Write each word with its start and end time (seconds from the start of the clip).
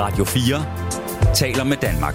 Radio 0.00 0.24
4 0.24 1.34
taler 1.34 1.64
med 1.64 1.76
Danmark. 1.76 2.14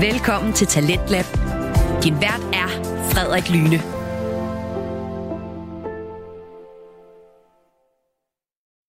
Velkommen 0.00 0.52
til 0.52 0.66
Talentlab. 0.66 1.24
Din 2.04 2.14
vært 2.14 2.42
er 2.52 2.68
Frederik 3.10 3.50
Lyne. 3.50 3.78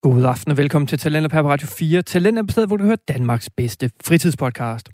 God 0.02 0.26
aften 0.26 0.52
og 0.52 0.58
velkommen 0.58 0.88
til 0.88 1.00
Talentlab 1.00 1.32
her 1.32 1.42
på 1.42 1.50
Radio 1.50 1.68
4. 1.68 2.02
Talentlab 2.02 2.48
er 2.48 2.52
stedet, 2.52 2.70
hvor 2.70 2.78
du 2.78 2.84
hører 2.84 3.04
Danmarks 3.08 3.50
bedste 3.58 3.92
fritidspodcast. 4.04 4.90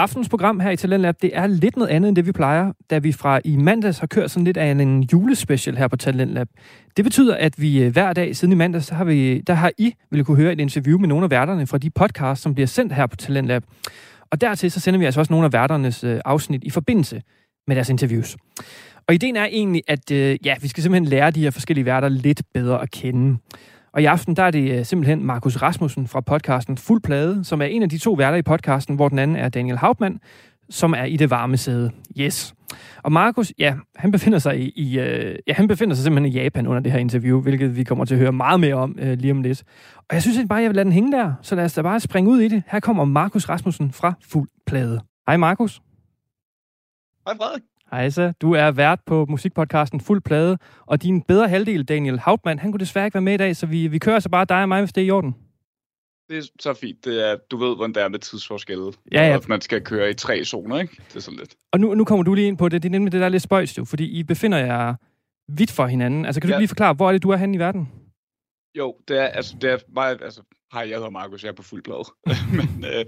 Aftens 0.00 0.28
program 0.28 0.60
her 0.60 0.70
i 0.70 0.76
Talentlab, 0.76 1.14
det 1.22 1.30
er 1.36 1.46
lidt 1.46 1.76
noget 1.76 1.90
andet 1.90 2.08
end 2.08 2.16
det, 2.16 2.26
vi 2.26 2.32
plejer, 2.32 2.72
da 2.90 2.98
vi 2.98 3.12
fra 3.12 3.40
i 3.44 3.56
mandags 3.56 3.98
har 3.98 4.06
kørt 4.06 4.30
sådan 4.30 4.44
lidt 4.44 4.56
af 4.56 4.70
en 4.70 5.02
julespecial 5.02 5.76
her 5.76 5.88
på 5.88 5.96
Talentlab. 5.96 6.48
Det 6.96 7.04
betyder, 7.04 7.36
at 7.36 7.54
vi 7.62 7.82
øh, 7.82 7.92
hver 7.92 8.12
dag 8.12 8.36
siden 8.36 8.52
i 8.52 8.56
mandags, 8.56 8.86
der 8.86 8.94
har, 8.94 9.04
vi, 9.04 9.40
der 9.40 9.54
har 9.54 9.72
I 9.78 9.94
ville 10.10 10.24
kunne 10.24 10.36
høre 10.36 10.52
et 10.52 10.60
interview 10.60 10.98
med 10.98 11.08
nogle 11.08 11.24
af 11.24 11.30
værterne 11.30 11.66
fra 11.66 11.78
de 11.78 11.90
podcasts, 11.90 12.42
som 12.42 12.54
bliver 12.54 12.66
sendt 12.66 12.92
her 12.92 13.06
på 13.06 13.16
Talentlab. 13.16 13.62
Og 14.30 14.40
dertil 14.40 14.70
så 14.70 14.80
sender 14.80 14.98
vi 14.98 15.04
altså 15.04 15.20
også 15.20 15.32
nogle 15.32 15.46
af 15.46 15.52
værternes 15.52 16.04
øh, 16.04 16.20
afsnit 16.24 16.64
i 16.64 16.70
forbindelse 16.70 17.22
med 17.66 17.76
deres 17.76 17.88
interviews. 17.88 18.36
Og 19.08 19.14
ideen 19.14 19.36
er 19.36 19.44
egentlig, 19.44 19.82
at 19.88 20.10
øh, 20.10 20.38
ja, 20.44 20.54
vi 20.60 20.68
skal 20.68 20.82
simpelthen 20.82 21.08
lære 21.08 21.30
de 21.30 21.42
her 21.42 21.50
forskellige 21.50 21.84
værter 21.84 22.08
lidt 22.08 22.42
bedre 22.54 22.82
at 22.82 22.90
kende. 22.90 23.38
Og 23.98 24.02
i 24.02 24.04
aften 24.04 24.36
der 24.36 24.42
er 24.42 24.50
det 24.50 24.78
øh, 24.78 24.84
simpelthen 24.84 25.24
Markus 25.24 25.62
Rasmussen 25.62 26.08
fra 26.08 26.20
podcasten 26.20 26.76
Fuld 26.76 27.02
Plade, 27.02 27.44
som 27.44 27.62
er 27.62 27.66
en 27.66 27.82
af 27.82 27.88
de 27.88 27.98
to 27.98 28.12
værter 28.12 28.38
i 28.38 28.42
podcasten, 28.42 28.96
hvor 28.96 29.08
den 29.08 29.18
anden 29.18 29.36
er 29.36 29.48
Daniel 29.48 29.78
Hauptmann, 29.78 30.20
som 30.70 30.92
er 30.92 31.04
i 31.04 31.16
det 31.16 31.30
varme 31.30 31.56
sæde. 31.56 31.90
Yes. 32.20 32.54
Og 33.02 33.12
Markus, 33.12 33.52
ja, 33.58 33.74
han 33.96 34.10
befinder 34.10 34.38
sig 34.38 34.60
i, 34.60 34.72
i 34.76 34.98
øh, 34.98 35.38
ja, 35.46 35.52
han 35.52 35.68
befinder 35.68 35.94
sig 35.94 36.02
simpelthen 36.02 36.32
i 36.32 36.42
Japan 36.42 36.66
under 36.66 36.82
det 36.82 36.92
her 36.92 36.98
interview, 36.98 37.40
hvilket 37.40 37.76
vi 37.76 37.84
kommer 37.84 38.04
til 38.04 38.14
at 38.14 38.20
høre 38.20 38.32
meget 38.32 38.60
mere 38.60 38.74
om 38.74 38.96
øh, 38.98 39.18
lige 39.18 39.32
om 39.32 39.42
lidt. 39.42 39.64
Og 39.96 40.14
jeg 40.14 40.22
synes 40.22 40.48
bare, 40.48 40.62
jeg 40.62 40.68
vil 40.68 40.76
lade 40.76 40.84
den 40.84 40.92
hænge 40.92 41.12
der, 41.12 41.34
så 41.42 41.54
lad 41.54 41.64
os 41.64 41.74
da 41.74 41.82
bare 41.82 42.00
springe 42.00 42.30
ud 42.30 42.40
i 42.40 42.48
det. 42.48 42.62
Her 42.66 42.80
kommer 42.80 43.04
Markus 43.04 43.48
Rasmussen 43.48 43.92
fra 43.92 44.14
Fuld 44.22 44.48
Plade. 44.66 45.00
Hej 45.26 45.36
Markus. 45.36 45.80
Hej 47.26 47.36
Frederik. 47.36 47.62
Hej 47.90 48.10
så. 48.10 48.32
Du 48.42 48.52
er 48.52 48.70
vært 48.70 49.00
på 49.06 49.26
musikpodcasten 49.28 50.00
Fuld 50.00 50.20
Plade, 50.20 50.58
og 50.86 51.02
din 51.02 51.22
bedre 51.22 51.48
halvdel, 51.48 51.84
Daniel 51.84 52.18
Hauptmann, 52.18 52.58
han 52.58 52.72
kunne 52.72 52.80
desværre 52.80 53.06
ikke 53.06 53.14
være 53.14 53.22
med 53.22 53.34
i 53.34 53.36
dag, 53.36 53.56
så 53.56 53.66
vi, 53.66 53.86
vi 53.86 53.98
kører 53.98 54.18
så 54.20 54.28
bare 54.28 54.44
dig 54.44 54.62
og 54.62 54.68
mig, 54.68 54.80
hvis 54.82 54.92
det 54.92 55.02
er 55.02 55.06
i 55.06 55.10
orden. 55.10 55.34
Det 56.30 56.38
er 56.38 56.42
så 56.60 56.74
fint. 56.74 57.04
Det 57.04 57.30
er, 57.30 57.36
du 57.50 57.56
ved, 57.56 57.76
hvordan 57.76 57.92
det 57.94 58.02
er 58.02 58.08
med 58.08 58.18
tidsforskelle. 58.18 58.92
Ja, 59.12 59.28
ja. 59.28 59.34
At 59.34 59.48
man 59.48 59.60
skal 59.60 59.82
køre 59.84 60.10
i 60.10 60.14
tre 60.14 60.44
zoner, 60.44 60.78
ikke? 60.80 60.96
Det 61.08 61.16
er 61.16 61.20
sådan 61.20 61.38
lidt. 61.38 61.54
Og 61.72 61.80
nu, 61.80 61.94
nu 61.94 62.04
kommer 62.04 62.22
du 62.24 62.34
lige 62.34 62.46
ind 62.46 62.58
på 62.58 62.68
det. 62.68 62.82
Det 62.82 62.88
er 62.88 62.90
nemlig 62.90 63.12
det, 63.12 63.20
der 63.20 63.24
er 63.26 63.30
lidt 63.30 63.42
spøjs, 63.42 63.78
jo, 63.78 63.84
fordi 63.84 64.04
I 64.18 64.22
befinder 64.22 64.58
jer 64.58 64.94
vidt 65.48 65.72
for 65.72 65.86
hinanden. 65.86 66.26
Altså, 66.26 66.40
kan 66.40 66.48
du 66.48 66.54
Ja. 66.54 66.58
lige 66.58 66.68
forklare, 66.68 66.94
hvor 66.94 67.08
er 67.08 67.12
det, 67.12 67.22
du 67.22 67.30
er 67.30 67.36
henne 67.36 67.54
i 67.54 67.58
verden? 67.58 67.92
Jo, 68.78 68.96
det 69.08 69.18
er, 69.18 69.24
altså, 69.26 69.56
det 69.60 69.70
er 69.72 69.78
mig, 69.94 70.22
altså, 70.22 70.42
hej, 70.72 70.88
jeg 70.88 70.96
hedder 70.96 71.10
Markus, 71.10 71.42
jeg 71.42 71.48
er 71.48 71.54
på 71.54 71.62
fuld 71.62 71.82
blad. 71.82 72.12
men 72.58 72.84
øh, 72.84 73.04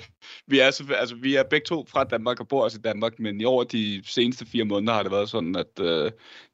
vi, 0.47 0.59
er, 0.59 0.71
så, 0.71 0.85
altså, 0.95 1.15
vi 1.15 1.35
er 1.35 1.43
begge 1.43 1.65
to 1.65 1.87
fra 1.89 2.05
Danmark 2.05 2.41
og 2.41 2.49
bor 2.49 2.65
også 2.65 2.79
i 2.79 2.83
Danmark, 2.83 3.19
men 3.19 3.41
i 3.41 3.45
over 3.45 3.65
de 3.65 4.03
seneste 4.07 4.47
fire 4.47 4.65
måneder 4.65 4.93
har 4.93 5.03
det 5.03 5.13
været 5.13 5.29
sådan, 5.29 5.57
at 5.57 5.81
øh, 5.81 6.11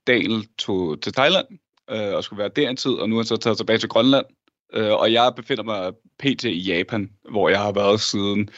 Daniel 0.07 0.48
tog 0.59 1.01
til 1.01 1.13
Thailand 1.13 1.47
øh, 1.91 2.15
og 2.15 2.25
skulle 2.25 2.39
være 2.39 2.51
der 2.57 2.71
en 2.71 2.77
tid, 2.77 2.93
og 2.93 3.09
nu 3.09 3.17
er 3.17 3.21
han 3.21 3.27
så 3.27 3.37
taget 3.37 3.57
tilbage 3.57 3.79
til 3.79 3.89
Grønland. 3.89 4.27
Øh, 4.73 4.93
og 4.93 5.13
jeg 5.13 5.33
befinder 5.37 5.63
mig 5.63 5.93
pt. 6.19 6.45
i 6.45 6.59
Japan, 6.59 7.11
hvor 7.31 7.48
jeg 7.48 7.61
har 7.61 7.73
været 7.73 8.01
siden 8.01 8.51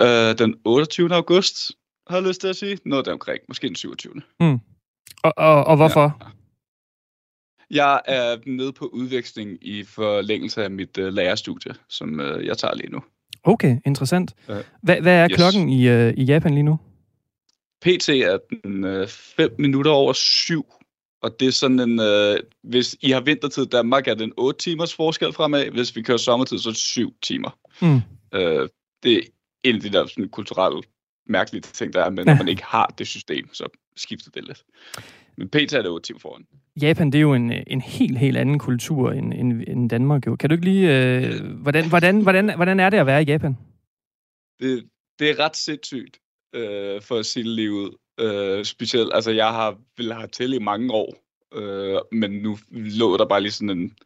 øh, 0.00 0.38
den 0.38 0.54
28. 0.64 1.14
august, 1.14 1.72
har 2.08 2.16
jeg 2.16 2.26
lyst 2.26 2.40
til 2.40 2.48
at 2.48 2.56
sige. 2.56 2.78
Noget 2.84 3.06
deromkring, 3.06 3.40
måske 3.48 3.68
den 3.68 3.76
27. 3.76 4.22
Og, 5.22 5.32
og, 5.36 5.64
og 5.64 5.76
hvorfor? 5.76 6.18
Ja. 6.20 6.37
Jeg 7.70 8.00
er 8.04 8.36
nede 8.46 8.72
på 8.72 8.86
udveksling 8.86 9.58
i 9.62 9.84
forlængelse 9.84 10.64
af 10.64 10.70
mit 10.70 10.98
øh, 10.98 11.12
lærerstudie, 11.12 11.74
som 11.88 12.20
øh, 12.20 12.46
jeg 12.46 12.58
tager 12.58 12.74
lige 12.74 12.90
nu. 12.92 13.00
Okay, 13.44 13.76
interessant. 13.86 14.34
Ja. 14.48 14.58
Hvad, 14.82 15.00
hvad 15.00 15.14
er 15.14 15.28
Yes. 15.30 15.36
klokken 15.36 15.68
i, 15.68 15.88
øh, 15.88 16.14
i 16.16 16.24
Japan 16.24 16.54
lige 16.54 16.62
nu? 16.62 16.78
PT 17.82 18.08
er 18.08 18.38
den 18.64 19.08
5 19.08 19.54
minutter 19.58 19.90
over 19.90 20.12
syv, 20.12 20.66
og 21.22 21.40
det 21.40 21.48
er 21.48 21.52
sådan 21.52 21.80
en, 21.80 22.00
øh, 22.00 22.38
hvis 22.62 22.96
I 23.00 23.10
har 23.10 23.20
vintertid 23.20 23.62
i 23.62 23.68
Danmark, 23.68 24.08
er 24.08 24.14
det 24.14 24.24
en 24.24 24.32
8 24.36 24.58
timers 24.58 24.94
forskel 24.94 25.32
fremad. 25.32 25.70
Hvis 25.70 25.96
vi 25.96 26.02
kører 26.02 26.18
sommertid, 26.18 26.58
så 26.58 26.68
er 26.68 26.72
det 26.72 26.80
7 26.80 27.14
timer. 27.22 27.58
Mm. 27.82 28.00
Øh, 28.38 28.68
det 29.02 29.16
er 29.16 29.20
en 29.64 29.74
af 29.74 29.80
de 29.80 29.90
der 29.92 30.06
sådan, 30.06 30.28
kulturelle 30.28 30.82
mærkelige 31.26 31.62
ting, 31.62 31.92
der 31.92 32.04
er, 32.04 32.10
men 32.10 32.18
Ja. 32.18 32.24
når 32.24 32.34
man 32.38 32.48
ikke 32.48 32.64
har 32.64 32.94
det 32.98 33.06
system, 33.06 33.54
så 33.54 33.64
skifter 33.96 34.30
det 34.30 34.44
lidt. 34.44 34.64
Men 35.38 35.48
PT 35.48 35.72
er 35.72 35.82
det 35.82 35.90
8 35.90 36.06
timer 36.06 36.20
foran. 36.20 36.46
Japan, 36.82 37.12
det 37.12 37.18
er 37.18 37.22
jo 37.22 37.34
en, 37.34 37.52
en 37.66 37.80
helt, 37.80 38.18
helt 38.18 38.36
anden 38.36 38.58
kultur 38.58 39.12
end, 39.12 39.34
end, 39.34 39.62
end 39.66 39.90
Danmark. 39.90 40.26
Jo. 40.26 40.36
Kan 40.36 40.50
du 40.50 40.54
ikke 40.54 40.64
lige... 40.64 41.16
Øh, 41.16 41.44
hvordan, 41.62 41.88
hvordan, 41.88 42.22
hvordan, 42.22 42.56
hvordan 42.56 42.80
er 42.80 42.90
det 42.90 42.98
at 42.98 43.06
være 43.06 43.22
i 43.22 43.24
Japan? 43.24 43.56
det, 44.60 44.88
det 45.18 45.30
er 45.30 45.38
ret 45.38 45.56
sindssygt, 45.56 46.18
øh, 46.54 47.02
for 47.02 47.16
at 47.16 47.26
sige 47.26 47.44
det 47.44 47.52
lige 47.52 47.72
ud. 47.72 47.96
Øh, 48.20 48.64
specielt, 48.64 49.10
altså 49.14 49.30
jeg 49.30 49.52
har 49.52 49.78
vil 49.96 50.12
have 50.12 50.28
til 50.28 50.52
i 50.52 50.58
mange 50.58 50.92
år, 50.92 51.14
øh, 51.54 52.00
men 52.12 52.30
nu 52.30 52.58
lå 52.70 53.16
der 53.16 53.26
bare 53.28 53.40
lige 53.40 53.52
sådan 53.52 53.78
en, 53.78 53.96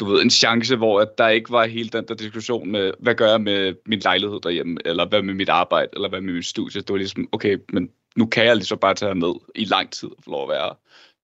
du 0.00 0.04
ved, 0.04 0.22
en 0.22 0.30
chance, 0.30 0.76
hvor 0.76 1.00
at 1.00 1.18
der 1.18 1.28
ikke 1.28 1.50
var 1.50 1.66
hele 1.66 1.88
den 1.88 2.04
der 2.08 2.14
diskussion 2.14 2.70
med, 2.70 2.92
hvad 2.98 3.14
gør 3.14 3.30
jeg 3.30 3.40
med 3.40 3.74
min 3.86 3.98
lejlighed 3.98 4.40
derhjemme, 4.42 4.78
eller 4.84 5.08
hvad 5.08 5.22
med 5.22 5.34
mit 5.34 5.48
arbejde, 5.48 5.88
eller 5.92 6.08
hvad 6.08 6.20
med 6.20 6.34
mit 6.34 6.46
studie. 6.46 6.80
Det 6.80 6.90
var 6.90 6.96
ligesom, 6.96 7.28
okay, 7.32 7.58
men 7.72 7.90
nu 8.16 8.26
kan 8.26 8.44
jeg 8.44 8.56
ligesom 8.56 8.78
bare 8.78 8.94
tage 8.94 9.14
ned 9.14 9.34
i 9.54 9.64
lang 9.64 9.90
tid 9.90 10.08
og 10.08 10.24
få 10.24 10.30
lov 10.30 10.42
at 10.42 10.48
være. 10.48 10.74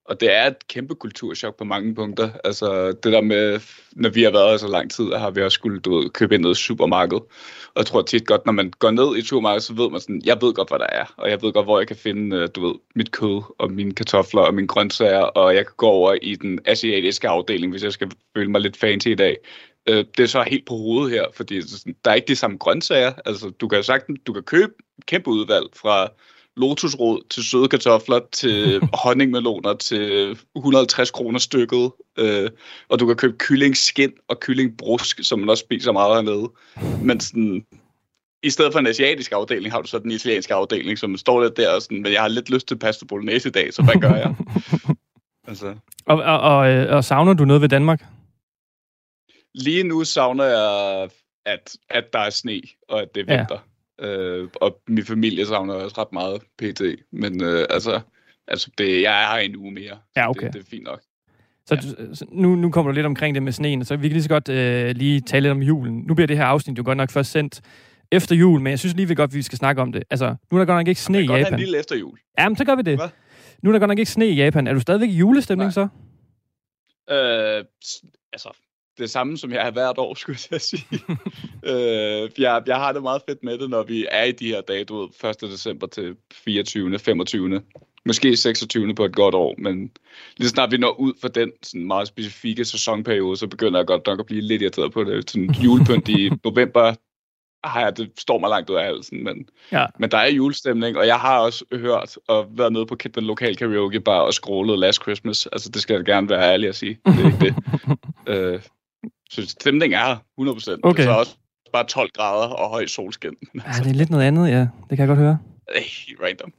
Og 0.05 0.21
det 0.21 0.33
er 0.33 0.47
et 0.47 0.69
kæmpe 0.69 0.95
kulturschok 0.95 1.57
på 1.59 1.65
mange 1.65 1.95
punkter. 1.95 2.31
Altså 2.45 2.87
det 2.87 3.13
der 3.13 3.21
med, 3.21 3.61
når 3.93 4.09
vi 4.09 4.23
har 4.23 4.31
været 4.31 4.51
her 4.51 4.57
så 4.57 4.69
lang 4.69 4.91
tid, 4.91 5.13
har 5.13 5.31
vi 5.31 5.43
også 5.43 5.55
skulle 5.55 5.81
du 5.81 5.99
ved, 5.99 6.11
købe 6.11 6.35
ind 6.35 6.41
i 6.41 6.43
noget 6.43 6.57
supermarked. 6.57 7.19
Og 7.75 7.79
jeg 7.79 7.87
tror 7.87 8.03
tit 8.03 8.27
godt, 8.27 8.47
når 8.47 8.53
man 8.53 8.73
går 8.79 8.91
ned 8.91 9.17
i 9.17 9.23
supermarkedet, 9.23 9.63
så 9.63 9.75
ved 9.75 9.91
man 9.91 10.01
sådan, 10.01 10.23
jeg 10.25 10.39
ved 10.41 10.55
godt, 10.55 10.69
hvad 10.69 10.79
der 10.79 10.87
er. 10.87 11.15
Og 11.17 11.31
jeg 11.31 11.43
ved 11.43 11.53
godt, 11.53 11.67
hvor 11.67 11.81
jeg 11.81 11.87
kan 11.87 11.97
finde, 11.97 12.37
øh, 12.37 12.49
du 12.55 12.67
ved, 12.67 12.75
mit 12.95 13.11
kød 13.13 13.43
og 13.59 13.73
mine 13.73 13.95
kartofler 13.95 14.43
og 14.43 14.55
mine 14.55 14.69
grøntsager. 14.69 15.23
Og 15.23 15.55
jeg 15.55 15.67
kan 15.67 15.75
gå 15.77 15.87
over 15.87 16.17
i 16.23 16.35
den 16.35 16.61
asiatiske 16.65 17.29
afdeling, 17.29 17.73
hvis 17.73 17.85
jeg 17.85 17.93
skal 17.93 18.11
føle 18.37 18.51
mig 18.51 18.61
lidt 18.61 18.77
fancy 18.77 19.09
i 19.09 19.15
dag. 19.15 19.37
Øh, 19.89 20.05
det 20.17 20.23
er 20.23 20.27
så 20.27 20.43
helt 20.43 20.67
på 20.67 20.75
hovedet 20.75 21.11
her, 21.11 21.25
fordi 21.35 21.61
der 22.05 22.11
er 22.11 22.15
ikke 22.15 22.29
de 22.29 22.37
samme 22.37 22.57
grøntsager. 22.57 23.13
Altså, 23.25 23.51
du 23.51 23.69
kan 23.69 23.83
sagtens, 23.83 24.21
du 24.27 24.33
kan 24.33 24.43
købe 24.43 24.73
et 24.99 25.07
kæmpe 25.07 25.31
udvalg 25.31 25.67
fra 25.77 26.09
lotusrod 26.57 27.23
til 27.31 27.45
søde 27.45 27.69
kartofler, 27.69 28.21
til 28.33 28.81
honningmeloner 29.05 29.75
til 29.75 30.39
150 30.57 31.11
kroner 31.11 31.39
stykket. 31.39 31.93
Øh, 32.19 32.51
og 32.89 33.01
du 33.01 33.07
kan 33.07 33.17
købe 33.17 33.37
kyllingskin 33.39 34.13
og 34.29 34.41
kyllingbrusk, 34.41 35.21
som 35.23 35.39
man 35.39 35.49
også 35.49 35.61
spiser 35.61 35.93
meget 35.93 36.15
hernede. 36.15 36.51
Men 37.03 37.21
sådan, 37.21 37.67
i 38.43 38.51
stedet 38.51 38.73
for 38.73 38.81
en 38.81 38.87
asiatisk 38.87 39.33
afdeling, 39.33 39.73
har 39.73 39.81
du 39.81 39.89
så 39.89 39.99
den 39.99 40.11
italienske 40.11 40.55
afdeling, 40.55 40.99
som 40.99 41.17
står 41.17 41.43
lidt 41.43 41.57
der 41.57 41.75
og 41.75 41.83
sådan, 41.83 42.03
men 42.03 42.13
jeg 42.13 42.21
har 42.21 42.29
lidt 42.29 42.51
lyst 42.51 42.69
til 42.69 42.79
pasta 42.79 43.05
bolognese 43.05 43.49
i 43.49 43.53
dag, 43.53 43.75
så 43.75 43.83
hvad 43.83 44.01
gør 44.01 44.15
jeg? 44.15 44.35
altså, 45.49 45.75
Og, 46.07 46.17
og, 46.17 46.41
og, 46.41 46.69
øh, 46.71 46.97
og 46.97 47.05
savner 47.05 47.35
du 47.35 47.45
noget 47.45 47.63
ved 47.63 47.69
Danmark? 47.69 48.03
lige 49.55 49.83
nu 49.83 50.05
savner 50.05 50.45
jeg, 50.45 51.09
at, 51.47 51.77
at 51.91 52.13
der 52.13 52.19
er 52.19 52.31
sne, 52.31 52.63
og 52.89 53.03
at 53.03 53.15
det 53.15 53.31
er 53.31 53.35
Ja. 53.35 53.47
Øh, 54.03 54.49
og 54.55 54.79
min 54.89 55.05
familie 55.05 55.47
savner 55.47 55.75
også 55.75 56.01
ret 56.01 56.13
meget 56.13 56.43
pt. 56.59 56.83
Men 57.13 57.43
øh, 57.43 57.67
altså, 57.71 58.01
altså 58.49 58.71
det, 58.79 59.03
jeg 59.03 59.23
er 59.23 59.35
her 59.35 59.39
en 59.39 59.57
uge 59.57 59.73
mere. 59.73 59.99
Ja, 60.17 60.31
okay. 60.31 60.47
Det, 60.47 60.55
det 60.55 60.61
er 60.61 60.65
fint 60.71 60.85
nok. 60.85 61.01
Så, 61.67 61.75
ja. 61.75 62.15
så 62.15 62.25
nu, 62.29 62.55
nu 62.55 62.71
kommer 62.71 62.93
du 62.93 62.95
lidt 62.95 63.07
omkring 63.07 63.35
det 63.35 63.43
med 63.43 63.53
sneen, 63.53 63.85
så 63.85 63.97
vi 63.97 64.09
kan 64.09 64.13
lige 64.13 64.23
så 64.23 64.29
godt 64.29 64.49
øh, 64.49 64.91
lige 64.97 65.21
tale 65.21 65.43
lidt 65.43 65.51
om 65.51 65.63
julen. 65.63 66.05
Nu 66.07 66.15
bliver 66.15 66.27
det 66.27 66.37
her 66.37 66.45
afsnit 66.45 66.79
jo 66.79 66.83
godt 66.87 66.97
nok 66.97 67.11
først 67.11 67.31
sendt 67.31 67.61
efter 68.13 68.37
jul, 68.37 68.61
men 68.61 68.71
jeg 68.71 68.79
synes 68.79 68.95
lige, 68.97 69.09
vi 69.09 69.15
godt, 69.15 69.35
vi 69.35 69.43
skal 69.43 69.59
snakke 69.59 69.83
om 69.83 69.93
det. 69.93 70.03
Altså, 70.11 70.37
nu 70.51 70.57
er 70.57 70.61
der 70.61 70.67
godt 70.67 70.79
nok 70.79 70.89
ikke 70.89 71.01
sne 71.01 71.19
i 71.19 71.21
kan 71.21 71.27
godt 71.29 71.39
have 71.39 71.45
Japan. 71.45 71.59
en 71.59 71.61
lille 71.61 71.79
efterjul. 71.79 72.19
Jamen, 72.39 72.57
så 72.57 72.65
gør 72.65 72.75
vi 72.75 72.83
det. 72.83 72.99
Hvad? 72.99 73.09
Nu 73.63 73.71
er 73.71 73.73
der 73.73 73.79
godt 73.79 73.89
nok 73.89 73.99
ikke 73.99 74.11
sne 74.11 74.29
i 74.29 74.35
Japan. 74.35 74.67
Er 74.67 74.73
du 74.75 74.81
stadigvæk 74.81 75.09
i 75.09 75.17
julestemning 75.17 75.67
Nej. 75.67 75.71
så? 75.71 75.89
Øh, 77.11 77.65
altså, 78.33 78.49
det 78.99 79.11
samme, 79.11 79.39
som 79.39 79.53
jeg 79.53 79.63
har 79.63 79.71
hvert 79.71 79.99
år, 79.99 80.15
skulle 80.15 80.39
jeg 80.51 80.61
sige. 80.61 80.87
øh, 81.71 82.31
jeg, 82.39 82.63
jeg 82.67 82.77
har 82.77 82.93
det 82.93 83.03
meget 83.03 83.23
fedt 83.29 83.43
med 83.43 83.59
det, 83.59 83.71
når 83.71 83.83
vi 83.83 84.07
er 84.11 84.25
i 84.25 84.33
de 84.33 84.49
her 84.49 84.61
dage, 84.61 84.85
du 84.85 85.01
ved, 85.01 85.31
1. 85.31 85.41
december 85.41 85.87
til 85.87 86.17
24., 86.33 86.99
25. 86.99 87.63
Måske 88.07 88.37
26. 88.37 88.95
på 88.95 89.05
et 89.05 89.15
godt 89.15 89.35
år, 89.35 89.55
men 89.59 89.91
lige 90.37 90.49
snart 90.49 90.71
vi 90.71 90.77
når 90.77 91.01
ud 91.01 91.13
for 91.21 91.29
den 91.29 91.53
sådan 91.63 91.87
meget 91.87 92.09
specifikke 92.09 92.65
sæsonperiode, 92.65 93.37
så 93.37 93.47
begynder 93.47 93.79
jeg 93.79 93.87
godt 93.87 94.07
nok 94.07 94.21
at 94.21 94.27
blive 94.27 94.41
lidt 94.41 94.63
irriteret 94.63 94.93
på 94.93 95.05
det. 95.05 95.31
Sådan 95.31 95.51
julepynt 95.51 96.09
i 96.09 96.31
november, 96.45 96.95
har 97.65 97.81
jeg, 97.81 97.97
det 97.97 98.11
står 98.19 98.39
mig 98.39 98.51
langt 98.51 98.71
ud 98.71 98.77
af 98.77 98.85
halsen, 98.85 99.25
men, 99.25 99.49
Ja. 99.73 99.87
men 99.99 100.11
der 100.11 100.19
er 100.19 100.31
julestemning, 100.31 100.97
og 100.97 101.07
jeg 101.07 101.21
har 101.21 101.39
også 101.39 101.65
hørt 101.73 102.19
og 102.29 102.47
været 102.51 102.73
nede 102.73 102.87
på 102.87 102.97
den 103.15 103.25
lokale 103.25 103.57
karaoke 103.57 104.01
bar 104.01 104.21
og 104.21 104.35
scrollet 104.35 104.79
Last 104.79 105.03
Christmas. 105.03 105.47
Altså, 105.47 105.69
det 105.69 105.83
skal 105.83 105.95
jeg 105.95 106.05
gerne 106.05 106.29
være 106.29 106.53
ærlig 106.53 106.69
at 106.69 106.75
sige. 106.75 106.99
Det 107.07 107.15
er 107.21 107.27
ikke 107.27 107.39
det. 107.39 107.55
øh, 108.35 108.61
så 109.33 109.49
stemningen 109.49 109.99
er 110.01 110.05
her, 110.05 110.17
100%. 110.17 110.81
Okay. 110.83 111.03
Det 111.03 111.09
er 111.09 111.13
så 111.15 111.19
også 111.19 111.37
bare 111.73 111.85
12 111.85 112.11
grader 112.15 112.49
og 112.49 112.71
høj 112.71 112.87
solskin. 112.87 113.35
Ja, 113.55 113.61
det 113.85 113.91
er 113.91 113.95
lidt 113.95 114.11
noget 114.11 114.25
andet, 114.25 114.49
ja. 114.49 114.61
Det 114.61 114.69
kan 114.89 114.99
jeg 114.99 115.07
godt 115.07 115.19
høre. 115.19 115.39
Ej, 115.75 115.83
random. 116.23 116.53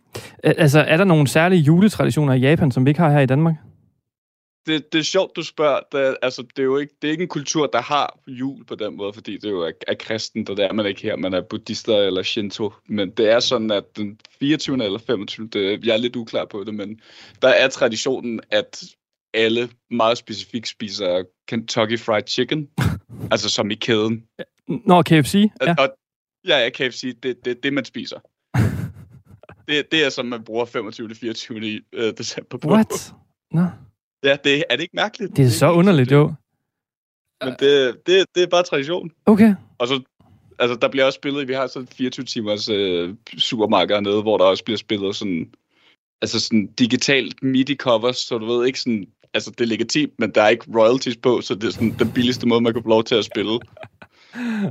Al- 0.44 0.56
Altså, 0.58 0.80
er 0.80 0.98
der 0.98 1.04
nogle 1.04 1.28
særlige 1.28 1.62
juletraditioner 1.62 2.34
i 2.34 2.40
Japan, 2.40 2.72
som 2.72 2.86
vi 2.86 2.90
ikke 2.90 3.00
har 3.02 3.12
her 3.12 3.20
i 3.20 3.26
Danmark? 3.26 3.56
det, 4.68 4.94
det 4.94 5.00
er 5.00 5.04
sjovt, 5.04 5.36
du 5.36 5.44
spørger. 5.44 5.80
Det, 5.92 6.18
altså, 6.22 6.42
det 6.42 6.60
er 6.60 6.64
jo 6.64 6.78
ikke, 6.78 6.94
det 7.02 7.08
er 7.08 7.12
ikke 7.12 7.22
en 7.22 7.28
kultur, 7.28 7.68
der 7.68 7.82
har 7.82 8.20
jul 8.28 8.66
på 8.66 8.76
den 8.76 8.98
måde, 8.98 9.14
fordi 9.14 9.34
det 9.38 9.46
er 9.46 9.50
jo 9.50 9.62
er, 9.62 9.72
er 9.88 9.94
kristen, 10.00 10.48
og 10.50 10.58
det 10.58 10.66
er 10.66 10.74
man 10.74 10.86
ikke 10.86 11.02
her. 11.02 11.16
Man 11.16 11.34
er 11.34 11.42
buddhister 11.42 11.98
eller 11.98 12.24
shinto. 12.24 12.74
Men 12.88 13.10
det 13.10 13.30
er 13.30 13.40
sådan, 13.40 13.72
at 13.72 13.84
den 13.98 14.20
24. 14.40 14.84
eller 14.86 15.00
25. 15.00 15.48
Det, 15.48 15.86
jeg 15.86 15.94
er 15.94 15.98
lidt 15.98 16.16
uklar 16.16 16.46
på 16.46 16.64
det, 16.64 16.74
men 16.74 17.00
der 17.42 17.48
er 17.48 17.68
traditionen, 17.68 18.40
at 18.52 18.84
alle 19.34 19.70
meget 19.92 20.18
specifikt 20.18 20.68
spiser 20.68 21.24
Kentucky 21.48 22.00
Fried 22.00 22.28
Chicken. 22.28 22.70
altså 23.32 23.50
som 23.50 23.72
i 23.72 23.76
kæden. 23.76 24.24
Nå, 24.68 25.02
KFC? 25.02 25.50
Ja, 25.62 25.76
og, 25.78 25.96
ja, 26.48 26.58
ja 26.58 26.70
KFC, 26.70 27.20
det 27.24 27.32
er 27.32 27.36
det, 27.46 27.64
det, 27.64 27.74
man 27.74 27.86
spiser. 27.86 28.20
det, 29.68 29.92
det 29.92 30.06
er 30.06 30.10
som 30.10 30.26
man 30.26 30.44
bruger 30.44 30.66
25. 30.66 31.08
til 31.08 31.18
24. 31.18 31.82
Øh, 31.94 32.14
december 32.18 32.58
på. 32.58 32.68
What? 32.70 33.14
Nå. 33.52 33.62
No. 33.62 33.68
Ja, 34.24 34.38
det, 34.44 34.64
er 34.70 34.76
det 34.76 34.84
ikke 34.84 34.96
mærkeligt? 34.96 35.32
Det 35.32 35.40
er, 35.40 35.44
det 35.44 35.54
er 35.54 35.58
så 35.58 35.72
underligt, 35.72 36.12
jo. 36.12 36.34
Men 37.44 37.56
det, 37.60 37.98
det, 38.08 38.26
det 38.36 38.44
er 38.44 38.48
bare 38.48 38.64
tradition. 38.64 39.12
Okay. 39.26 39.56
Og 39.78 39.88
så, 39.88 40.02
altså, 40.60 40.76
der 40.76 40.88
bliver 40.88 41.06
også 41.06 41.18
spillet, 41.18 41.48
vi 41.48 41.54
har 41.54 41.68
sådan 41.68 41.88
24 41.88 42.26
timers 42.26 42.70
øh, 42.70 43.16
supermarked 43.38 43.96
hernede, 43.96 44.22
hvor 44.22 44.38
der 44.38 44.46
også 44.46 44.64
bliver 44.64 44.78
spillet 44.78 45.16
sådan, 45.16 45.54
altså 46.22 46.40
sådan 46.40 46.68
digitalt 46.68 47.44
MIDI-covers, 47.44 48.18
så 48.28 48.38
du 48.38 48.46
ved 48.46 48.68
ikke 48.68 48.80
sådan, 48.80 49.08
altså 49.34 49.52
det 49.52 49.62
er 49.62 49.68
legitimt, 49.68 50.14
men 50.20 50.32
der 50.32 50.42
er 50.42 50.50
ikke 50.50 50.66
royalties 50.76 51.18
på, 51.18 51.42
så 51.42 51.56
det 51.56 51.64
er 51.64 51.72
sådan 51.72 51.96
den 52.00 52.12
billigste 52.12 52.48
måde, 52.48 52.62
man 52.62 52.74
kan 52.74 52.84
få 52.84 52.90
lov 52.90 53.04
til 53.04 53.16
at 53.16 53.26
spille. 53.26 53.54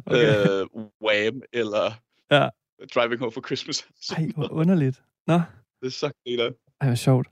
okay. 0.07 0.61
øh, 0.61 0.67
Wham! 1.05 1.41
eller 1.53 1.93
ja. 2.31 2.49
Driving 2.95 3.21
Home 3.21 3.33
for 3.33 3.41
Christmas. 3.41 3.87
Ej, 4.17 4.27
hvor 4.35 4.53
underligt. 4.53 5.03
Nå. 5.27 5.41
Det 5.81 5.87
er 5.87 5.91
så 5.91 6.11
griner. 6.25 6.51
Ej, 6.81 6.87
hvor 6.87 6.95
sjovt. 6.95 7.27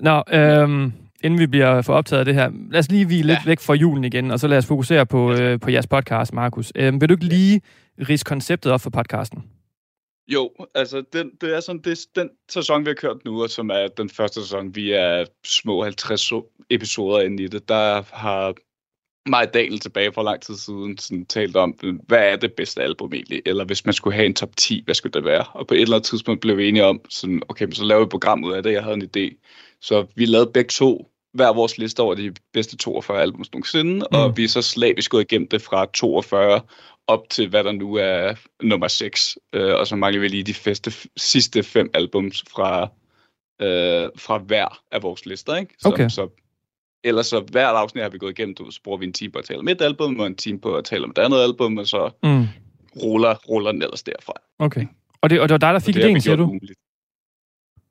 Nå, 0.00 0.22
øhm, 0.32 0.92
inden 1.24 1.40
vi 1.40 1.46
bliver 1.46 1.82
for 1.82 1.94
optaget 1.94 2.20
af 2.20 2.24
det 2.24 2.34
her, 2.34 2.50
lad 2.70 2.78
os 2.78 2.90
lige 2.90 3.08
vi 3.08 3.16
ja. 3.16 3.22
lidt 3.22 3.46
væk 3.46 3.60
fra 3.60 3.74
julen 3.74 4.04
igen, 4.04 4.30
og 4.30 4.40
så 4.40 4.48
lad 4.48 4.58
os 4.58 4.66
fokusere 4.66 5.06
på, 5.06 5.32
øh, 5.32 5.60
på 5.60 5.70
jeres 5.70 5.86
podcast, 5.86 6.32
Markus. 6.32 6.72
Øh, 6.74 7.00
vil 7.00 7.08
du 7.08 7.14
ikke 7.14 7.24
lige 7.24 7.60
rise 8.08 8.24
konceptet 8.24 8.72
op 8.72 8.80
for 8.80 8.90
podcasten? 8.90 9.44
Jo, 10.28 10.50
altså 10.74 11.02
den, 11.12 11.30
det 11.40 11.54
er 11.54 11.60
sådan, 11.60 11.82
det, 11.82 11.98
den 12.16 12.30
sæson, 12.48 12.84
vi 12.84 12.90
har 12.90 12.94
kørt 12.94 13.24
nu, 13.24 13.42
og 13.42 13.50
som 13.50 13.70
er 13.70 13.88
den 13.88 14.10
første 14.10 14.40
sæson, 14.40 14.74
vi 14.74 14.92
er 14.92 15.24
små 15.44 15.82
50 15.82 16.32
episoder 16.70 17.20
inde 17.20 17.42
i 17.42 17.48
det, 17.48 17.68
der 17.68 18.02
har 18.12 18.54
mig 19.28 19.54
Daniel 19.54 19.78
tilbage 19.78 20.12
for 20.12 20.22
lang 20.22 20.42
tid 20.42 20.54
siden 20.54 20.98
sådan, 20.98 21.26
talt 21.26 21.56
om, 21.56 21.70
hvad 22.06 22.32
er 22.32 22.36
det 22.36 22.52
bedste 22.52 22.82
album 22.82 23.12
egentlig? 23.12 23.42
Eller 23.46 23.64
hvis 23.64 23.84
man 23.84 23.94
skulle 23.94 24.14
have 24.14 24.26
en 24.26 24.34
top 24.34 24.56
10, 24.56 24.82
hvad 24.84 24.94
skulle 24.94 25.12
det 25.12 25.24
være? 25.24 25.44
Og 25.54 25.66
på 25.66 25.74
et 25.74 25.80
eller 25.80 25.96
andet 25.96 26.06
tidspunkt 26.06 26.40
blev 26.40 26.56
vi 26.56 26.68
enige 26.68 26.84
om, 26.84 27.00
sådan, 27.08 27.42
okay, 27.48 27.70
så 27.70 27.84
laver 27.84 28.00
vi 28.00 28.04
et 28.04 28.10
program 28.10 28.44
ud 28.44 28.52
af 28.52 28.62
det. 28.62 28.72
Jeg 28.72 28.82
havde 28.82 28.96
en 28.96 29.10
idé. 29.16 29.46
Så 29.80 30.06
vi 30.14 30.24
lavede 30.24 30.50
begge 30.54 30.68
to 30.68 31.10
hver 31.32 31.52
vores 31.52 31.78
liste 31.78 32.00
over 32.00 32.14
de 32.14 32.32
bedste 32.52 32.76
42 32.76 33.22
albums 33.22 33.52
nogensinde, 33.52 33.94
mm. 33.94 34.02
og 34.18 34.36
vi 34.36 34.44
er 34.44 34.48
så 34.48 34.62
slavisk 34.62 35.10
gået 35.10 35.22
igennem 35.22 35.48
det 35.48 35.62
fra 35.62 35.86
42 35.94 36.60
op 37.08 37.28
til, 37.30 37.48
hvad 37.48 37.64
der 37.64 37.72
nu 37.72 37.94
er 37.94 38.34
nummer 38.62 38.88
6. 38.88 39.38
Øh, 39.52 39.74
og 39.74 39.86
så 39.86 39.96
mangler 39.96 40.20
vi 40.20 40.28
lige 40.28 40.42
de 40.42 40.54
feste, 40.54 40.92
sidste 41.16 41.62
fem 41.62 41.90
albums 41.94 42.44
fra, 42.50 42.82
øh, 43.62 44.10
fra 44.16 44.38
hver 44.38 44.82
af 44.92 45.02
vores 45.02 45.26
lister. 45.26 45.56
Ikke? 45.56 45.74
Så, 45.78 45.88
okay. 45.88 46.08
så 46.08 46.28
Ellers 47.04 47.26
så 47.26 47.40
hvert 47.40 47.74
afsnit 47.74 48.02
har 48.02 48.10
vi 48.10 48.18
gået 48.18 48.38
igennem, 48.38 48.70
så 48.70 48.80
bruger 48.84 48.98
vi 48.98 49.06
en 49.06 49.12
time 49.12 49.32
på 49.32 49.38
at 49.38 49.44
tale 49.44 49.58
om 49.58 49.68
et 49.68 49.82
album, 49.82 50.20
og 50.20 50.26
en 50.26 50.36
time 50.36 50.60
på 50.60 50.76
at 50.76 50.84
tale 50.84 51.04
om 51.04 51.10
et 51.10 51.18
andet 51.18 51.42
album, 51.42 51.78
og 51.78 51.86
så 51.86 52.10
mm. 52.22 52.46
ruller, 53.02 53.34
ruller 53.34 53.72
den 53.72 53.82
ellers 53.82 54.02
derfra. 54.02 54.32
Okay. 54.58 54.86
Og 55.20 55.30
det, 55.30 55.40
og 55.40 55.48
det 55.48 55.52
var 55.52 55.58
dig, 55.58 55.72
der 55.72 55.78
fik 55.78 55.96
idéen, 55.96 56.18
siger 56.18 56.36
du? 56.36 56.46
Muligt. 56.46 56.78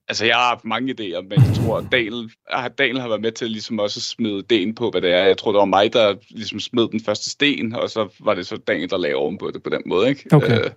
Altså, 0.10 0.26
jeg 0.26 0.36
har 0.36 0.48
haft 0.48 0.66
mange 0.66 0.92
idéer, 0.92 1.22
men 1.22 1.32
jeg 1.32 1.56
tror, 1.56 1.78
at 1.78 1.86
Daniel, 1.92 2.32
Daniel 2.78 3.00
har 3.00 3.08
været 3.08 3.22
med 3.22 3.32
til 3.32 3.52
ligesom 3.52 3.80
også 3.80 4.00
at 4.00 4.04
smide 4.04 4.44
idéen 4.52 4.74
på, 4.74 4.90
hvad 4.92 5.02
det 5.02 5.14
er. 5.14 5.24
Jeg 5.26 5.38
tror, 5.38 5.52
det 5.52 5.60
var 5.60 5.66
mig, 5.66 5.94
der 5.94 6.16
ligesom 6.30 6.60
smed 6.60 6.88
den 6.88 7.00
første 7.00 7.30
sten, 7.30 7.76
og 7.76 7.90
så 7.90 8.10
var 8.20 8.34
det 8.34 8.48
så 8.48 8.58
Daniel, 8.58 8.90
der 8.90 8.98
lagde 8.98 9.16
oven 9.16 9.38
på 9.38 9.52
det 9.52 9.64
på 9.64 9.70
den 9.70 9.82
måde, 9.86 10.10
ikke? 10.10 10.36
Okay. 10.36 10.60
Øh, 10.60 10.72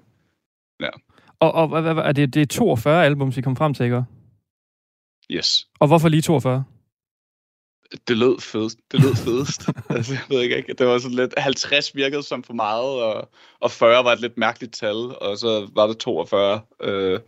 ja. 0.80 0.88
Og, 1.40 1.52
og 1.52 1.68
hvad, 1.68 1.82
hvad, 1.82 1.94
er 2.04 2.12
det, 2.12 2.34
det 2.34 2.42
er 2.42 2.46
42 2.46 3.04
album, 3.04 3.32
I 3.36 3.40
kom 3.40 3.56
frem 3.56 3.74
til, 3.74 3.84
ikke? 3.84 4.04
Yes. 5.30 5.68
Og 5.80 5.86
hvorfor 5.88 6.08
lige 6.08 6.22
42? 6.22 6.64
Det 8.08 8.16
lød 8.16 8.40
fedest. 8.40 8.78
Det 8.92 9.00
lød 9.00 9.14
fedest. 9.14 9.68
altså, 9.96 10.12
jeg 10.12 10.22
ved 10.28 10.40
ikke, 10.42 10.74
det 10.78 10.86
var 10.86 10.98
sådan 10.98 11.16
lidt... 11.16 11.34
50 11.38 11.96
virkede 11.96 12.22
som 12.22 12.42
for 12.42 12.52
meget, 12.52 13.02
og, 13.02 13.28
og 13.60 13.70
40 13.70 14.04
var 14.04 14.12
et 14.12 14.20
lidt 14.20 14.38
mærkeligt 14.38 14.74
tal, 14.74 14.96
og 14.96 15.38
så 15.38 15.68
var 15.74 15.86
det 15.86 15.98
42. 15.98 16.60
Øh, 16.82 17.20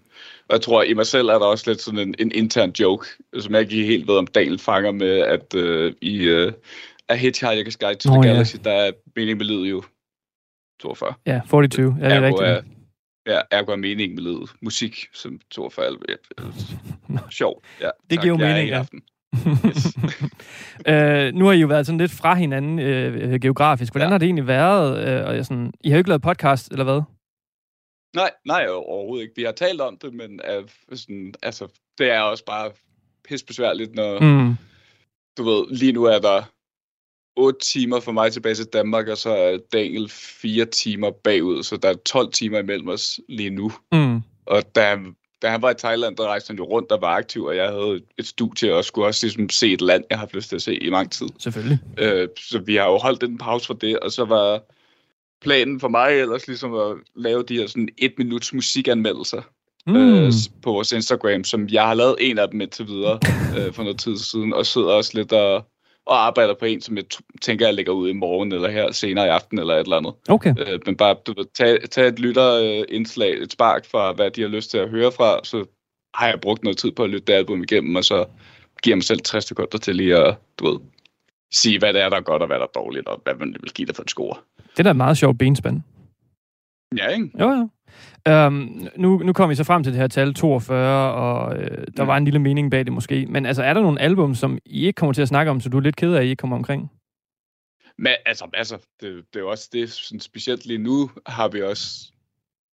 og 0.49 0.53
jeg 0.53 0.61
tror, 0.61 0.83
i 0.83 0.95
mig 0.95 1.07
selv 1.07 1.29
er 1.29 1.39
der 1.39 1.47
også 1.47 1.71
lidt 1.71 1.81
sådan 1.81 2.01
en, 2.01 2.15
en 2.19 2.33
intern 2.33 2.73
joke, 2.81 3.07
som 3.39 3.55
jeg 3.55 3.61
ikke 3.61 3.85
helt 3.85 4.09
ved, 4.09 4.17
om 4.17 4.27
Daniel 4.27 4.59
fanger 4.59 4.93
med, 4.93 5.19
at 5.19 5.55
øh, 5.55 5.93
i 6.01 6.23
øh, 6.23 6.53
A 7.09 7.17
Hitchhiker's 7.17 7.77
Guide 7.81 7.99
to 7.99 8.11
oh, 8.11 8.23
the 8.23 8.31
Galaxy, 8.31 8.57
ja. 8.57 8.71
der 8.71 8.73
er 8.73 8.93
meningen 9.17 9.39
med 9.39 9.47
livet 9.47 9.71
jo 9.71 9.83
42. 10.81 11.15
Ja, 11.27 11.41
42. 11.51 11.97
Ja, 12.01 12.05
det 12.05 12.17
er 12.17 12.23
rigtigt. 12.23 12.49
Er, 12.49 12.63
Ja, 13.27 13.41
ergo 13.51 13.73
er 13.73 13.77
meningen 13.77 14.15
med 14.15 14.23
livet. 14.23 14.51
Musik 14.61 15.07
som 15.13 15.41
42. 15.51 15.97
Sjov. 17.31 17.63
Ja, 17.81 17.91
det 18.11 18.21
giver 18.21 18.33
jo 18.33 18.37
mening, 18.37 18.69
ja. 18.69 18.85
Yes. 19.37 19.87
øh, 20.93 21.35
nu 21.35 21.45
har 21.45 21.53
I 21.53 21.61
jo 21.61 21.67
været 21.67 21.87
sådan 21.87 21.99
lidt 21.99 22.13
fra 22.13 22.35
hinanden 22.35 22.79
øh, 22.79 23.41
geografisk. 23.41 23.93
Hvordan 23.93 24.09
ja. 24.09 24.11
har 24.11 24.19
det 24.19 24.27
egentlig 24.27 24.47
været? 24.47 25.09
Øh, 25.09 25.27
og 25.39 25.45
sådan, 25.45 25.73
I 25.85 25.89
har 25.89 25.97
jo 25.97 25.99
ikke 25.99 26.11
lavet 26.11 26.23
podcast, 26.23 26.73
eller 26.73 26.85
hvad? 26.85 27.03
Nej, 28.17 28.31
nej, 28.47 28.67
overhovedet 28.69 29.23
ikke. 29.23 29.37
Vi 29.37 29.43
har 29.43 29.53
talt 29.53 29.81
om 29.81 29.99
det, 29.99 30.15
men 30.15 30.41
øh, 30.51 30.69
sådan, 30.93 31.35
altså, 31.43 31.69
det 31.99 32.11
er 32.11 32.21
også 32.21 32.45
bare 32.45 32.71
pissebesværligt, 33.29 33.95
når 33.95 34.21
mm. 34.21 34.55
du 35.39 35.43
ved, 35.43 35.77
lige 35.77 35.93
nu 35.93 36.05
er 36.05 36.19
der 36.19 36.43
8 37.37 37.61
timer 37.61 38.01
for 38.01 38.13
mig 38.13 38.33
tilbage 38.33 38.55
til 38.55 38.67
Danmark, 38.67 39.09
og 39.09 39.17
så 39.17 39.31
er 39.31 39.59
Daniel 39.73 40.09
4 40.09 40.65
timer 40.65 41.11
bagud, 41.11 41.63
så 41.63 41.77
der 41.77 41.89
er 41.89 41.95
12 41.95 42.33
timer 42.33 42.59
imellem 42.59 42.89
os 42.89 43.21
lige 43.29 43.51
nu. 43.51 43.73
Mm. 43.93 44.21
Og 44.47 44.63
der 44.75 45.15
da 45.43 45.49
han 45.49 45.63
var 45.63 45.71
i 45.71 45.75
Thailand, 45.75 46.17
der 46.17 46.25
rejste 46.25 46.51
han 46.51 46.57
jo 46.57 46.65
rundt 46.65 46.93
og 46.93 47.01
var 47.01 47.17
aktiv, 47.17 47.45
og 47.45 47.57
jeg 47.57 47.69
havde 47.69 48.01
et 48.19 48.27
studie 48.27 48.75
og 48.75 48.85
skulle 48.85 49.07
også 49.07 49.27
ligesom 49.27 49.49
se 49.51 49.73
et 49.73 49.81
land, 49.81 50.05
jeg 50.11 50.19
har 50.19 50.29
lyst 50.35 50.49
til 50.49 50.57
at 50.57 50.63
se 50.63 50.83
i 50.83 50.91
lang 50.91 51.13
tid. 51.13 51.27
Selvfølgelig. 51.39 51.79
Øh, 51.99 52.29
så 52.37 52.59
vi 52.59 52.75
har 52.75 52.87
jo 52.87 52.99
holdt 52.99 53.23
en 53.23 53.39
pause 53.39 53.67
for 53.67 53.75
det, 53.75 53.99
og 53.99 54.13
så 54.13 54.25
var 54.25 54.61
planen 55.41 55.81
for 55.81 55.89
mig 55.89 56.21
ellers 56.21 56.47
ligesom 56.47 56.75
at 56.75 56.97
lave 57.17 57.43
de 57.43 57.57
her 57.57 57.67
sådan 57.67 57.89
et 57.99 58.13
minuts 58.19 58.53
musikanmeldelser 58.53 59.43
mm. 59.87 59.97
øh, 59.97 60.33
på 60.63 60.73
vores 60.73 60.93
Instagram, 60.93 61.45
som 61.45 61.69
jeg 61.69 61.87
har 61.87 61.95
lavet 61.95 62.17
en 62.21 62.39
af 62.39 62.49
dem 62.51 62.61
indtil 62.61 62.87
videre 62.87 63.19
øh, 63.59 63.73
for 63.73 63.83
noget 63.83 63.99
tid 63.99 64.17
siden, 64.17 64.53
og 64.53 64.67
sidder 64.67 64.89
også 64.89 65.11
lidt 65.15 65.33
og 65.33 65.67
og 66.07 66.27
arbejder 66.27 66.55
på 66.55 66.65
en, 66.65 66.81
som 66.81 66.97
jeg 66.97 67.05
tænker, 67.43 67.67
jeg 67.67 67.75
lægger 67.75 67.93
ud 67.93 68.09
i 68.09 68.13
morgen, 68.13 68.53
eller 68.53 68.71
her 68.71 68.93
senere 68.93 69.27
i 69.27 69.29
aften, 69.29 69.59
eller 69.59 69.75
et 69.75 69.81
eller 69.81 69.97
andet. 69.97 70.15
Okay. 70.29 70.55
Øh, 70.59 70.81
men 70.87 70.97
bare 70.97 71.17
du 71.27 71.35
ved, 71.37 71.45
tage, 71.55 71.79
tage 71.87 72.09
et 72.09 72.19
lytterindslag, 72.19 73.43
et 73.43 73.53
spark 73.53 73.87
fra, 73.91 74.13
hvad 74.13 74.31
de 74.31 74.41
har 74.41 74.49
lyst 74.49 74.71
til 74.71 74.79
at 74.79 74.91
høre 74.91 75.13
fra, 75.13 75.41
så 75.45 75.65
har 76.15 76.29
jeg 76.29 76.41
brugt 76.41 76.63
noget 76.65 76.79
tid 76.79 76.91
på 76.93 77.05
at 77.05 77.11
lytte 77.11 77.27
det 77.27 77.33
album 77.33 77.63
igennem, 77.63 77.97
og 77.97 78.05
så 78.05 78.25
giver 78.83 78.97
mig 78.97 79.05
selv 79.05 79.21
60 79.21 79.45
sekunder 79.45 79.79
til 79.79 79.97
lige 79.97 80.17
at, 80.17 80.37
du 80.59 80.71
ved, 80.71 80.81
sige, 81.53 81.79
hvad 81.79 81.93
det 81.93 82.03
er, 82.03 82.09
der 82.09 82.17
er 82.17 82.21
godt, 82.21 82.43
og 82.43 82.47
hvad 82.47 82.57
der 82.57 82.63
er 82.63 82.81
dårligt, 82.81 83.09
og 83.09 83.21
hvad 83.25 83.35
man 83.35 83.57
vil 83.61 83.73
give 83.73 83.87
det 83.87 83.97
for 83.97 84.03
en 84.03 84.09
score. 84.09 84.37
Det 84.73 84.79
er 84.79 84.83
da 84.83 84.91
et 84.91 84.97
meget 84.97 85.19
sjovt 85.19 85.39
benspænd. 85.39 85.83
Ja, 86.97 87.09
ikke? 87.09 87.31
Jo, 87.41 87.51
jo. 87.51 87.69
Um, 88.31 88.89
nu, 88.97 89.19
nu 89.19 89.33
kom 89.33 89.51
vi 89.51 89.55
så 89.55 89.65
frem 89.65 89.83
til 89.83 89.93
det 89.93 90.01
her 90.01 90.09
tal 90.09 90.35
42, 90.35 91.13
og 91.13 91.57
øh, 91.57 91.87
der 91.97 92.03
mm. 92.03 92.09
var 92.09 92.17
en 92.17 92.25
lille 92.25 92.39
mening 92.39 92.71
bag 92.71 92.85
det 92.85 92.93
måske. 92.93 93.27
Men 93.27 93.47
altså, 93.47 93.63
er 93.63 93.75
der 93.75 93.81
nogle 93.81 94.01
album, 94.01 94.35
som 94.35 94.59
I 94.67 94.87
ikke 94.87 94.97
kommer 94.97 95.13
til 95.13 95.23
at 95.23 95.29
snakke 95.29 95.51
om, 95.51 95.61
så 95.61 95.69
du 95.69 95.77
er 95.77 95.81
lidt 95.81 95.97
ked 95.97 96.13
af, 96.15 96.19
at 96.19 96.27
I 96.27 96.29
ikke 96.29 96.41
kommer 96.41 96.57
omkring? 96.57 96.91
Men 97.99 98.13
altså, 98.27 98.47
altså 98.55 98.77
det, 99.01 99.25
det 99.33 99.37
er 99.37 99.41
jo 99.41 99.51
også 99.51 99.69
det, 99.73 99.91
sådan 99.91 100.21
specielt 100.21 100.67
lige 100.67 100.79
nu 100.79 101.11
har 101.27 101.49
vi 101.49 101.63
også... 101.63 102.13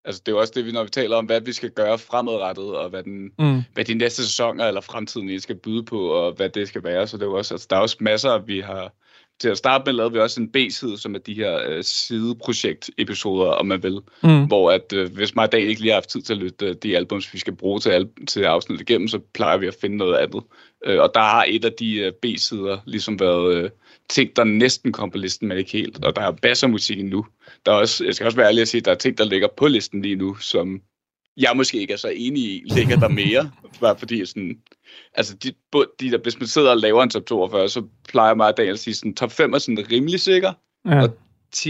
Altså, 0.04 0.22
det 0.26 0.32
er 0.32 0.36
jo 0.36 0.40
også 0.40 0.52
det, 0.56 0.66
vi, 0.66 0.72
når 0.72 0.82
vi 0.82 0.90
taler 0.90 1.16
om, 1.16 1.26
hvad 1.26 1.40
vi 1.40 1.52
skal 1.52 1.70
gøre 1.70 1.98
fremadrettet, 1.98 2.76
og 2.76 2.90
hvad, 2.90 3.02
den, 3.02 3.30
mm. 3.38 3.62
hvad 3.74 3.84
de 3.84 3.94
næste 3.94 4.22
sæsoner 4.22 4.66
eller 4.66 4.80
fremtiden 4.80 5.40
skal 5.40 5.56
byde 5.56 5.84
på, 5.84 6.08
og 6.08 6.32
hvad 6.32 6.48
det 6.48 6.68
skal 6.68 6.84
være. 6.84 7.06
Så 7.06 7.16
det 7.16 7.22
er 7.22 7.26
jo 7.26 7.36
også, 7.36 7.54
altså, 7.54 7.66
der 7.70 7.76
er 7.76 7.80
også 7.80 7.96
masser, 8.00 8.38
vi 8.38 8.60
har 8.60 8.92
til 9.40 9.48
at 9.48 9.58
starte 9.58 9.82
med 9.86 9.92
lavede 9.92 10.12
vi 10.12 10.18
også 10.18 10.40
en 10.40 10.52
B-side, 10.52 10.98
som 10.98 11.14
er 11.14 11.18
de 11.18 11.34
her 11.34 11.60
øh, 11.68 11.84
sideprojekt-episoder, 11.84 13.50
om 13.50 13.66
man 13.66 13.82
vil. 13.82 14.00
Mm. 14.22 14.46
Hvor 14.46 14.70
at 14.70 14.92
øh, 14.92 15.12
hvis 15.14 15.34
mig 15.34 15.44
i 15.44 15.48
dag 15.52 15.60
ikke 15.60 15.80
lige 15.80 15.90
har 15.90 15.96
haft 15.96 16.08
tid 16.08 16.22
til 16.22 16.32
at 16.32 16.38
lytte 16.38 16.66
øh, 16.66 16.74
de 16.82 16.96
albums, 16.96 17.34
vi 17.34 17.38
skal 17.38 17.56
bruge 17.56 17.80
til, 17.80 17.90
al- 17.90 18.26
til 18.28 18.42
afsnittet 18.42 18.90
igennem, 18.90 19.08
så 19.08 19.18
plejer 19.34 19.56
vi 19.56 19.66
at 19.66 19.76
finde 19.80 19.96
noget 19.96 20.16
andet. 20.16 20.42
Øh, 20.86 21.00
og 21.00 21.10
der 21.14 21.20
har 21.20 21.44
et 21.48 21.64
af 21.64 21.72
de 21.72 21.94
øh, 21.96 22.12
B-sider 22.12 22.78
ligesom 22.86 23.20
været 23.20 23.54
øh, 23.54 23.70
ting, 24.08 24.36
der 24.36 24.44
næsten 24.44 24.92
kom 24.92 25.10
på 25.10 25.18
listen, 25.18 25.48
men 25.48 25.58
ikke 25.58 25.72
helt. 25.72 26.04
Og 26.04 26.16
der 26.16 26.22
er 26.22 26.32
bassermusik 26.32 27.04
nu. 27.04 27.26
Der 27.66 27.72
er 27.72 27.76
også, 27.76 28.04
jeg 28.04 28.14
skal 28.14 28.24
også 28.24 28.36
være 28.36 28.48
ærlig 28.48 28.62
at 28.62 28.68
sige, 28.68 28.78
at 28.78 28.84
der 28.84 28.90
er 28.90 28.96
ting, 28.96 29.18
der 29.18 29.24
ligger 29.24 29.48
på 29.56 29.66
listen 29.66 30.02
lige 30.02 30.16
nu, 30.16 30.34
som 30.34 30.80
jeg 31.38 31.52
måske 31.56 31.78
ikke 31.78 31.92
er 31.92 31.96
så 31.96 32.08
enig 32.08 32.42
i, 32.42 32.62
ligger 32.64 32.96
der 32.96 33.08
mere. 33.08 33.50
Bare 33.80 33.98
fordi 33.98 34.26
sådan, 34.26 34.58
altså 35.14 35.34
de, 35.34 35.52
de 36.00 36.10
der, 36.10 36.18
hvis 36.18 36.38
man 36.38 36.46
sidder 36.46 36.70
og 36.70 36.76
laver 36.76 37.02
en 37.02 37.10
top 37.10 37.26
42, 37.26 37.68
så 37.68 37.82
plejer 38.08 38.34
mig 38.34 38.48
at 38.48 38.56
Daniel 38.56 38.78
sige, 38.78 38.94
sådan, 38.94 39.14
top 39.14 39.32
5 39.32 39.52
er 39.52 39.58
sådan 39.58 39.86
rimelig 39.92 40.20
sikker, 40.20 40.52
ja. 40.86 41.02
og 41.02 41.16
10-20 41.56 41.68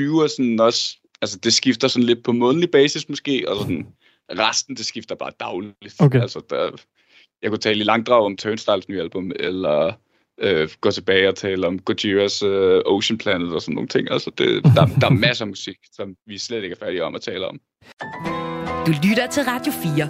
er 0.00 0.34
sådan 0.36 0.60
også, 0.60 0.96
altså 1.22 1.38
det 1.38 1.52
skifter 1.52 1.88
sådan 1.88 2.06
lidt 2.06 2.24
på 2.24 2.32
månedlig 2.32 2.70
basis 2.70 3.08
måske, 3.08 3.48
og 3.48 3.56
sådan 3.56 3.86
resten, 4.30 4.76
det 4.76 4.86
skifter 4.86 5.14
bare 5.14 5.32
dagligt. 5.40 5.94
Okay. 5.98 6.20
Altså 6.20 6.40
der, 6.50 6.70
jeg 7.42 7.50
kunne 7.50 7.58
tale 7.58 7.80
i 7.80 7.84
langdrag 7.84 8.24
om 8.24 8.36
Turnstiles 8.36 8.88
nye 8.88 9.00
album, 9.00 9.32
eller 9.36 9.92
øh, 10.40 10.68
gå 10.80 10.90
tilbage 10.90 11.28
og 11.28 11.36
tale 11.36 11.66
om 11.66 11.78
Gojiras 11.78 12.42
øh, 12.42 12.82
Ocean 12.86 13.18
Planet 13.18 13.54
og 13.54 13.62
sådan 13.62 13.74
nogle 13.74 13.88
ting. 13.88 14.10
Altså, 14.10 14.30
det, 14.38 14.64
der, 14.64 14.86
der 15.00 15.06
er 15.06 15.10
masser 15.10 15.44
af 15.44 15.48
musik, 15.48 15.76
som 15.92 16.16
vi 16.26 16.38
slet 16.38 16.62
ikke 16.62 16.74
er 16.74 16.84
færdige 16.84 17.04
om 17.04 17.14
at 17.14 17.20
tale 17.20 17.46
om. 17.46 17.60
Du 18.88 18.92
lytter 18.92 19.26
til 19.26 19.42
Radio 19.42 19.72
4. 19.72 20.08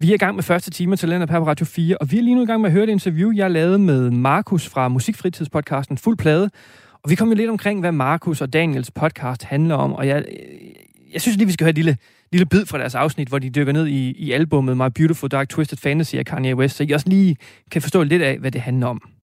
Vi 0.00 0.10
er 0.10 0.14
i 0.14 0.18
gang 0.18 0.34
med 0.34 0.42
første 0.42 0.70
time 0.70 0.96
til 0.96 1.08
Talenter 1.08 1.26
på 1.26 1.46
Radio 1.46 1.66
4, 1.66 1.96
og 1.98 2.10
vi 2.10 2.18
er 2.18 2.22
lige 2.22 2.34
nu 2.34 2.42
i 2.42 2.46
gang 2.46 2.60
med 2.60 2.68
at 2.68 2.72
høre 2.72 2.84
et 2.84 2.90
interview, 2.90 3.32
jeg 3.36 3.50
lavede 3.50 3.78
med 3.78 4.10
Markus 4.10 4.68
fra 4.68 4.88
Musikfritidspodcasten 4.88 5.98
Fuld 5.98 6.16
Plade. 6.16 6.50
Og 7.02 7.10
vi 7.10 7.14
kom 7.14 7.28
jo 7.28 7.34
lidt 7.34 7.50
omkring, 7.50 7.80
hvad 7.80 7.92
Markus 7.92 8.40
og 8.40 8.52
Daniels 8.52 8.90
podcast 8.90 9.44
handler 9.44 9.74
om, 9.74 9.92
og 9.92 10.06
jeg, 10.06 10.24
jeg 11.12 11.20
synes 11.20 11.36
lige, 11.36 11.46
vi 11.46 11.52
skal 11.52 11.64
høre 11.64 11.70
et 11.70 11.76
lille, 11.76 11.96
lille 12.32 12.46
bid 12.46 12.66
fra 12.66 12.78
deres 12.78 12.94
afsnit, 12.94 13.28
hvor 13.28 13.38
de 13.38 13.50
dykker 13.50 13.72
ned 13.72 13.86
i, 13.86 14.10
i 14.10 14.32
albummet 14.32 14.76
My 14.76 14.88
Beautiful 14.94 15.30
Dark 15.30 15.48
Twisted 15.48 15.78
Fantasy 15.78 16.14
af 16.14 16.26
Kanye 16.26 16.56
West, 16.56 16.76
så 16.76 16.84
I 16.84 16.90
også 16.90 17.08
lige 17.08 17.36
kan 17.70 17.82
forstå 17.82 18.02
lidt 18.02 18.22
af, 18.22 18.38
hvad 18.38 18.50
det 18.50 18.60
handler 18.60 18.86
om. 18.86 19.15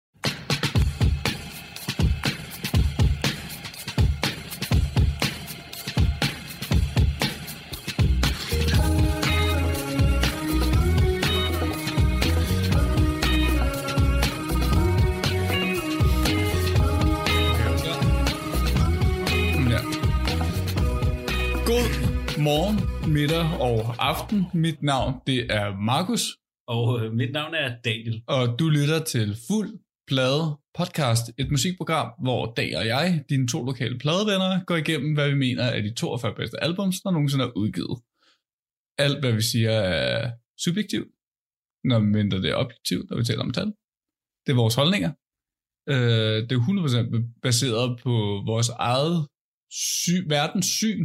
Middag 23.44 23.62
og 23.62 23.96
aften. 24.12 24.46
Mit 24.54 24.82
navn 24.84 25.14
det 25.28 25.40
er 25.60 25.76
Markus, 25.92 26.24
Og 26.68 26.86
øh, 27.06 27.14
mit 27.14 27.32
navn 27.32 27.54
er 27.54 27.76
Daniel. 27.86 28.24
og 28.28 28.60
du 28.60 28.66
lytter 28.70 29.00
til 29.04 29.28
Fuld 29.48 29.70
Plade 30.08 30.46
Podcast, 30.80 31.26
et 31.42 31.52
musikprogram, 31.52 32.08
hvor 32.26 32.54
Dag 32.58 32.78
og 32.78 32.86
jeg, 32.88 33.24
dine 33.30 33.48
to 33.48 33.60
lokale 33.66 33.98
pladevenner, 34.04 34.64
går 34.66 34.76
igennem, 34.76 35.14
hvad 35.14 35.30
vi 35.30 35.36
mener 35.36 35.64
er 35.64 35.82
de 35.82 35.94
42 35.94 36.36
bedste 36.36 36.64
albums, 36.64 37.02
der 37.02 37.12
nogensinde 37.12 37.46
er 37.46 37.58
udgivet. 37.62 37.98
Alt, 39.06 39.20
hvad 39.20 39.34
vi 39.40 39.42
siger, 39.42 39.72
er 39.72 40.32
subjektivt, 40.66 41.10
når 41.84 42.00
mindre 42.00 42.38
det 42.42 42.50
er 42.52 42.56
objektivt, 42.56 43.10
når 43.10 43.18
vi 43.18 43.24
taler 43.24 43.44
om 43.44 43.52
tal. 43.52 43.70
Det 44.46 44.52
er 44.52 44.62
vores 44.64 44.76
holdninger. 44.76 45.12
Øh, 45.94 46.38
det 46.48 46.52
er 46.52 46.60
100% 46.60 47.40
baseret 47.42 48.00
på 48.04 48.12
vores 48.52 48.70
eget 48.70 49.28
sy- 49.72 50.26
verdenssyn, 50.36 51.04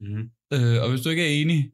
Mm. 0.00 0.30
Øh, 0.54 0.82
og 0.82 0.90
hvis 0.90 1.00
du 1.00 1.08
ikke 1.08 1.22
er 1.22 1.40
enig, 1.42 1.70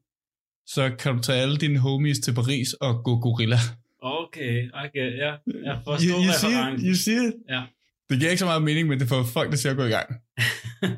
så 0.67 0.93
kan 0.99 1.17
du 1.17 1.23
tage 1.23 1.41
alle 1.43 1.57
dine 1.57 1.79
homies 1.79 2.19
til 2.19 2.35
Paris 2.35 2.73
og 2.73 3.05
gå 3.05 3.19
gorilla. 3.19 3.59
Okay, 4.03 4.71
okay, 4.85 5.09
ja. 5.25 5.33
Jeg 5.69 5.77
You, 5.77 5.85
forstår 5.85 6.19
you, 6.27 6.33
see 6.41 6.51
it? 6.51 6.57
referencen. 6.57 6.89
you 6.89 6.95
see 6.95 7.27
it? 7.29 7.35
Ja. 7.49 7.63
Det 8.11 8.19
giver 8.19 8.31
ikke 8.31 8.39
så 8.39 8.45
meget 8.45 8.63
mening, 8.63 8.89
men 8.89 9.01
det 9.01 9.09
får 9.09 9.23
folk, 9.23 9.57
siger 9.57 9.71
at 9.71 9.77
gå 9.77 9.85
i 9.85 9.89
gang. 9.99 10.09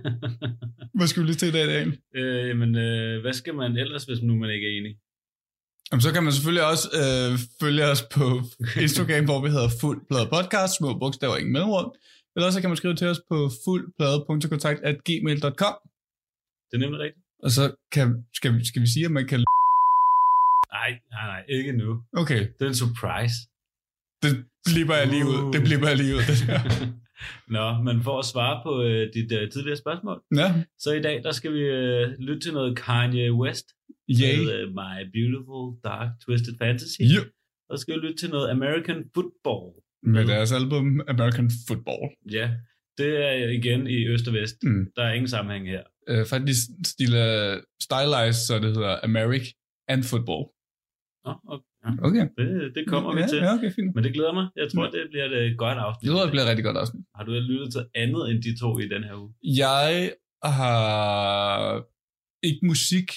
Hvad 0.99 1.07
skulle 1.07 1.23
du 1.23 1.27
lige 1.27 1.37
til 1.37 1.49
i 1.49 1.53
dag, 1.53 1.67
Daniel? 1.67 1.99
øh, 2.15 2.49
jamen, 2.49 2.77
øh, 2.77 3.21
hvad 3.21 3.33
skal 3.33 3.55
man 3.55 3.77
ellers, 3.77 4.05
hvis 4.05 4.23
nu 4.23 4.35
man 4.37 4.51
ikke 4.51 4.67
er 4.67 4.71
enig? 4.81 4.97
Jamen, 5.93 6.01
så 6.03 6.13
kan 6.13 6.23
man 6.23 6.33
selvfølgelig 6.33 6.67
også 6.73 6.89
øh, 7.03 7.39
følge 7.61 7.85
os 7.85 8.03
på 8.17 8.25
Instagram, 8.85 9.25
hvor 9.25 9.41
vi 9.45 9.49
hedder 9.51 9.69
Fuld 9.81 10.01
Plade 10.11 10.29
Podcast, 10.35 10.77
små 10.79 10.99
bogstaver, 10.99 11.37
ingen 11.37 11.53
mellemrum. 11.53 11.93
Eller 12.37 12.47
også 12.47 12.61
kan 12.61 12.71
man 12.71 12.77
skrive 12.77 12.95
til 12.95 13.07
os 13.07 13.21
på 13.31 13.51
fuldplade.kontakt.gmail.com. 13.65 15.75
Det 16.69 16.75
er 16.79 16.83
nemlig 16.85 17.01
rigtigt. 17.01 17.22
Og 17.45 17.51
så 17.51 17.75
kan, 17.93 18.25
skal, 18.35 18.55
vi, 18.59 18.65
skal 18.71 18.83
vi 18.83 18.87
sige, 18.95 19.05
at 19.05 19.11
man 19.19 19.27
kan... 19.27 19.39
Nej, 20.79 20.91
nej, 21.15 21.27
nej, 21.33 21.43
ikke 21.49 21.73
nu. 21.73 22.03
Okay, 22.17 22.41
Det 22.59 22.63
er 22.67 22.67
en 22.69 22.75
surprise. 22.85 23.37
det 24.23 24.33
blipper 24.71 24.95
jeg 24.95 25.07
lige 25.15 25.25
ud. 25.33 25.53
Det 25.53 25.63
blipper 25.69 25.89
jeg 25.89 25.97
lige 25.97 26.15
ud. 26.19 26.25
Nå, 27.57 27.83
men 27.87 28.03
for 28.03 28.19
at 28.19 28.25
svare 28.25 28.57
på 28.67 28.83
øh, 28.83 29.13
dit 29.15 29.33
øh, 29.33 29.51
tidligere 29.51 29.77
spørgsmål, 29.77 30.19
Ja, 30.37 30.49
så 30.79 30.93
i 30.93 31.03
dag, 31.03 31.23
der 31.23 31.33
skal 31.33 31.53
vi 31.53 31.61
øh, 31.61 32.09
lytte 32.19 32.41
til 32.41 32.53
noget 32.53 32.77
Kanye 32.79 33.33
West 33.33 33.67
yay. 34.11 34.39
med 34.39 34.53
øh, 34.55 34.69
My 34.79 34.97
Beautiful 35.17 35.65
Dark 35.85 36.09
Twisted 36.25 36.55
Fantasy. 36.59 37.01
Yeah. 37.15 37.27
Og 37.71 37.79
så 37.79 37.83
skal 37.83 37.95
vi 37.95 38.01
lytte 38.07 38.17
til 38.23 38.31
noget 38.31 38.51
American 38.51 39.01
Football. 39.15 39.65
Med 40.15 40.27
deres 40.27 40.53
album 40.53 41.01
American 41.09 41.51
Football. 41.69 42.03
Ja, 42.33 42.51
det 42.99 43.11
er 43.27 43.49
igen 43.49 43.87
i 43.87 44.07
øst 44.07 44.29
og 44.29 44.35
vest. 44.35 44.57
Mm. 44.63 44.87
Der 44.97 45.03
er 45.05 45.13
ingen 45.13 45.29
sammenhæng 45.29 45.67
her. 45.69 45.83
Øh, 46.09 46.27
faktisk 46.27 46.61
stile, 46.87 47.23
stylized, 47.87 48.41
så 48.47 48.55
det 48.59 48.71
hedder 48.77 48.95
Americ 49.03 49.47
and 49.89 50.03
Football. 50.11 50.43
Nå, 51.27 51.33
okay. 51.55 51.67
Okay. 52.09 52.27
det, 52.39 52.73
det 52.77 52.85
kommer 52.93 53.15
vi 53.15 53.21
ja, 53.21 53.27
til. 53.27 53.39
Ja, 53.39 53.55
okay, 53.55 53.71
fint. 53.73 53.95
Men 53.95 54.05
det 54.05 54.13
glæder 54.13 54.33
mig. 54.39 54.47
Jeg 54.57 54.67
tror, 54.73 54.85
Ja. 54.85 54.91
det 54.91 55.11
bliver 55.11 55.27
et 55.51 55.59
godt 55.59 55.79
afsnit. 55.79 56.03
Det 56.03 56.11
tror 56.11 56.23
jeg 56.25 56.31
bliver 56.31 56.45
et 56.45 56.49
rigtig 56.51 56.65
godt 56.65 56.77
afsnit. 56.77 57.05
Har 57.17 57.25
du 57.25 57.33
lyttet 57.33 57.73
til 57.73 57.85
andet 57.95 58.23
end 58.31 58.43
de 58.43 58.59
to 58.63 58.79
i 58.79 58.89
den 58.95 59.03
her 59.05 59.15
uge? 59.23 59.31
Jeg 59.65 60.13
har 60.45 61.85
ikke 62.43 62.67
musik, 62.67 63.09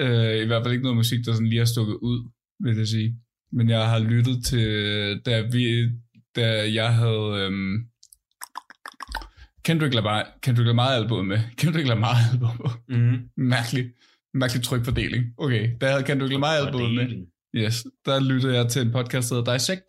øh, 0.00 0.36
i 0.42 0.46
hvert 0.46 0.62
fald 0.62 0.72
ikke 0.74 0.82
noget 0.88 0.96
musik, 0.96 1.20
der 1.26 1.32
sådan 1.32 1.46
lige 1.52 1.58
har 1.58 1.72
stukket 1.76 1.94
ud, 1.94 2.18
vil 2.64 2.76
jeg 2.76 2.86
sige. 2.86 3.10
Men 3.52 3.68
jeg 3.68 3.88
har 3.90 3.98
lyttet 3.98 4.44
til, 4.44 4.66
da, 5.26 5.34
vi, 5.54 5.90
da 6.36 6.46
jeg 6.80 6.94
havde 6.94 7.26
øhm, 7.42 7.74
Kendrick 9.64 9.94
Lamar, 9.94 10.38
Kendrick 10.42 10.66
Lamar 10.66 10.88
album 10.88 11.24
med. 11.24 11.38
Kendrick 11.58 11.88
Lamar 11.88 12.16
album. 12.32 12.50
Mm-hmm. 12.88 13.28
Mærkelig, 13.36 13.90
mærkelig 14.34 14.62
trykfordeling. 14.62 15.24
Okay, 15.38 15.70
da 15.80 15.86
jeg 15.86 15.94
havde 15.94 16.04
Kendrick 16.06 16.32
Lamar 16.32 16.48
album 16.48 16.90
med. 16.90 17.26
Yes, 17.56 17.86
der 18.04 18.20
lyttede 18.20 18.54
jeg 18.56 18.68
til 18.68 18.82
en 18.82 18.90
podcast, 18.92 19.30
der 19.30 19.36
hedder 19.36 19.52
Dissect. 19.52 19.82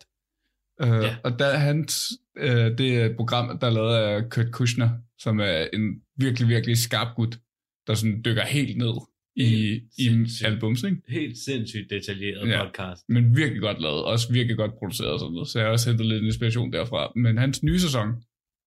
Uh, 0.82 0.88
Ja. 0.88 0.94
ja. 0.96 1.16
Og 1.24 1.38
der, 1.38 1.56
hans, 1.56 2.12
uh, 2.40 2.46
det 2.48 2.80
er 2.96 3.04
et 3.04 3.16
program, 3.16 3.58
der 3.58 3.66
er 3.66 3.70
lavet 3.70 3.94
af 3.96 4.30
Kurt 4.30 4.50
Kushner, 4.52 4.90
som 5.18 5.40
er 5.40 5.66
en 5.72 5.82
virkelig, 6.16 6.48
virkelig 6.48 6.76
skarp 6.78 7.16
gut, 7.16 7.38
der 7.86 7.94
sådan 7.94 8.22
dykker 8.24 8.44
helt 8.44 8.76
ned 8.78 8.92
i, 9.36 9.44
Helt 9.98 10.40
i 10.40 10.44
albums, 10.44 10.82
ikke? 10.82 10.96
Helt 11.08 11.38
sindssygt 11.38 11.90
detaljeret 11.90 12.48
Ja. 12.48 12.64
podcast. 12.64 13.02
Men 13.08 13.36
virkelig 13.36 13.62
godt 13.62 13.80
lavet, 13.82 14.04
også 14.04 14.32
virkelig 14.32 14.56
godt 14.56 14.70
produceret 14.78 15.10
og 15.12 15.20
sådan 15.20 15.32
noget, 15.32 15.48
så 15.48 15.58
jeg 15.58 15.66
har 15.66 15.72
også 15.72 15.90
hentet 15.90 16.06
lidt 16.06 16.24
inspiration 16.24 16.72
derfra. 16.72 17.12
Men 17.16 17.38
hans 17.38 17.62
nye 17.62 17.80
sæson 17.80 18.08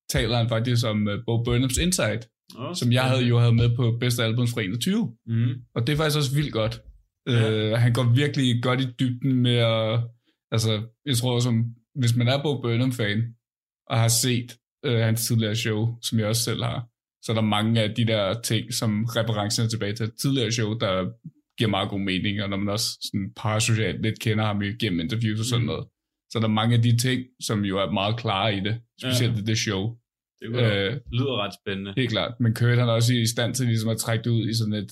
taler 0.10 0.38
han 0.38 0.50
faktisk 0.50 0.86
om 0.86 1.08
uh, 1.08 1.14
Bo 1.26 1.44
Burnhams 1.44 1.78
Inside, 1.78 2.20
Oh, 2.58 2.76
som 2.76 2.92
jeg 2.92 3.04
havde 3.04 3.24
jo 3.24 3.40
havde 3.40 3.54
med 3.56 3.76
på 3.76 3.98
bedste 4.00 4.24
albums 4.24 4.54
fra 4.54 4.62
21. 4.62 5.16
Mm. 5.28 5.54
Og 5.76 5.88
det 5.88 5.94
er 5.94 5.98
faktisk 5.98 6.18
også 6.18 6.36
vildt 6.36 6.54
godt. 6.54 6.82
Ja. 7.28 7.52
Øh, 7.52 7.78
han 7.78 7.94
går 7.94 8.04
virkelig 8.16 8.64
godt 8.64 8.82
i 8.82 8.88
dybden 9.00 9.34
med 9.34 9.56
at... 9.56 10.00
Altså, 10.52 10.82
jeg 11.06 11.18
tror, 11.18 11.40
som, 11.40 11.66
hvis 11.96 12.16
man 12.16 12.28
er 12.28 12.44
Bo 12.44 12.62
Burnham-fan, 12.62 13.24
og 13.88 14.00
har 14.00 14.08
set 14.08 14.58
øh, 14.86 15.00
hans 15.00 15.28
tidligere 15.28 15.56
show, 15.56 15.96
som 16.02 16.20
jeg 16.20 16.28
også 16.28 16.44
selv 16.44 16.64
har, 16.64 16.88
så 17.24 17.32
er 17.32 17.34
der 17.34 17.42
mange 17.42 17.82
af 17.82 17.96
de 17.96 18.06
der 18.08 18.42
ting, 18.42 18.74
som 18.74 19.06
referencerne 19.06 19.70
tilbage 19.70 19.94
til 19.94 20.12
tidligere 20.22 20.52
show, 20.52 20.78
der 20.78 21.10
giver 21.58 21.70
meget 21.70 21.90
god 21.90 22.00
mening, 22.00 22.44
og 22.44 22.50
når 22.50 22.58
man 22.58 22.70
også 22.70 22.88
sådan 23.02 23.32
parasocialt 23.36 24.02
lidt 24.02 24.20
kender 24.20 24.46
ham 24.46 24.62
igennem 24.62 25.00
interviews 25.00 25.40
og 25.40 25.46
sådan 25.46 25.62
Mm. 25.62 25.66
noget, 25.68 25.86
så 26.30 26.38
er 26.38 26.42
der 26.42 26.48
mange 26.48 26.76
af 26.76 26.82
de 26.82 26.98
ting, 26.98 27.26
som 27.42 27.66
jo 27.66 27.78
er 27.80 27.92
meget 27.92 28.18
klare 28.18 28.56
i 28.58 28.60
det, 28.60 28.82
specielt 29.02 29.36
Ja. 29.36 29.42
i 29.42 29.44
det 29.46 29.58
show. 29.58 29.96
Det 30.42 30.48
kunne 30.48 30.74
Øh, 30.74 31.00
lyder 31.12 31.44
ret 31.44 31.54
spændende. 31.64 31.94
Helt 31.98 32.10
klart. 32.10 32.34
Men 32.40 32.54
Kurt 32.56 32.78
han 32.78 32.90
er 32.90 32.94
også 32.94 33.14
i 33.14 33.26
stand 33.26 33.56
til 33.56 33.66
ligesom 33.68 33.90
at 33.90 33.98
trække 33.98 34.24
det 34.24 34.30
ud 34.30 34.50
i 34.50 34.54
sådan 34.54 34.74
et 34.74 34.92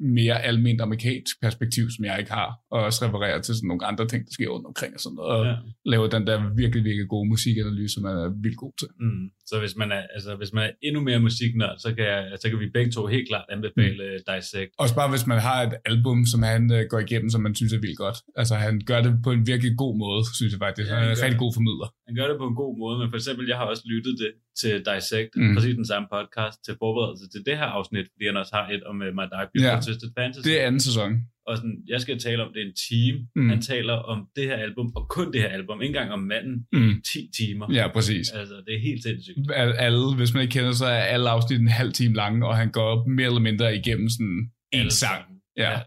mere 0.00 0.42
almindeligt 0.42 0.80
amerikansk 0.80 1.40
perspektiv, 1.42 1.84
som 1.96 2.04
jeg 2.04 2.18
ikke 2.18 2.32
har, 2.32 2.50
og 2.70 2.80
også 2.84 3.06
referere 3.06 3.42
til 3.42 3.54
sådan 3.54 3.68
nogle 3.68 3.86
andre 3.86 4.06
ting, 4.06 4.24
der 4.26 4.32
sker 4.32 4.48
rundt 4.48 4.66
omkring 4.66 4.94
og 4.94 5.00
sådan 5.00 5.14
noget, 5.16 5.30
og 5.32 5.44
Ja. 5.46 5.50
ja. 5.50 5.56
lave 5.84 6.08
den 6.08 6.26
der 6.26 6.54
virkelig, 6.54 6.84
virkelig 6.84 7.08
gode 7.08 7.28
musikanalyse, 7.28 7.94
som 7.94 8.02
man 8.02 8.16
er 8.16 8.28
vildt 8.42 8.56
god 8.56 8.72
til. 8.80 8.88
Mm. 9.00 9.30
Så 9.50 9.54
hvis 9.62 9.74
man, 9.80 9.88
er, 9.98 10.02
altså, 10.16 10.30
hvis 10.40 10.52
man 10.56 10.62
er 10.68 10.72
endnu 10.86 11.00
mere 11.08 11.20
musiknørd, 11.28 11.76
så 11.84 11.88
kan, 11.96 12.04
jeg, 12.04 12.20
så 12.40 12.46
kan 12.50 12.58
vi 12.64 12.68
begge 12.76 12.90
to 12.96 13.02
helt 13.14 13.28
klart 13.30 13.46
anbefale 13.54 14.02
mm. 14.12 14.24
Dissect. 14.28 14.70
Også 14.84 14.94
bare 15.00 15.10
hvis 15.14 15.26
man 15.32 15.40
har 15.48 15.58
et 15.68 15.74
album, 15.92 16.18
som 16.32 16.40
han 16.52 16.62
øh, 16.76 16.82
går 16.92 17.00
igennem, 17.06 17.30
som 17.34 17.40
man 17.46 17.54
synes 17.58 17.72
er 17.72 17.80
vildt 17.84 17.98
godt. 18.04 18.18
Altså 18.40 18.54
han 18.64 18.74
gør 18.90 19.00
det 19.06 19.12
på 19.26 19.30
en 19.36 19.42
virkelig 19.52 19.72
god 19.82 19.94
måde, 20.04 20.20
synes 20.38 20.52
jeg 20.54 20.60
faktisk. 20.66 20.88
Ja, 20.88 20.94
Han 20.94 21.02
er 21.02 21.06
han 21.06 21.10
en 21.10 21.16
gør 21.16 21.24
rigtig 21.26 21.40
god 21.44 21.52
formidler. 21.58 21.88
Han 22.08 22.14
gør 22.18 22.26
det 22.30 22.36
på 22.42 22.46
en 22.50 22.56
god 22.62 22.72
måde, 22.82 22.96
men 23.00 23.08
for 23.12 23.18
eksempel, 23.20 23.44
jeg 23.52 23.58
har 23.60 23.66
også 23.72 23.84
lyttet 23.92 24.14
det 24.22 24.30
til 24.60 24.74
Dissect, 24.88 25.32
mm. 25.36 25.54
Præcis 25.54 25.74
den 25.82 25.88
samme 25.92 26.06
podcast, 26.16 26.56
til 26.66 26.74
forberedelse 26.82 27.24
til 27.34 27.40
det 27.48 27.56
her 27.60 27.68
afsnit, 27.78 28.06
fordi 28.14 28.24
han 28.30 28.36
også 28.42 28.54
har 28.58 28.66
et 28.74 28.82
om 28.90 28.96
uh, 29.06 29.10
My 29.18 29.26
Dark 29.34 29.48
Beautiful 29.50 29.78
Ja. 29.78 29.86
Twisted 29.86 30.10
Fantasy. 30.18 30.44
Det 30.48 30.54
er 30.58 30.62
anden 30.68 30.84
sæson. 30.88 31.10
Og 31.48 31.56
sådan, 31.56 31.76
jeg 31.88 32.00
skal 32.00 32.18
tale 32.18 32.42
om 32.46 32.52
det 32.54 32.62
en 32.62 32.74
time. 32.88 33.18
Mm. 33.18 33.42
Mm. 33.42 33.48
Han 33.48 33.62
taler 33.62 33.92
om 34.12 34.18
det 34.36 34.44
her 34.44 34.56
album, 34.56 34.92
og 34.96 35.08
kun 35.08 35.32
det 35.32 35.40
her 35.40 35.48
album, 35.48 35.82
ikke 35.82 35.90
engang 35.94 36.10
om 36.12 36.18
manden, 36.32 36.66
Mm. 36.72 37.02
10 37.12 37.30
timer. 37.38 37.66
Ja, 37.72 37.88
præcis. 37.92 38.30
Altså, 38.30 38.54
det 38.66 38.74
er 38.74 38.80
helt 38.80 39.02
sindssygt. 39.02 39.38
Al- 39.62 39.76
Alle, 39.86 40.16
hvis 40.16 40.34
man 40.34 40.42
ikke 40.42 40.52
kender, 40.52 40.72
så 40.72 40.86
er 40.86 41.02
alle 41.14 41.28
afsnit 41.30 41.60
en 41.60 41.68
halv 41.68 41.92
time 41.92 42.14
lange, 42.14 42.46
og 42.48 42.56
han 42.56 42.70
går 42.70 42.82
op 42.82 43.06
mere 43.06 43.26
eller 43.26 43.40
mindre 43.40 43.76
igennem 43.76 44.08
sådan 44.08 44.26
en 44.72 44.78
Alle 44.80 44.90
sang. 44.90 45.22
sammen. 45.22 45.38
Ja. 45.56 45.70
Ja. 45.70 45.80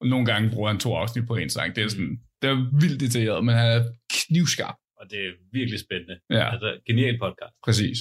Og 0.00 0.06
nogle 0.08 0.26
gange 0.26 0.50
bruger 0.50 0.68
han 0.72 0.80
to 0.80 0.94
afsnit 0.94 1.26
på 1.26 1.34
en 1.36 1.50
sang. 1.50 1.76
Det 1.76 1.80
er, 1.82 1.86
Mm. 1.86 1.90
sådan, 1.90 2.18
det 2.42 2.50
er 2.50 2.80
vildt 2.80 3.00
detaljeret, 3.00 3.44
men 3.44 3.54
han 3.54 3.68
er 3.76 3.84
knivskarp. 4.26 4.74
Og 5.00 5.04
det 5.10 5.18
er 5.26 5.30
virkelig 5.52 5.80
spændende. 5.86 6.16
Ja, 6.30 6.50
Altså, 6.52 6.68
genial 6.86 7.18
podcast. 7.18 7.54
præcis. 7.66 7.98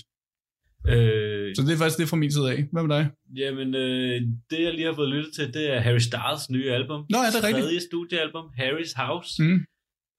Øh, 0.94 1.56
Så 1.56 1.62
det 1.66 1.74
er 1.74 1.78
faktisk 1.84 2.00
det 2.02 2.08
fra 2.12 2.18
min 2.24 2.32
side 2.32 2.48
af. 2.54 2.60
Hvad 2.74 2.84
med 2.88 2.92
dig? 2.98 3.04
Jamen, 3.42 3.70
øh, 3.76 4.16
det 4.52 4.60
jeg 4.66 4.74
lige 4.74 4.86
har 4.90 4.94
fået 5.02 5.10
lyttet 5.16 5.32
til, 5.38 5.46
det 5.54 5.66
er 5.76 5.80
Harry 5.80 6.04
Styles 6.10 6.44
nye 6.56 6.70
album. 6.80 7.00
Nå, 7.14 7.18
er 7.28 7.32
det 7.36 7.42
rigtigt? 7.48 7.64
Tredje 7.66 7.80
studiealbum, 7.92 8.46
Harry's 8.62 8.94
House. 9.04 9.32
Mm. 9.44 9.60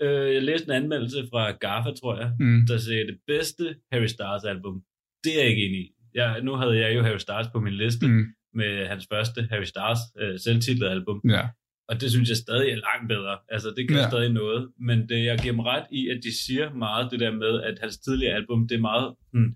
Øh, 0.03 0.35
jeg 0.37 0.43
læste 0.43 0.67
en 0.67 0.75
anmeldelse 0.83 1.21
fra 1.33 1.43
GAFA, 1.65 1.91
tror 2.01 2.15
jeg, 2.21 2.29
Mm. 2.41 2.61
der 2.69 2.79
sagde, 2.79 3.07
det 3.11 3.19
bedste 3.33 3.65
Harry 3.93 4.11
Styles 4.17 4.45
album. 4.55 4.75
Det 5.25 5.33
er 5.37 5.41
jeg 5.43 5.49
ikke 5.53 5.65
enig 5.69 5.81
i. 5.87 5.89
Jeg, 6.15 6.29
nu 6.47 6.53
havde 6.61 6.77
jeg 6.83 6.91
jo 6.97 7.03
Harry 7.03 7.23
Styles 7.27 7.49
på 7.55 7.61
min 7.67 7.75
liste 7.83 8.07
Mm. 8.09 8.25
med 8.61 8.87
hans 8.93 9.05
første 9.13 9.41
Harry 9.51 9.69
Styles 9.73 10.03
øh, 10.21 10.35
selvtitlede 10.47 10.91
album. 10.97 11.19
Ja. 11.37 11.45
Og 11.91 11.95
det 12.01 12.09
synes 12.15 12.29
jeg 12.29 12.37
stadig 12.47 12.69
er 12.75 12.77
langt 12.89 13.09
bedre. 13.15 13.35
Altså, 13.55 13.69
det 13.77 13.83
kan 13.89 13.97
Ja. 13.97 14.09
stadig 14.11 14.33
noget. 14.43 14.63
Men 14.89 14.99
det, 15.09 15.19
jeg 15.31 15.37
giver 15.43 15.55
dem 15.57 15.61
ret 15.73 15.87
i, 15.93 16.03
at 16.13 16.19
de 16.25 16.33
siger 16.45 16.67
meget 16.85 17.11
det 17.11 17.21
der 17.21 17.33
med, 17.45 17.55
at 17.69 17.77
hans 17.83 17.99
tidligere 17.99 18.35
album, 18.41 18.69
det 18.69 18.75
er 18.77 18.81
meget... 18.91 19.09
Hmm, 19.33 19.51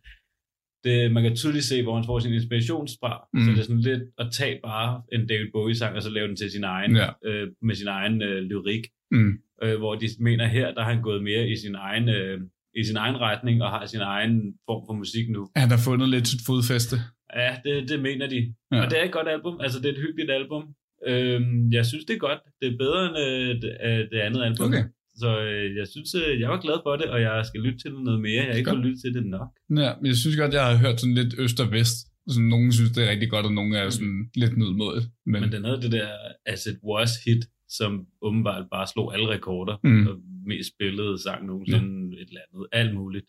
det, 0.85 1.13
man 1.13 1.23
kan 1.23 1.37
tydeligt 1.37 1.65
se, 1.65 1.83
hvor 1.83 1.95
han 1.97 2.05
får 2.07 2.19
sin 2.19 2.33
inspiration 2.33 2.89
fra. 3.01 3.29
Mm. 3.33 3.41
Så 3.45 3.51
det 3.51 3.59
er 3.59 3.63
sådan 3.63 3.81
lidt 3.81 4.03
at 4.19 4.27
tage 4.33 4.61
bare 4.65 5.03
en 5.13 5.27
David 5.27 5.49
Bowie-sang, 5.53 5.97
og 5.97 6.03
så 6.03 6.11
lave 6.11 6.29
den 6.29 6.37
til 6.37 6.51
sin 6.51 6.65
egen, 6.65 6.97
Ja. 6.97 7.09
øh, 7.25 7.49
med 7.63 7.75
sin 7.75 7.87
egen 7.89 8.23
øh, 8.23 8.43
lyrik. 8.43 8.85
Mm. 9.11 9.33
Øh, 9.63 9.79
hvor 9.79 9.95
de 9.95 10.07
mener 10.21 10.47
her, 10.47 10.75
der 10.75 10.83
har 10.83 10.93
han 10.93 11.03
gået 11.03 11.23
mere 11.23 11.49
i 11.49 11.57
sin 11.57 11.75
egen... 11.75 12.09
Øh, 12.09 12.41
i 12.75 12.85
sin 12.85 12.97
egen 12.97 13.17
retning 13.21 13.63
og 13.63 13.71
har 13.71 13.87
sin 13.87 14.01
egen 14.01 14.35
form 14.69 14.83
for 14.89 14.95
musik 14.95 15.31
nu. 15.31 15.49
Han 15.57 15.69
har 15.71 15.81
fundet 15.89 16.09
lidt 16.09 16.29
sit 16.29 16.41
fodfæste. 16.47 16.97
Ja, 17.37 17.51
det, 17.65 17.89
det 17.89 18.01
mener 18.03 18.27
de. 18.29 18.55
Ja. 18.73 18.81
Og 18.85 18.91
det 18.91 19.01
er 19.01 19.05
et 19.05 19.13
godt 19.13 19.29
album. 19.29 19.61
Altså, 19.61 19.79
det 19.81 19.87
er 19.89 19.93
et 19.93 20.03
hyggeligt 20.07 20.31
album. 20.31 20.63
Øhm, 21.07 21.73
jeg 21.73 21.87
synes, 21.87 22.05
det 22.05 22.15
er 22.15 22.19
godt. 22.19 22.39
Det 22.61 22.67
er 22.73 22.77
bedre 22.85 23.01
end 23.09 23.17
øh, 23.27 23.63
det, 23.63 23.73
øh, 23.89 23.99
det 24.13 24.19
andet 24.27 24.43
album. 24.49 24.67
Okay. 24.69 24.85
Så 25.17 25.31
øh, 25.49 25.77
jeg 25.77 25.87
synes, 25.89 26.15
øh, 26.15 26.41
jeg 26.41 26.49
var 26.51 26.61
glad 26.61 26.79
for 26.87 26.97
det, 26.97 27.07
og 27.15 27.21
jeg 27.21 27.45
skal 27.47 27.61
lytte 27.61 27.79
til 27.79 27.91
det 27.95 28.03
noget 28.09 28.21
mere. 28.21 28.43
Jeg 28.45 28.53
har 28.53 28.59
ikke 28.59 28.71
fået 28.71 28.85
lyttet 28.87 29.01
til 29.05 29.15
det 29.15 29.25
nok. 29.27 29.49
Ja, 29.85 29.91
men 29.99 30.07
jeg 30.07 30.17
synes 30.17 30.37
godt, 30.37 30.53
jeg 30.55 30.65
har 30.69 30.77
hørt 30.85 31.01
sådan 31.01 31.15
lidt 31.15 31.35
øst 31.39 31.61
og 31.61 31.71
vest. 31.73 31.97
Sådan, 32.29 32.49
nogen 32.49 32.73
synes, 32.73 32.91
det 32.91 33.05
er 33.07 33.11
rigtig 33.11 33.31
godt, 33.31 33.47
og 33.47 33.53
nogen 33.53 33.73
er 33.75 33.91
sådan 33.91 34.31
lidt 34.35 34.57
middelmådigt. 34.57 35.07
Men, 35.27 35.41
Men 35.43 35.53
den 35.53 35.65
havde 35.65 35.81
det 35.83 35.93
der 35.93 36.09
As 36.47 36.67
It 36.67 36.79
Was 36.91 37.11
hit, 37.25 37.43
som 37.69 38.07
åbenbart 38.23 38.65
bare 38.71 38.87
slog 38.93 39.15
alle 39.15 39.29
rekorder. 39.29 39.77
Mm. 39.85 40.07
Og 40.07 40.15
mest 40.47 40.69
spillede 40.75 41.23
sang 41.23 41.47
nogensinde, 41.47 42.17
et 42.21 42.29
eller 42.29 42.41
andet. 42.53 42.67
Alt 42.73 42.95
muligt. 42.95 43.27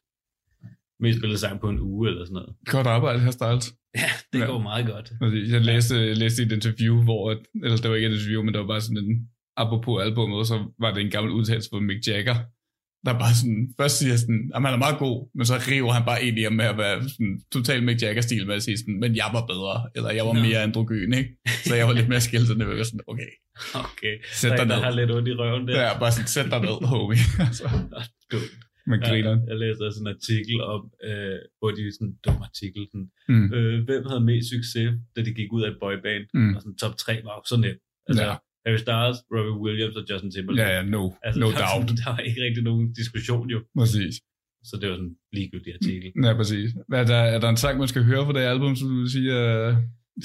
Mest 0.99 1.17
spillede 1.17 1.39
sang 1.39 1.59
på 1.59 1.69
en 1.69 1.79
uge 1.79 2.09
eller 2.09 2.25
sådan 2.25 2.33
noget. 2.33 2.55
godt 2.65 2.87
arbejde 2.87 3.19
her, 3.19 3.31
Styles. 3.31 3.75
Ja, 3.95 4.09
det 4.33 4.39
Ja. 4.39 4.45
går 4.45 4.59
meget 4.61 4.85
godt. 4.93 5.07
Jeg 5.53 5.61
læste, 5.61 5.95
jeg 5.95 6.17
læste 6.17 6.43
et 6.43 6.51
interview, 6.51 7.03
hvor, 7.03 7.23
eller 7.63 7.77
det 7.77 7.89
var 7.89 7.95
ikke 7.95 8.07
et 8.07 8.13
interview, 8.13 8.43
men 8.43 8.53
det 8.53 8.59
var 8.61 8.67
bare 8.67 8.81
sådan 8.81 8.97
en, 8.97 9.29
apropos 9.57 10.03
albumet, 10.03 10.47
så 10.47 10.57
var 10.79 10.93
det 10.93 11.01
en 11.01 11.11
gammel 11.11 11.33
udtalelse 11.33 11.69
fra 11.73 11.79
Mick 11.79 12.07
Jagger, 12.07 12.35
der 13.05 13.13
bare 13.23 13.33
sådan, 13.41 13.61
først 13.79 13.95
siger 13.99 14.15
sådan, 14.23 14.51
at 14.55 14.61
han 14.65 14.73
er 14.73 14.77
meget 14.85 14.97
god, 15.05 15.17
men 15.37 15.45
så 15.45 15.53
river 15.71 15.91
han 15.97 16.05
bare 16.11 16.23
ind 16.25 16.35
i 16.39 16.43
ham 16.47 16.53
med 16.61 16.65
at 16.73 16.77
være 16.77 16.97
sådan, 17.09 17.35
total 17.55 17.83
Mick 17.83 18.01
Jagger-stil 18.01 18.47
med 18.47 18.55
at 18.55 18.63
sige 18.63 18.77
sådan, 18.77 18.99
men 19.03 19.11
jeg 19.21 19.29
var 19.37 19.43
bedre, 19.51 19.75
eller 19.95 20.09
jeg 20.17 20.25
var 20.29 20.33
Nå. 20.33 20.41
mere 20.47 20.59
androgyn, 20.67 21.13
ikke? 21.21 21.29
Så 21.67 21.75
jeg 21.79 21.85
var 21.87 21.93
lidt 21.99 22.09
mere 22.13 22.21
skældsende, 22.29 22.65
og 22.65 22.71
jeg 22.71 22.77
var 22.77 22.83
sådan, 22.91 23.05
okay, 23.07 23.31
Okay. 23.85 24.15
sæt 24.41 24.51
dig 24.59 24.65
ned. 24.71 24.75
har 24.87 24.91
lidt 24.99 25.11
ondt 25.15 25.27
i 25.31 25.33
røven 25.41 25.67
der. 25.67 25.81
Ja, 25.83 25.99
bare 25.99 26.11
sådan, 26.15 26.27
sæt 26.35 26.47
dig 26.53 26.61
ned, 26.67 26.77
homie. 26.91 27.23
altså, 27.47 27.65
Dumt. 28.31 28.51
man 28.91 28.99
griner. 29.07 29.33
Ja, 29.39 29.41
jeg 29.49 29.57
læste 29.63 29.81
også 29.87 29.99
en 30.03 30.09
artikel 30.15 30.57
om, 30.73 30.81
øh, 31.07 31.37
hvor 31.59 31.69
de 31.77 31.81
sådan 31.95 32.07
en 32.11 32.15
dum 32.25 32.39
artikel, 32.49 32.81
sådan, 32.91 33.07
Mm. 33.31 33.47
øh, 33.55 33.75
hvem 33.87 34.03
havde 34.09 34.23
mest 34.31 34.47
succes, 34.55 34.87
da 35.15 35.19
de 35.27 35.31
gik 35.39 35.49
ud 35.55 35.61
af 35.65 35.69
et 35.73 35.77
boyband, 35.83 36.23
Mm. 36.33 36.51
og 36.55 36.59
sådan 36.61 36.77
top 36.83 36.95
3 37.05 37.13
var 37.27 37.33
jo 37.39 37.43
så 37.51 37.57
nemt. 37.65 37.81
Altså, 38.09 38.23
Ja. 38.29 38.35
Harry 38.65 38.79
Styles, 38.85 39.17
Robbie 39.33 39.55
Williams 39.65 39.95
og 39.99 40.03
Justin 40.09 40.31
Timberlake. 40.35 40.63
Ja, 40.69 40.75
ja, 40.77 40.81
no, 40.95 41.03
altså, 41.25 41.37
no 41.41 41.47
der, 41.47 41.53
var 41.53 41.59
doubt. 41.67 41.89
Sådan, 41.89 41.97
der 42.03 42.09
var 42.15 42.21
ikke 42.29 42.41
rigtig 42.45 42.63
nogen 42.69 42.83
diskussion 43.01 43.45
jo, 43.53 43.59
Præcis. 43.79 44.13
så 44.69 44.73
det 44.81 44.85
var 44.89 44.95
sådan 44.95 45.09
en 45.09 45.15
ligegyldig 45.37 45.71
artikel. 45.79 46.09
Ja, 46.25 46.31
præcis. 46.39 46.67
Hvad 46.89 46.99
Er 47.03 47.07
der, 47.13 47.21
er 47.35 47.39
der 47.43 47.49
en 47.49 47.57
sang, 47.63 47.75
man 47.79 47.87
skal 47.93 48.03
høre 48.11 48.23
på 48.25 48.31
det 48.37 48.43
album, 48.53 48.75
som 48.75 48.87
du 48.89 48.95
vil 49.01 49.11
sige, 49.17 49.29
uh, 49.41 49.73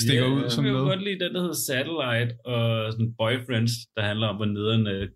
stikker 0.04 0.24
ja, 0.24 0.30
ud 0.34 0.40
sådan 0.50 0.64
jeg 0.66 0.72
kan 0.74 0.82
noget? 0.82 0.90
godt 0.92 1.02
lide 1.08 1.20
den, 1.24 1.30
der 1.34 1.40
hedder 1.44 1.58
Satellite, 1.68 2.30
og 2.52 2.92
sådan 2.92 3.10
Boyfriends, 3.20 3.72
der 3.96 4.02
handler 4.10 4.26
om, 4.26 4.36
hvor 4.36 4.44
nederen 4.56 4.86
øh, 4.86 5.08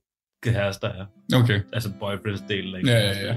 kærester 0.45 0.89
er. 1.01 1.05
Okay. 1.41 1.61
Altså 1.73 1.89
boyfriends-delen 2.01 2.73
af 2.77 2.83
Ja, 2.93 2.99
ja, 3.09 3.15
ja. 3.29 3.35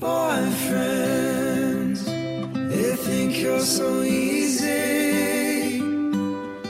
boyfriends. 0.00 2.00
They 2.72 2.92
think 3.06 3.30
you're 3.44 3.66
so 3.78 3.88
easy. 4.02 4.93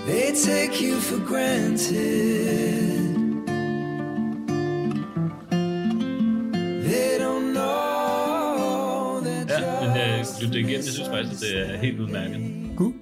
They 0.07 0.33
take 0.35 0.75
you 0.87 0.95
for 1.01 1.19
granted. 1.29 3.14
They 6.88 7.11
don't 7.25 7.47
know 7.55 9.21
that 9.25 9.51
Ja, 9.51 9.81
men 9.81 10.27
lytter 10.40 10.53
det 10.53 10.59
igen. 10.61 10.71
Jeg 10.71 10.85
synes 10.85 11.09
faktisk, 11.09 11.43
at 11.45 11.69
det 11.69 11.75
er 11.75 11.79
helt 11.79 12.01
udmærket. 12.01 12.37
Cool. 12.77 12.93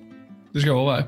Det 0.52 0.60
skal 0.60 0.70
jeg 0.70 0.76
overveje. 0.76 1.04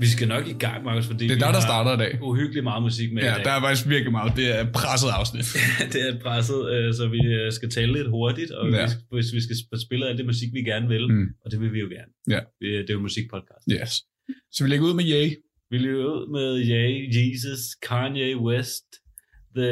Vi 0.00 0.06
skal 0.06 0.28
nok 0.28 0.46
i 0.48 0.52
gang, 0.52 0.84
Markus, 0.84 1.06
fordi 1.06 1.24
Det 1.28 1.34
er 1.34 1.38
der, 1.46 1.52
der 1.52 1.60
starter 1.60 1.92
i 1.94 1.96
dag. 2.04 2.18
uhyggeligt 2.22 2.64
meget 2.64 2.82
musik 2.82 3.12
med 3.12 3.22
Ja, 3.22 3.32
i 3.32 3.34
dag. 3.36 3.44
der 3.44 3.50
er 3.50 3.60
faktisk 3.60 3.88
virkelig 3.88 4.12
meget. 4.12 4.32
Det 4.36 4.46
er 4.58 4.60
et 4.66 4.72
presset 4.72 5.08
afsnit. 5.18 5.46
det 5.92 6.00
er 6.08 6.18
presset, 6.26 6.60
øh, 6.72 6.94
så 6.94 7.08
vi 7.08 7.20
øh, 7.26 7.52
skal 7.52 7.70
tale 7.70 7.92
lidt 7.92 8.08
hurtigt, 8.10 8.50
og 8.50 8.70
Ja. 8.70 8.80
ja. 8.80 8.86
hvis 9.12 9.32
vi 9.36 9.40
skal 9.40 9.56
få 9.74 9.80
spillet 9.86 10.06
af 10.06 10.16
det 10.16 10.26
musik, 10.26 10.48
vi 10.52 10.62
gerne 10.62 10.88
vil, 10.88 11.04
Mm. 11.12 11.26
og 11.44 11.50
det 11.50 11.60
vil 11.60 11.72
vi 11.72 11.80
jo 11.80 11.88
gerne. 11.96 12.12
Ja. 12.34 12.40
Det, 12.60 12.68
det 12.84 12.90
er 12.90 12.94
jo 12.94 13.00
musikpodcast. 13.00 13.64
Yes. 13.72 13.92
Så 14.52 14.64
vi 14.64 14.70
lægger 14.70 14.86
ud 14.86 14.94
med 14.94 15.04
Yay. 15.04 15.28
Vi 15.70 15.78
løber 15.78 16.04
ud 16.04 16.32
med 16.32 16.48
Ye, 16.70 17.08
Jesus, 17.32 17.74
Kanye 17.88 18.36
West. 18.36 18.84
The, 19.56 19.66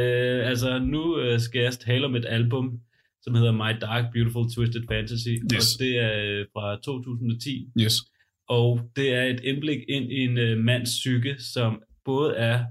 altså, 0.50 0.78
nu 0.78 1.18
øh, 1.20 1.40
skal 1.40 1.60
jeg 1.60 1.72
tale 1.72 2.04
om 2.06 2.14
et 2.14 2.24
album, 2.28 2.80
som 3.22 3.34
hedder 3.34 3.52
My 3.52 3.80
Dark 3.80 4.04
Beautiful 4.12 4.50
Twisted 4.54 4.82
Fantasy, 4.90 5.28
Yes. 5.54 5.74
og 5.74 5.78
det 5.80 5.98
er 5.98 6.12
øh, 6.24 6.46
fra 6.52 6.76
2010. 6.84 7.68
Yes. 7.80 7.94
Og 8.48 8.80
det 8.96 9.12
er 9.12 9.22
et 9.22 9.40
indblik 9.44 9.78
ind 9.88 10.12
i 10.12 10.18
en 10.20 10.38
øh, 10.38 10.58
mands 10.58 10.90
psyke, 10.90 11.36
som 11.38 11.82
både 12.04 12.34
er 12.34 12.64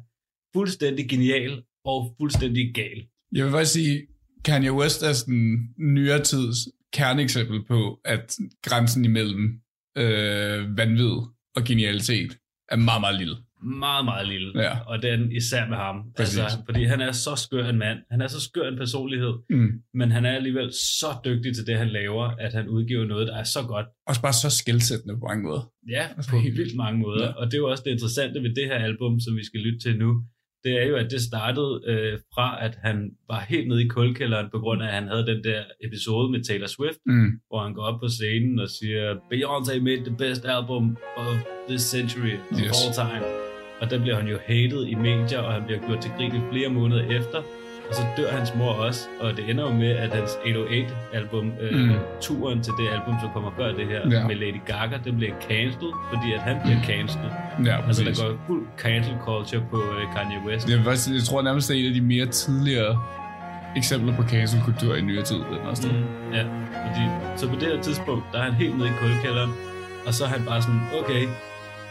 fuldstændig 0.55 1.09
genial 1.09 1.61
og 1.85 2.15
fuldstændig 2.19 2.73
gal. 2.73 3.05
Jeg 3.35 3.43
vil 3.45 3.51
faktisk 3.51 3.73
sige, 3.73 4.01
Kanye 4.45 4.71
West 4.73 5.03
er 5.03 5.13
sådan 5.13 5.67
nyere 5.79 6.23
tids 6.23 6.57
kerneeksempel 6.93 7.63
på, 7.67 7.99
at 8.05 8.35
grænsen 8.63 9.05
imellem 9.05 9.59
øh, 9.97 10.77
vanvid 10.77 11.15
og 11.55 11.63
genialitet 11.63 12.37
er 12.69 12.75
meget, 12.75 13.01
meget 13.01 13.17
lille. 13.19 13.35
Meget, 13.85 14.05
meget 14.05 14.27
lille. 14.27 14.61
Ja. 14.61 14.79
Og 14.79 15.01
den 15.01 15.31
især 15.31 15.67
med 15.69 15.77
ham. 15.77 15.95
Præcis. 16.17 16.39
Altså, 16.39 16.57
fordi 16.65 16.83
han 16.83 17.01
er 17.01 17.11
så 17.11 17.35
skør 17.35 17.69
en 17.69 17.77
mand. 17.77 17.99
Han 18.11 18.21
er 18.21 18.27
så 18.27 18.41
skør 18.41 18.67
en 18.67 18.77
personlighed. 18.77 19.33
Mm. 19.49 19.71
Men 19.93 20.11
han 20.11 20.25
er 20.25 20.31
alligevel 20.31 20.71
så 20.73 21.07
dygtig 21.25 21.55
til 21.55 21.67
det, 21.67 21.77
han 21.77 21.89
laver, 21.89 22.25
at 22.45 22.53
han 22.53 22.67
udgiver 22.67 23.05
noget, 23.05 23.27
der 23.27 23.35
er 23.37 23.43
så 23.43 23.61
godt. 23.67 23.87
Også 24.07 24.21
bare 24.21 24.33
så 24.33 24.49
skældsættende 24.49 25.13
på 25.19 25.25
mange 25.27 25.43
måder. 25.43 25.63
Ja, 25.89 26.03
Altså, 26.15 26.31
på 26.31 26.37
helt 26.39 26.57
vildt 26.57 26.75
mange 26.75 26.99
måder. 26.99 27.23
Ja. 27.23 27.29
Ja. 27.29 27.33
Og 27.33 27.45
det 27.45 27.53
er 27.53 27.57
jo 27.57 27.69
også 27.69 27.83
det 27.85 27.91
interessante 27.91 28.41
ved 28.45 28.55
det 28.55 28.65
her 28.65 28.79
album, 28.89 29.19
som 29.19 29.35
vi 29.39 29.45
skal 29.45 29.59
lytte 29.59 29.79
til 29.79 29.97
nu. 29.97 30.09
Det 30.63 30.81
er 30.81 30.85
jo, 30.87 30.95
at 30.95 31.11
det 31.11 31.21
startede 31.21 31.81
øh, 31.87 32.19
fra, 32.33 32.65
at 32.65 32.75
han 32.83 33.11
var 33.29 33.39
helt 33.49 33.67
nede 33.67 33.83
i 33.83 33.87
kulkælderen, 33.87 34.47
på 34.51 34.59
grund 34.59 34.81
af, 34.83 34.87
at 34.87 34.93
han 34.93 35.07
havde 35.07 35.25
den 35.25 35.43
der 35.43 35.61
episode 35.83 36.31
med 36.31 36.43
Taylor 36.43 36.67
Swift, 36.67 36.99
Mm. 37.05 37.29
hvor 37.49 37.59
han 37.63 37.73
går 37.73 37.83
op 37.83 37.99
på 38.01 38.07
scenen 38.07 38.59
og 38.59 38.69
siger, 38.69 39.15
Beyoncé 39.33 39.79
made 39.79 40.03
the 40.05 40.15
best 40.17 40.45
album 40.45 40.97
of 41.17 41.33
this 41.69 41.81
century, 41.81 42.33
of 42.51 42.59
Yes. 42.61 42.71
all 42.85 42.93
time. 42.93 43.25
Og 43.81 43.89
der 43.89 44.01
bliver 44.01 44.15
han 44.15 44.27
jo 44.27 44.37
hated 44.45 44.85
i 44.85 44.95
medier, 44.95 45.39
og 45.39 45.53
han 45.53 45.63
bliver 45.65 45.79
gjort 45.87 46.01
til 46.01 46.11
grin 46.17 46.35
i 46.35 46.41
flere 46.51 46.69
måneder 46.69 47.03
efter. 47.19 47.39
Og 47.93 47.99
så 47.99 48.05
dør 48.17 48.31
hans 48.31 48.55
mor 48.55 48.71
også, 48.71 49.01
og 49.21 49.37
det 49.37 49.49
ender 49.49 49.63
jo 49.63 49.73
med, 49.73 49.91
at 49.91 50.09
hans 50.15 50.31
808-album, 50.31 51.51
øh, 51.61 51.79
Mm. 51.89 51.91
turen 52.21 52.63
til 52.63 52.73
det 52.79 52.87
album, 52.95 53.15
som 53.21 53.29
kommer 53.33 53.51
før 53.57 53.67
det 53.71 53.87
her, 53.87 54.01
Ja. 54.11 54.27
med 54.27 54.35
Lady 54.35 54.61
Gaga, 54.65 54.97
den 55.05 55.17
bliver 55.17 55.33
cancelled, 55.41 55.93
fordi 56.13 56.33
at 56.33 56.41
han 56.41 56.55
bliver 56.63 56.77
cancelled. 56.85 57.29
Ja, 57.65 57.77
Altså, 57.87 58.03
der 58.03 58.13
går 58.27 58.37
fuld 58.47 58.65
cancel 58.77 59.15
culture 59.25 59.61
på 59.71 59.77
øh, 59.77 60.03
Kanye 60.15 60.39
West. 60.47 60.69
Jeg, 60.69 60.79
faktisk, 60.83 61.09
jeg 61.09 61.23
tror 61.23 61.41
nærmest, 61.41 61.69
det 61.69 61.75
er 61.75 61.79
en 61.81 61.87
af 61.87 61.93
de 61.93 62.01
mere 62.01 62.25
tidligere 62.25 62.99
eksempler 63.75 64.15
på 64.15 64.23
cancel-kultur 64.23 64.95
i 64.95 65.01
nyere 65.01 65.23
tid. 65.23 65.35
Den 65.35 65.57
også. 65.69 65.87
Mm. 65.87 66.33
Ja, 66.33 66.43
fordi, 66.87 67.03
så 67.35 67.47
på 67.49 67.55
det 67.55 67.67
her 67.67 67.81
tidspunkt, 67.81 68.23
der 68.31 68.37
er 68.39 68.43
han 68.43 68.53
helt 68.53 68.77
nede 68.77 68.87
i 68.89 68.91
kulkælderen, 69.01 69.51
og 70.07 70.13
så 70.13 70.23
er 70.23 70.27
han 70.29 70.41
bare 70.45 70.61
sådan, 70.61 70.81
okay, 71.03 71.23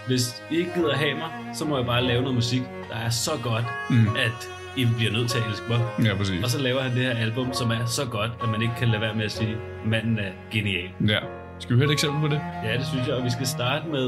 hvis 0.06 0.42
I 0.50 0.56
ikke 0.56 0.70
gider 0.74 0.94
have 0.94 1.14
mig, 1.14 1.28
så 1.54 1.64
må 1.64 1.76
jeg 1.76 1.86
bare 1.86 2.02
lave 2.04 2.20
noget 2.20 2.34
musik, 2.34 2.62
der 2.90 2.96
er 3.06 3.10
så 3.10 3.30
godt, 3.42 3.64
Mm. 3.90 4.06
at 4.26 4.48
I 4.76 4.88
bliver 4.96 5.12
nødt 5.12 5.30
til 5.30 5.38
at 5.38 5.44
elske 5.50 5.64
mig. 5.68 5.80
Ja, 6.04 6.14
præcis. 6.16 6.44
Og 6.44 6.50
så 6.50 6.58
laver 6.60 6.80
han 6.80 6.92
det 6.96 7.02
her 7.04 7.14
album, 7.16 7.52
som 7.52 7.70
er 7.70 7.84
så 7.86 8.04
godt, 8.10 8.30
at 8.42 8.48
man 8.48 8.62
ikke 8.62 8.74
kan 8.78 8.88
lade 8.88 9.00
være 9.00 9.14
med 9.14 9.24
at 9.24 9.32
sige, 9.32 9.56
manden 9.86 10.18
er 10.18 10.30
genial. 10.52 10.88
Ja. 11.08 11.18
Skal 11.58 11.74
vi 11.76 11.78
høre 11.80 11.86
et 11.88 11.92
eksempel 11.92 12.20
på 12.20 12.28
det? 12.34 12.40
Ja, 12.64 12.72
det 12.78 12.86
synes 12.86 13.06
jeg, 13.06 13.14
og 13.14 13.24
vi 13.24 13.30
skal 13.30 13.46
starte 13.46 13.88
med 13.88 14.06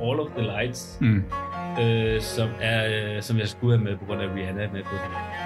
uh, 0.00 0.08
All 0.10 0.20
of 0.20 0.26
the 0.36 0.42
Lights, 0.46 0.98
Mm. 1.00 1.24
uh, 1.78 2.20
som, 2.20 2.48
er, 2.60 2.80
uh, 3.16 3.22
som 3.22 3.38
jeg 3.38 3.48
skulle 3.48 3.76
have 3.76 3.84
med 3.84 3.96
på 3.96 4.04
grund 4.04 4.22
af 4.22 4.26
Rihanna 4.36 4.62
er 4.62 4.72
med 4.72 4.82
på. 4.82 4.94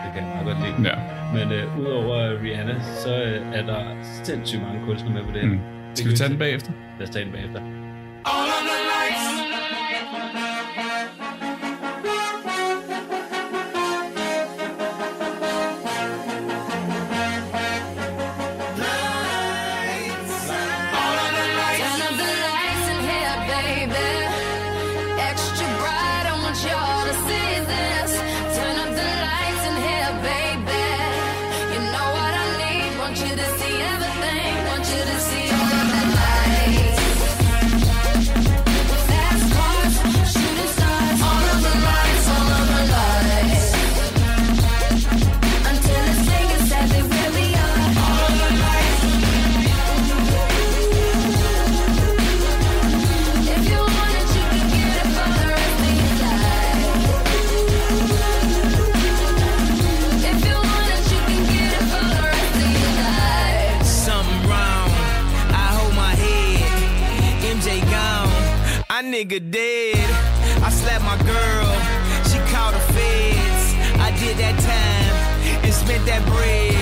Det 0.05 0.11
kan 0.15 0.23
jeg 0.25 0.31
meget 0.35 0.47
godt 0.47 0.59
lide. 0.85 0.91
Ja. 0.91 0.97
Men 1.35 1.65
uh, 1.65 1.79
udover 1.81 2.43
Rihanna, 2.43 2.81
så 2.83 3.09
uh, 3.09 3.57
er 3.59 3.67
der 3.67 3.81
sindssygt 4.25 4.63
mange 4.63 4.81
kunstnere 4.87 5.15
med 5.15 5.23
på 5.23 5.31
det. 5.35 5.45
Mm. 5.49 5.59
Skal 5.95 6.11
vi 6.11 6.17
tage 6.17 6.31
den 6.31 6.39
bagefter? 6.39 6.73
Lad 6.99 7.09
os 7.09 7.15
tage 7.15 7.25
den 7.25 7.33
bagefter. 7.33 7.61
all 8.27 8.78
nigga 69.19 69.51
dead. 69.51 70.11
I 70.63 70.71
slapped 70.71 71.03
my 71.03 71.17
girl, 71.27 71.71
she 72.31 72.39
called 72.53 72.75
the 72.75 72.81
feds. 72.95 73.75
I 73.99 74.11
did 74.21 74.37
that 74.39 74.57
time 74.63 75.65
and 75.65 75.75
spent 75.75 76.07
that 76.07 76.25
bread. 76.27 76.78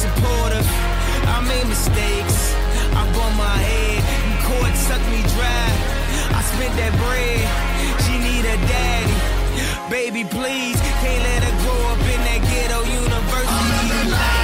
Supportive. 0.00 0.66
I 1.28 1.44
made 1.44 1.66
mistakes. 1.68 2.56
I 2.96 3.04
bumped 3.12 3.36
my 3.36 3.56
head. 3.68 4.00
And 4.24 4.34
court 4.48 4.74
sucked 4.74 5.08
me 5.12 5.20
dry. 5.36 5.68
I 6.32 6.40
spent 6.52 6.72
that 6.80 6.92
bread. 7.02 7.44
She 8.04 8.14
need 8.16 8.44
a 8.48 8.56
daddy. 8.72 9.18
Baby, 9.92 10.24
please. 10.24 10.80
Can't 11.04 11.22
let 11.28 11.40
her 11.44 11.56
grow 11.62 11.80
up 11.92 12.00
in 12.14 12.20
that 12.28 12.40
ghetto 12.48 12.80
university. 12.84 14.39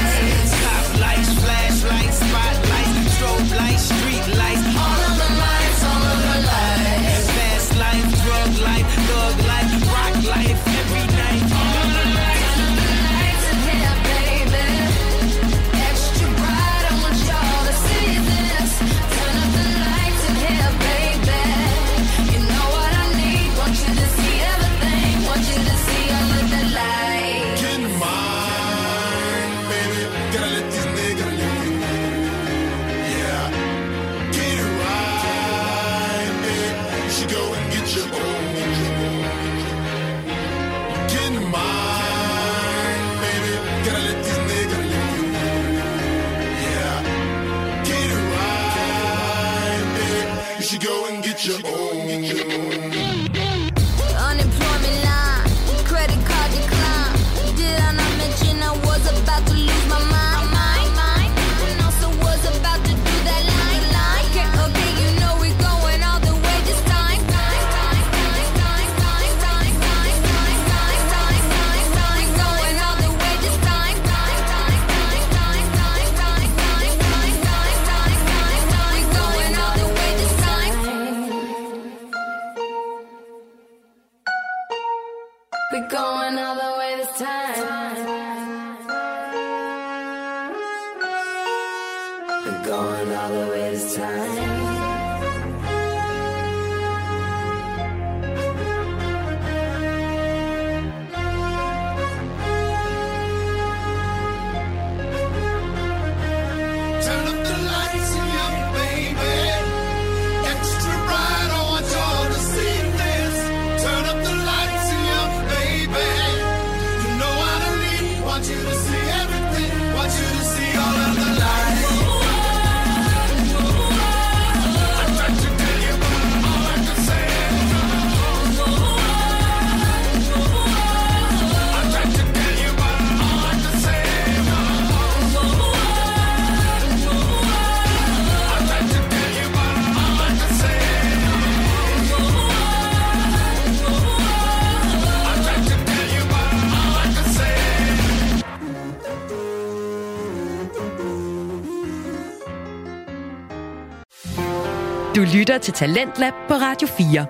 Du 155.17 155.25
lytter 155.37 155.59
til 155.59 155.75
Talentlab 155.75 156.33
på 156.49 156.55
Radio 156.55 156.89
4. 156.89 157.27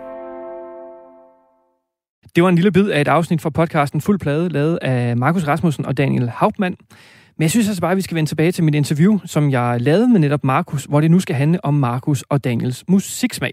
Det 2.37 2.43
var 2.43 2.49
en 2.49 2.55
lille 2.55 2.73
bid 2.73 2.91
af 2.91 3.01
et 3.01 3.09
afsnit 3.09 3.43
fra 3.43 3.51
podcasten 3.51 4.01
Fuld 4.01 4.19
Plade, 4.19 4.49
lavet 4.49 4.79
af 4.83 5.17
Markus 5.17 5.45
Rasmussen 5.45 5.87
og 5.87 5.97
Daniel 5.97 6.29
Hauptmann. 6.29 6.77
Men 7.37 7.43
jeg 7.43 7.51
synes 7.51 7.69
altså 7.69 7.81
bare, 7.81 7.91
at 7.91 7.97
vi 7.97 8.03
skal 8.03 8.15
vende 8.15 8.31
tilbage 8.31 8.53
til 8.53 8.65
mit 8.65 8.75
interview, 8.75 9.19
som 9.25 9.51
jeg 9.51 9.81
lavede 9.81 10.09
med 10.09 10.21
netop 10.21 10.45
Markus, 10.45 10.85
hvor 10.85 11.01
det 11.01 11.11
nu 11.11 11.21
skal 11.21 11.37
handle 11.37 11.65
om 11.65 11.75
Markus 11.75 12.23
og 12.23 12.45
Daniels 12.45 12.85
musiksmag. 12.89 13.53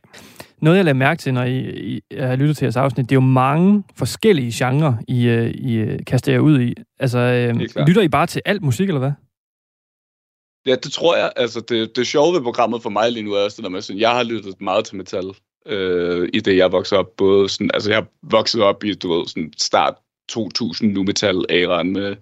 Noget, 0.62 0.78
jeg 0.78 0.86
lader 0.86 0.98
mærke 0.98 1.20
til, 1.20 1.34
når 1.34 1.44
I, 1.44 1.60
I 1.60 2.02
har 2.20 2.36
lyttet 2.36 2.58
til 2.58 2.66
jeres 2.66 2.78
afsnit, 2.78 3.10
det 3.10 3.16
er 3.16 3.22
jo 3.22 3.28
mange 3.28 3.84
forskellige 3.96 4.52
genrer, 4.56 4.94
I, 5.08 5.28
øh, 5.28 5.50
I 5.50 5.76
øh, 5.76 6.00
kaster 6.08 6.32
jer 6.32 6.40
ud 6.40 6.62
i. 6.62 6.74
Altså, 7.00 7.20
øh, 7.20 7.86
lytter 7.88 8.02
I 8.02 8.08
bare 8.08 8.28
til 8.28 8.42
alt 8.46 8.62
musik, 8.62 8.88
eller 8.88 9.00
hvad? 9.00 9.12
Ja, 10.66 10.76
det 10.76 10.92
tror 10.92 11.16
jeg. 11.16 11.34
Altså, 11.36 11.62
det, 11.62 11.96
det 11.96 12.08
sjove 12.08 12.34
ved 12.34 12.42
programmet 12.42 12.84
for 12.84 12.90
mig 12.90 13.12
lige 13.12 13.24
nu 13.24 13.34
er 13.34 13.44
også 13.44 13.56
det 13.56 13.64
der 13.64 13.70
med, 13.70 13.82
sådan, 13.82 14.00
jeg 14.00 14.12
har 14.12 14.24
lyttet 14.24 14.62
meget 14.62 14.86
til 14.86 14.96
metal 14.96 15.36
øh, 15.66 16.30
i 16.34 16.40
det, 16.40 16.58
jeg 16.58 16.72
voksede 16.72 17.00
op. 17.00 17.16
Både 17.18 17.50
sådan, 17.50 17.72
altså, 17.74 17.92
jeg 17.92 18.06
voksede 18.22 18.64
op 18.64 18.84
i, 18.84 18.94
du 18.94 19.14
ved, 19.14 19.28
sådan 19.28 19.54
start 19.58 19.96
2000 20.30 20.94
nu 20.94 21.04
metal 21.04 21.46
æraen 21.50 21.94
med 21.94 22.16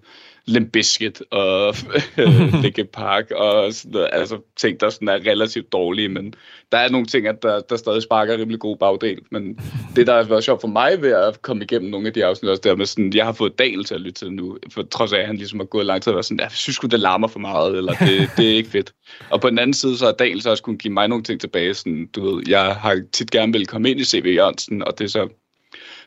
Limp 0.46 0.72
Bizkit 0.72 1.22
og 1.30 1.74
Linkin 2.62 2.86
Park 2.92 3.30
og 3.30 3.72
sådan 3.72 3.92
noget, 3.92 4.08
altså 4.12 4.38
ting, 4.56 4.80
der 4.80 4.90
sådan 4.90 5.08
er 5.08 5.14
relativt 5.14 5.72
dårlige, 5.72 6.08
men 6.08 6.34
der 6.72 6.78
er 6.78 6.88
nogle 6.88 7.06
ting, 7.06 7.26
at 7.26 7.42
der, 7.42 7.60
der 7.60 7.76
stadig 7.76 8.02
sparker 8.02 8.38
rimelig 8.38 8.60
god 8.60 8.76
bagdel, 8.76 9.18
men 9.30 9.58
det, 9.96 10.06
der 10.06 10.16
har 10.16 10.22
været 10.22 10.44
sjovt 10.44 10.60
for 10.60 10.68
mig 10.68 11.02
ved 11.02 11.12
at 11.12 11.42
komme 11.42 11.64
igennem 11.64 11.90
nogle 11.90 12.06
af 12.06 12.12
de 12.12 12.24
afsnit, 12.24 12.50
også 12.50 12.60
der 12.64 12.76
med 12.76 12.86
sådan, 12.86 13.12
jeg 13.14 13.24
har 13.24 13.32
fået 13.32 13.58
Dal 13.58 13.84
til 13.84 13.94
at 13.94 14.00
lytte 14.00 14.24
til 14.24 14.32
nu, 14.32 14.58
for 14.70 14.82
trods 14.82 15.12
af, 15.12 15.18
at 15.18 15.26
han 15.26 15.36
ligesom 15.36 15.58
har 15.58 15.66
gået 15.66 15.86
lang 15.86 16.02
tid 16.02 16.10
og 16.10 16.14
været 16.14 16.26
sådan, 16.26 16.40
jeg 16.40 16.50
synes 16.50 16.76
sgu, 16.76 16.86
det 16.86 17.00
larmer 17.00 17.28
for 17.28 17.38
meget, 17.38 17.76
eller 17.76 17.92
det, 17.92 18.30
det 18.36 18.50
er 18.50 18.56
ikke 18.56 18.70
fedt. 18.70 18.92
Og 19.30 19.40
på 19.40 19.50
den 19.50 19.58
anden 19.58 19.74
side, 19.74 19.98
så 19.98 20.04
har 20.04 20.12
Dal 20.12 20.42
så 20.42 20.50
også 20.50 20.62
kunne 20.62 20.78
give 20.78 20.92
mig 20.92 21.08
nogle 21.08 21.24
ting 21.24 21.40
tilbage, 21.40 21.74
sådan, 21.74 22.06
du 22.06 22.24
ved, 22.24 22.44
jeg 22.48 22.74
har 22.74 23.02
tit 23.12 23.30
gerne 23.30 23.52
vil 23.52 23.66
komme 23.66 23.90
ind 23.90 24.00
i 24.00 24.04
C.V. 24.04 24.34
Jørgensen, 24.36 24.82
og 24.82 24.98
det 24.98 25.04
er 25.04 25.08
så 25.08 25.28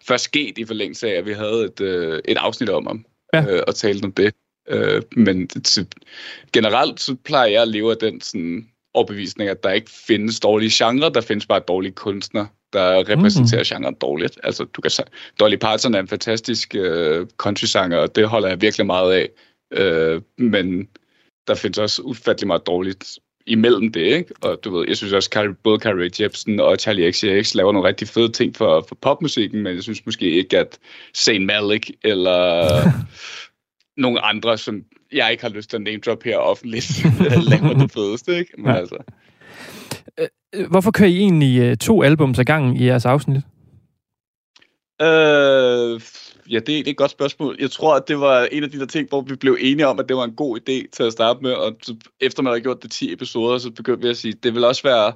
først 0.07 0.23
sket 0.23 0.57
i 0.57 0.65
forlængelse 0.65 1.07
af, 1.07 1.17
at 1.17 1.25
vi 1.25 1.33
havde 1.33 1.63
et, 1.65 1.81
øh, 1.81 2.21
et 2.25 2.37
afsnit 2.37 2.69
om 2.69 2.87
ham, 2.87 3.05
Ja. 3.41 3.53
øh, 3.53 3.63
og 3.67 3.75
talte 3.75 4.05
om 4.05 4.11
det. 4.11 4.33
Øh, 4.69 5.01
men 5.15 5.47
til, 5.47 5.87
generelt 6.53 6.99
så 6.99 7.15
plejer 7.15 7.47
jeg 7.47 7.61
at 7.61 7.67
leve 7.67 7.91
af 7.91 7.97
den 7.97 8.21
sådan, 8.21 8.69
overbevisning, 8.93 9.49
at 9.49 9.63
der 9.63 9.71
ikke 9.71 9.91
findes 10.07 10.39
dårlige 10.39 10.71
genrer, 10.73 11.09
der 11.09 11.21
findes 11.21 11.45
bare 11.45 11.61
dårlige 11.67 11.91
kunstnere, 11.91 12.47
der 12.73 13.09
repræsenterer 13.09 13.61
mm. 13.61 13.65
genren 13.65 13.95
dårligt. 13.95 14.39
Altså, 14.43 14.63
du 14.63 14.81
kan 14.81 14.91
Dolly 15.39 15.55
Parton 15.55 15.95
er 15.95 15.99
en 15.99 16.07
fantastisk 16.07 16.75
øh, 16.75 17.27
country-sanger, 17.37 17.97
og 17.97 18.15
det 18.15 18.27
holder 18.27 18.47
jeg 18.47 18.61
virkelig 18.61 18.85
meget 18.85 19.13
af. 19.13 19.29
Øh, 19.71 20.21
men 20.37 20.87
der 21.47 21.55
findes 21.55 21.77
også 21.77 22.01
ufattelig 22.01 22.47
meget 22.47 22.67
dårligt 22.67 23.19
imellem 23.47 23.91
det, 23.91 24.01
ikke? 24.01 24.33
Og 24.41 24.59
du 24.63 24.77
ved, 24.77 24.85
jeg 24.87 24.97
synes 24.97 25.13
også, 25.13 25.29
at 25.35 25.57
både 25.63 25.79
Carrie 25.79 26.09
Jepsen 26.19 26.59
og 26.59 26.77
Charlie 26.79 27.11
XCX 27.11 27.55
laver 27.55 27.71
nogle 27.71 27.87
rigtig 27.87 28.07
fede 28.07 28.31
ting 28.31 28.55
for, 28.55 28.85
for 28.87 28.95
popmusikken, 28.95 29.63
men 29.63 29.75
jeg 29.75 29.83
synes 29.83 30.05
måske 30.05 30.29
ikke, 30.31 30.59
at 30.59 30.79
Zayn 31.15 31.45
Malik 31.45 31.91
eller 32.03 32.67
nogle 34.03 34.21
andre, 34.21 34.57
som 34.57 34.83
jeg 35.13 35.31
ikke 35.31 35.43
har 35.43 35.49
lyst 35.49 35.69
til 35.69 35.77
at 35.77 35.83
name 35.83 36.01
drop 36.05 36.23
her 36.23 36.37
offentligt, 36.37 37.05
laver 37.51 37.73
det 37.73 37.91
fedeste, 37.91 38.37
ikke? 38.37 38.51
Men 38.57 38.65
Ja. 38.67 38.75
altså, 38.75 38.97
Øh, 40.19 40.69
Hvorfor 40.69 40.91
kører 40.91 41.09
I 41.09 41.17
egentlig 41.17 41.61
øh, 41.61 41.77
to 41.77 42.03
albums 42.03 42.39
ad 42.39 42.45
gangen 42.45 42.75
i 42.77 42.85
jeres 42.85 43.05
afsnit? 43.05 43.41
Øh, 45.01 46.01
ja, 46.49 46.55
det, 46.55 46.67
det 46.67 46.87
er 46.87 46.91
et 46.91 46.97
godt 46.97 47.11
spørgsmål. 47.11 47.55
Jeg 47.59 47.71
tror, 47.71 47.95
at 47.95 48.07
det 48.07 48.19
var 48.19 48.47
en 48.51 48.63
af 48.63 48.71
de 48.71 48.79
der 48.79 48.85
ting, 48.85 49.09
hvor 49.09 49.21
vi 49.21 49.35
blev 49.35 49.57
enige 49.59 49.87
om, 49.87 49.99
at 49.99 50.09
det 50.09 50.17
var 50.17 50.23
en 50.23 50.35
god 50.35 50.59
idé 50.59 50.89
til 50.91 51.03
at 51.03 51.11
starte 51.11 51.39
med, 51.41 51.51
og 51.51 51.75
så, 51.81 51.95
efter 52.21 52.43
man 52.43 52.51
havde 52.51 52.61
gjort 52.61 52.83
det 52.83 52.91
10 52.91 53.13
episoder, 53.13 53.57
så 53.57 53.71
begyndte 53.71 54.03
vi 54.03 54.09
at 54.09 54.17
sige, 54.17 54.33
det 54.33 54.55
vil 54.55 54.63
også 54.63 54.83
være 54.83 55.13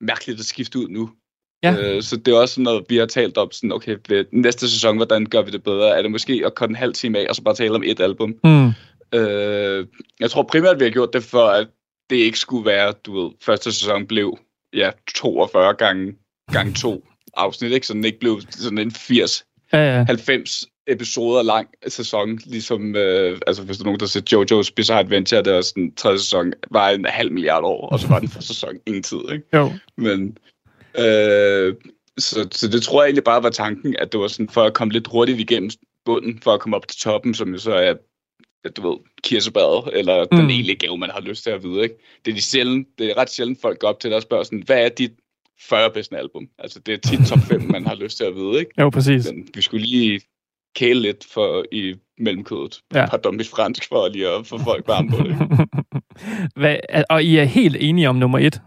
mærkeligt 0.00 0.40
at 0.40 0.46
skifte 0.46 0.78
ud 0.78 0.88
nu. 0.88 1.10
Ja. 1.62 1.76
Øh, 1.76 2.02
så 2.02 2.16
det 2.16 2.34
er 2.34 2.38
også 2.38 2.54
sådan 2.54 2.64
noget, 2.64 2.84
vi 2.88 2.96
har 2.96 3.06
talt 3.06 3.38
om, 3.38 3.50
sådan, 3.50 3.72
okay, 3.72 3.96
ved 4.08 4.24
næste 4.32 4.70
sæson, 4.70 4.96
hvordan 4.96 5.26
gør 5.26 5.42
vi 5.42 5.50
det 5.50 5.62
bedre? 5.62 5.98
Er 5.98 6.02
det 6.02 6.10
måske 6.10 6.42
at 6.46 6.54
korte 6.54 6.70
en 6.70 6.76
halv 6.76 6.94
time 6.94 7.18
af, 7.18 7.26
og 7.28 7.34
så 7.34 7.42
bare 7.42 7.54
tale 7.54 7.74
om 7.74 7.82
et 7.82 8.00
album? 8.00 8.34
Mm. 8.44 8.68
Øh, 9.14 9.86
jeg 10.20 10.30
tror 10.30 10.42
primært, 10.42 10.78
vi 10.78 10.84
har 10.84 10.90
gjort 10.90 11.12
det 11.12 11.22
for, 11.22 11.46
at 11.46 11.68
det 12.10 12.16
ikke 12.16 12.38
skulle 12.38 12.66
være, 12.66 12.92
du 12.92 13.20
ved, 13.20 13.30
første 13.42 13.72
sæson 13.72 14.06
blev 14.06 14.38
ja, 14.72 14.90
42 15.14 15.74
gange, 15.74 16.14
gange 16.52 16.74
to 16.74 17.04
afsnit, 17.34 17.72
ikke? 17.72 17.86
Så 17.86 17.92
den 17.92 18.04
ikke 18.04 18.20
blev 18.20 18.40
sådan 18.50 18.78
en 18.78 18.90
80 18.90 19.44
Ja, 19.72 19.96
ja. 19.96 20.04
90 20.04 20.64
episoder 20.86 21.42
lang 21.42 21.68
sæson, 21.88 22.38
ligesom, 22.46 22.96
øh, 22.96 23.40
altså 23.46 23.62
hvis 23.62 23.76
der 23.76 23.82
er 23.82 23.86
nogen, 23.86 24.00
der 24.00 24.06
ser 24.06 24.20
Jojo's 24.32 24.72
Bizarre 24.76 25.00
Adventure, 25.00 25.42
der 25.42 25.54
er 25.54 25.60
sådan, 25.60 25.94
tredje 25.94 26.18
sæson, 26.18 26.52
var 26.70 26.90
en 26.90 27.04
halv 27.04 27.32
milliard 27.32 27.64
år, 27.64 27.88
og 27.88 27.98
så 27.98 28.08
var 28.08 28.18
den 28.18 28.28
første 28.28 28.54
sæson 28.54 28.76
ingen 28.86 29.02
tid, 29.02 29.20
ikke? 29.32 29.44
Jo. 29.54 29.72
Men, 29.96 30.38
øh, 30.98 31.74
så, 32.18 32.48
så 32.52 32.68
det 32.68 32.82
tror 32.82 33.02
jeg 33.02 33.08
egentlig 33.08 33.24
bare 33.24 33.42
var 33.42 33.50
tanken, 33.50 33.96
at 33.98 34.12
det 34.12 34.20
var 34.20 34.28
sådan 34.28 34.48
for 34.48 34.62
at 34.62 34.74
komme 34.74 34.92
lidt 34.92 35.08
hurtigt 35.10 35.40
igennem 35.40 35.70
bunden, 36.04 36.40
for 36.42 36.54
at 36.54 36.60
komme 36.60 36.76
op 36.76 36.88
til 36.88 37.00
toppen, 37.00 37.34
som 37.34 37.52
jo 37.52 37.58
så 37.58 37.74
er, 37.74 37.94
du 38.76 38.90
ved, 38.90 38.98
kirsebæret, 39.22 39.98
eller. 39.98 40.26
Mm. 40.32 40.38
den 40.38 40.50
egentlige 40.50 40.76
gave, 40.76 40.98
man 40.98 41.10
har 41.10 41.20
lyst 41.20 41.42
til 41.42 41.50
at 41.50 41.62
vide, 41.62 41.82
ikke? 41.82 41.94
Det 42.24 42.30
er, 42.30 42.34
de 42.34 42.42
sjældent, 42.42 42.88
det 42.98 43.10
er 43.10 43.16
ret 43.16 43.30
sjældent, 43.30 43.60
folk 43.60 43.78
går 43.78 43.88
op 43.88 44.00
til 44.00 44.10
dig 44.10 44.16
og 44.16 44.22
spørger 44.22 44.44
sådan, 44.44 44.62
hvad 44.66 44.84
er 44.84 44.88
dit 44.88 45.12
40 45.60 45.90
bedste 45.90 46.16
album? 46.18 46.48
Altså, 46.58 46.80
det 46.80 46.94
er 46.94 46.98
tit 46.98 47.26
top 47.26 47.38
5, 47.38 47.62
man 47.72 47.86
har 47.86 47.94
lyst 47.94 48.16
til 48.16 48.24
at 48.24 48.34
vide, 48.34 48.58
ikke? 48.60 48.70
Jo, 48.78 48.90
præcis. 48.90 49.32
Men 49.32 49.48
vi 49.54 49.62
skulle 49.62 49.86
lige 49.86 50.20
kæle 50.74 51.00
lidt 51.00 51.24
for 51.24 51.64
i 51.72 51.94
mellemkødet. 52.18 52.80
Ja. 52.94 53.06
Par 53.06 53.16
dumme 53.16 53.44
fransk 53.44 53.88
for 53.88 54.08
lige 54.08 54.28
at 54.28 54.46
få 54.46 54.58
folk 54.58 54.88
varme 54.88 55.10
på 55.10 55.16
det. 55.16 55.36
Hvad, 56.60 56.76
og 57.10 57.24
I 57.24 57.36
er 57.36 57.44
helt 57.44 57.76
enige 57.80 58.08
om 58.08 58.16
nummer 58.16 58.38
et? 58.38 58.60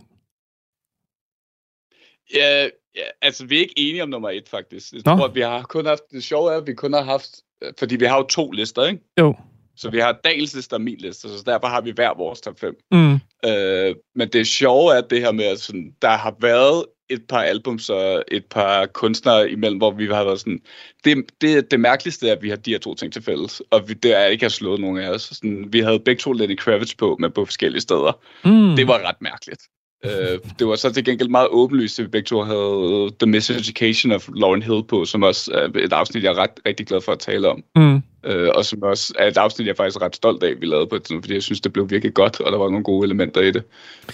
Ja, 2.33 2.63
ja, 2.95 3.03
altså 3.21 3.45
vi 3.45 3.55
er 3.55 3.61
ikke 3.61 3.73
enige 3.77 4.03
om 4.03 4.09
nummer 4.09 4.29
et, 4.29 4.49
faktisk. 4.49 4.93
Jeg 4.93 5.01
Nå. 5.05 5.17
tror, 5.17 5.27
vi 5.27 5.41
har 5.41 5.63
kun 5.63 5.85
haft, 5.85 6.01
det 6.11 6.23
sjove 6.23 6.53
er, 6.53 6.57
at 6.57 6.67
vi 6.67 6.73
kun 6.73 6.93
har 6.93 7.03
haft, 7.03 7.29
øh, 7.61 7.73
fordi 7.79 7.95
vi 7.95 8.05
har 8.05 8.17
jo 8.17 8.23
to 8.23 8.51
lister, 8.51 8.85
ikke? 8.85 9.03
Jo. 9.19 9.35
Så 9.77 9.89
vi 9.89 9.99
har 9.99 10.19
Daniels 10.23 10.55
liste 10.55 10.73
og 10.73 10.81
min 10.81 10.97
liste, 10.97 11.29
så 11.29 11.43
derfor 11.45 11.67
har 11.67 11.81
vi 11.81 11.91
hver 11.91 12.13
vores 12.17 12.41
top 12.41 12.59
5. 12.59 12.75
Mm. 12.91 13.19
Øh, 13.47 13.95
men 14.15 14.29
det 14.29 14.47
sjove 14.47 14.93
er 14.97 15.01
det 15.01 15.21
her 15.21 15.31
med, 15.31 15.45
at 15.45 15.59
sådan, 15.59 15.91
der 16.01 16.09
har 16.09 16.35
været 16.41 16.85
et 17.09 17.21
par 17.29 17.41
albums 17.41 17.89
og 17.89 18.23
et 18.31 18.45
par 18.45 18.85
kunstnere 18.85 19.51
imellem, 19.51 19.77
hvor 19.77 19.91
vi 19.91 20.05
har 20.05 20.23
været 20.23 20.39
sådan... 20.39 20.59
Det, 21.03 21.17
det, 21.41 21.71
det 21.71 21.79
mærkeligste 21.79 22.27
er, 22.27 22.31
at 22.31 22.41
vi 22.41 22.49
har 22.49 22.55
de 22.55 22.71
her 22.71 22.79
to 22.79 22.95
ting 22.95 23.13
til 23.13 23.23
fælles, 23.23 23.61
og 23.71 23.89
vi, 23.89 23.93
det 23.93 24.17
er 24.17 24.25
ikke 24.25 24.43
har 24.43 24.49
slået 24.49 24.81
nogen 24.81 24.97
af 24.97 25.09
os. 25.09 25.21
Sådan, 25.21 25.65
vi 25.69 25.79
havde 25.79 25.99
begge 25.99 26.19
to 26.19 26.31
Lenny 26.31 26.57
Kravitz 26.57 26.95
på, 26.95 27.17
men 27.19 27.31
på 27.31 27.45
forskellige 27.45 27.81
steder. 27.81 28.19
Mm. 28.45 28.75
Det 28.75 28.87
var 28.87 29.07
ret 29.07 29.21
mærkeligt. 29.21 29.61
Øh, 30.05 30.39
det 30.59 30.67
var 30.67 30.75
så 30.75 30.93
til 30.93 31.05
gengæld 31.05 31.29
meget 31.29 31.47
åbenlyst, 31.51 31.99
at 31.99 32.05
vi 32.05 32.09
begge 32.09 32.25
to 32.25 32.41
havde 32.41 33.11
The 33.19 33.31
Miseducation 33.31 34.11
of 34.11 34.29
Lauren 34.35 34.63
Hill 34.63 34.83
på, 34.87 35.05
som 35.05 35.23
også 35.23 35.51
er 35.53 35.79
et 35.79 35.93
afsnit, 35.93 36.23
jeg 36.23 36.29
er 36.29 36.37
ret, 36.37 36.59
rigtig 36.65 36.87
glad 36.87 37.01
for 37.01 37.11
at 37.11 37.19
tale 37.19 37.49
om. 37.49 37.63
Mm. 37.75 38.01
Øh, 38.25 38.49
og 38.55 38.65
som 38.65 38.83
også 38.83 39.13
er 39.19 39.27
et 39.27 39.37
afsnit, 39.37 39.65
jeg 39.65 39.71
er 39.71 39.75
faktisk 39.75 40.01
ret 40.01 40.15
stolt 40.15 40.43
af, 40.43 40.61
vi 40.61 40.65
lavede 40.65 40.87
på 40.87 40.95
et 40.95 41.03
tidspunkt, 41.03 41.25
fordi 41.25 41.33
jeg 41.33 41.43
synes, 41.43 41.61
det 41.61 41.73
blev 41.73 41.89
virkelig 41.89 42.13
godt, 42.13 42.39
og 42.39 42.51
der 42.51 42.57
var 42.57 42.69
nogle 42.69 42.83
gode 42.83 43.05
elementer 43.05 43.41
i 43.41 43.51
det. 43.51 43.63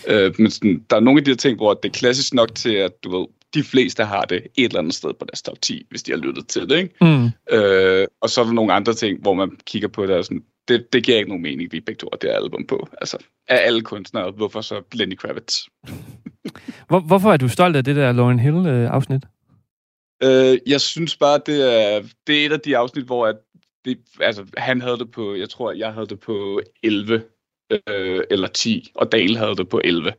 Øh, 0.08 0.34
men 0.38 0.52
sådan, 0.52 0.86
der 0.89 0.95
er 0.95 1.00
nogle 1.00 1.19
af 1.19 1.26
de 1.26 1.32
her 1.32 1.36
ting, 1.36 1.58
hvor 1.58 1.74
det 1.74 1.89
er 1.89 1.93
klassisk 1.93 2.34
nok 2.34 2.56
til, 2.56 2.74
at 2.74 3.04
du 3.04 3.17
ved, 3.17 3.28
de 3.54 3.63
fleste 3.63 4.04
har 4.04 4.21
det 4.21 4.38
et 4.38 4.65
eller 4.65 4.80
andet 4.80 4.93
sted 4.93 5.13
på 5.13 5.26
deres 5.26 5.41
top 5.41 5.62
10, 5.62 5.86
hvis 5.89 6.04
de 6.04 6.12
har 6.12 6.17
lyttet 6.17 6.47
til 6.47 6.69
det. 6.69 6.78
Ikke? 6.78 6.95
Mm. 7.02 7.56
Øh, 7.56 8.08
og 8.21 8.30
så 8.30 8.41
er 8.41 8.45
der 8.45 8.52
nogle 8.52 8.74
andre 8.74 8.93
ting, 8.93 9.21
hvor 9.21 9.34
man 9.34 9.52
kigger 9.65 9.88
på 9.88 10.06
det 10.06 10.15
og 10.15 10.26
sådan, 10.26 10.43
det, 10.67 10.93
det 10.93 11.04
giver 11.04 11.17
ikke 11.17 11.30
nogen 11.30 11.43
mening, 11.43 11.71
vi 11.71 11.80
begge 11.80 12.00
to 12.00 12.08
har 12.12 12.17
det 12.17 12.30
album 12.30 12.67
på. 12.67 12.88
Altså, 13.02 13.17
af 13.47 13.65
alle 13.65 13.82
kunstnere, 13.82 14.32
hvorfor 14.32 14.62
så 14.62 14.82
Lenny 14.93 15.17
Kravitz? 15.17 15.60
Hvor, 16.88 17.00
hvorfor 17.00 17.34
er 17.34 17.38
du 17.38 17.47
stolt 17.47 17.76
af 17.76 17.84
det 17.84 17.95
der 17.95 18.12
Lauren 18.12 18.39
Hill-afsnit? 18.39 19.21
Øh, 20.24 20.58
jeg 20.67 20.82
synes 20.82 21.17
bare, 21.17 21.39
det 21.45 21.84
er, 21.84 22.02
det 22.28 22.41
er 22.41 22.45
et 22.45 22.52
af 22.52 22.60
de 22.60 22.78
afsnit, 22.78 23.06
hvor 23.06 23.28
at 23.28 23.36
det, 23.86 23.98
altså, 24.20 24.46
han 24.58 24.82
havde 24.82 24.98
det 24.98 25.12
på, 25.12 25.36
jeg 25.36 25.50
tror, 25.50 25.72
jeg 25.72 25.94
havde 25.94 26.08
det 26.08 26.20
på 26.20 26.62
11 26.84 27.24
øh, 27.72 28.24
eller 28.30 28.48
10, 28.48 28.91
og 28.96 29.12
Daniel 29.12 29.38
havde 29.38 29.56
det 29.56 29.70
på 29.70 29.82
11 29.84 30.13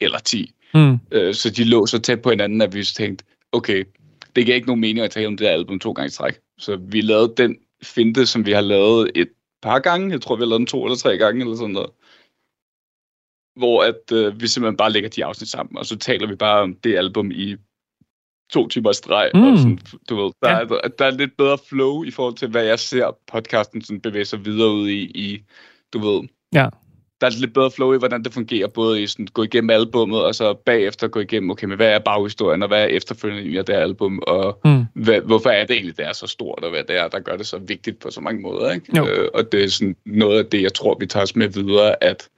eller 0.00 0.18
10. 0.18 0.54
Mm. 0.74 0.98
Øh, 1.12 1.34
så 1.34 1.50
de 1.50 1.64
lå 1.64 1.86
så 1.86 1.98
tæt 1.98 2.22
på 2.22 2.30
hinanden, 2.30 2.60
at 2.60 2.74
vi 2.74 2.84
tænkte, 2.84 3.24
okay, 3.52 3.84
det 4.36 4.44
giver 4.44 4.54
ikke 4.54 4.66
nogen 4.66 4.80
mening 4.80 5.04
at 5.04 5.10
tale 5.10 5.26
om 5.26 5.36
det 5.36 5.46
her 5.46 5.54
album 5.54 5.78
to 5.78 5.92
gange 5.92 6.06
i 6.06 6.10
træk. 6.10 6.40
Så 6.58 6.76
vi 6.76 7.00
lavede 7.00 7.34
den 7.36 7.56
finte, 7.82 8.26
som 8.26 8.46
vi 8.46 8.52
har 8.52 8.60
lavet 8.60 9.10
et 9.14 9.28
par 9.62 9.78
gange. 9.78 10.10
Jeg 10.10 10.20
tror, 10.20 10.36
vi 10.36 10.40
har 10.40 10.46
lavet 10.46 10.58
den 10.58 10.66
to 10.66 10.84
eller 10.84 10.96
tre 10.96 11.18
gange, 11.18 11.40
eller 11.40 11.56
sådan 11.56 11.70
noget. 11.70 11.90
Hvor 13.56 13.82
at, 13.84 14.12
øh, 14.12 14.40
vi 14.40 14.46
simpelthen 14.46 14.76
bare 14.76 14.92
lægger 14.92 15.10
de 15.10 15.24
afsnit 15.24 15.48
sammen, 15.48 15.78
og 15.78 15.86
så 15.86 15.96
taler 15.96 16.26
vi 16.26 16.34
bare 16.34 16.60
om 16.62 16.74
det 16.74 16.96
album 16.96 17.30
i 17.30 17.56
to 18.52 18.68
timer 18.68 18.92
streg. 18.92 19.30
Mm. 19.34 19.42
Og 19.52 19.58
sådan, 19.58 19.78
du 20.08 20.16
ved, 20.16 20.30
der, 20.42 20.50
Ja. 20.50 20.60
er, 20.60 20.88
der 20.98 21.04
er 21.04 21.10
lidt 21.10 21.36
bedre 21.38 21.58
flow 21.68 22.04
i 22.04 22.10
forhold 22.10 22.34
til, 22.34 22.48
hvad 22.48 22.64
jeg 22.64 22.78
ser 22.78 23.16
podcasten 23.32 23.82
sådan 23.82 24.00
bevæge 24.00 24.24
sig 24.24 24.44
videre 24.44 24.70
ud 24.72 24.88
i, 24.88 25.00
i 25.02 25.42
du 25.92 25.98
ved, 25.98 26.28
Ja. 26.54 26.68
der 27.20 27.26
er 27.26 27.40
lidt 27.40 27.54
bedre 27.54 27.70
flow 27.70 27.94
i, 27.94 27.98
hvordan 27.98 28.22
det 28.24 28.32
fungerer, 28.32 28.66
både 28.68 29.02
i 29.02 29.06
sådan, 29.06 29.26
gå 29.26 29.42
igennem 29.42 29.70
albummet, 29.70 30.24
og 30.24 30.34
så 30.34 30.54
bagefter 30.54 31.08
gå 31.08 31.20
igennem, 31.20 31.50
okay, 31.50 31.66
men 31.66 31.76
hvad 31.76 31.88
er 31.92 31.98
baghistorien, 31.98 32.62
og 32.62 32.68
hvad 32.68 32.82
er 32.82 32.86
efterfølgende 32.86 33.58
af 33.58 33.64
det 33.64 33.74
her 33.74 33.82
album, 33.82 34.18
og 34.26 34.60
Mm. 34.64 34.84
hvad, 34.94 35.20
hvorfor 35.20 35.50
er 35.50 35.66
det 35.66 35.74
egentlig, 35.74 35.96
det 35.98 36.06
er 36.06 36.12
så 36.12 36.26
stort, 36.26 36.64
og 36.64 36.70
hvad 36.70 36.84
det 36.84 36.96
er, 36.96 37.08
der 37.08 37.20
gør 37.20 37.36
det 37.36 37.46
så 37.46 37.58
vigtigt 37.58 37.98
på 37.98 38.10
så 38.10 38.20
mange 38.20 38.40
måder, 38.42 38.72
ikke? 38.72 38.96
Jo. 38.96 39.06
Øh, 39.08 39.28
og 39.34 39.52
det 39.52 39.64
er 39.64 39.68
sådan 39.68 39.96
noget 40.06 40.38
af 40.38 40.46
det, 40.46 40.62
jeg 40.62 40.74
tror, 40.74 40.96
vi 41.00 41.06
tager 41.06 41.22
os 41.24 41.36
med 41.36 41.48
videre, 41.48 42.04
at 42.04 42.28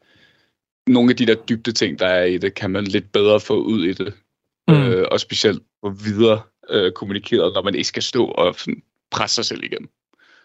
nogle 0.87 1.11
af 1.11 1.17
de 1.17 1.27
der 1.27 1.35
dybde 1.35 1.73
ting, 1.73 1.99
der 1.99 2.07
er 2.07 2.25
i 2.25 2.39
det, 2.39 2.55
kan 2.55 2.71
man 2.71 2.85
lidt 2.85 3.13
bedre 3.13 3.41
få 3.41 3.63
ud 3.63 3.85
i 3.85 3.93
det, 3.93 4.15
mm. 4.69 4.75
øh, 4.75 5.07
og 5.11 5.21
specielt 5.21 5.63
få 5.85 5.91
videre 5.91 6.41
øh, 6.71 6.93
kommunikeret, 6.93 7.53
når 7.55 7.63
man 7.63 7.75
ikke 7.75 7.89
skal 7.89 8.03
stå 8.03 8.25
og 8.27 8.55
sådan, 8.59 8.83
presse 9.11 9.35
sig 9.35 9.45
selv 9.45 9.65
igennem 9.65 9.89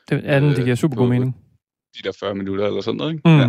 Det, 0.10 0.24
ja, 0.24 0.40
den, 0.40 0.50
det 0.50 0.56
giver 0.56 0.70
Øh, 0.70 0.78
super 0.78 0.96
god 0.96 1.08
mening. 1.08 1.36
de 1.98 2.08
der 2.08 2.12
40 2.20 2.36
minutter 2.36 2.66
eller 2.68 2.82
sådan 2.82 2.98
noget, 2.98 3.12
ikke? 3.14 3.30
Mm. 3.30 3.38
Ja. 3.40 3.48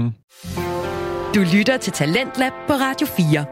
Du 1.35 1.41
lytter 1.57 1.77
til 1.77 1.93
Talentlab 1.93 2.53
på 2.67 2.73
Radio 2.73 3.07
4. 3.07 3.45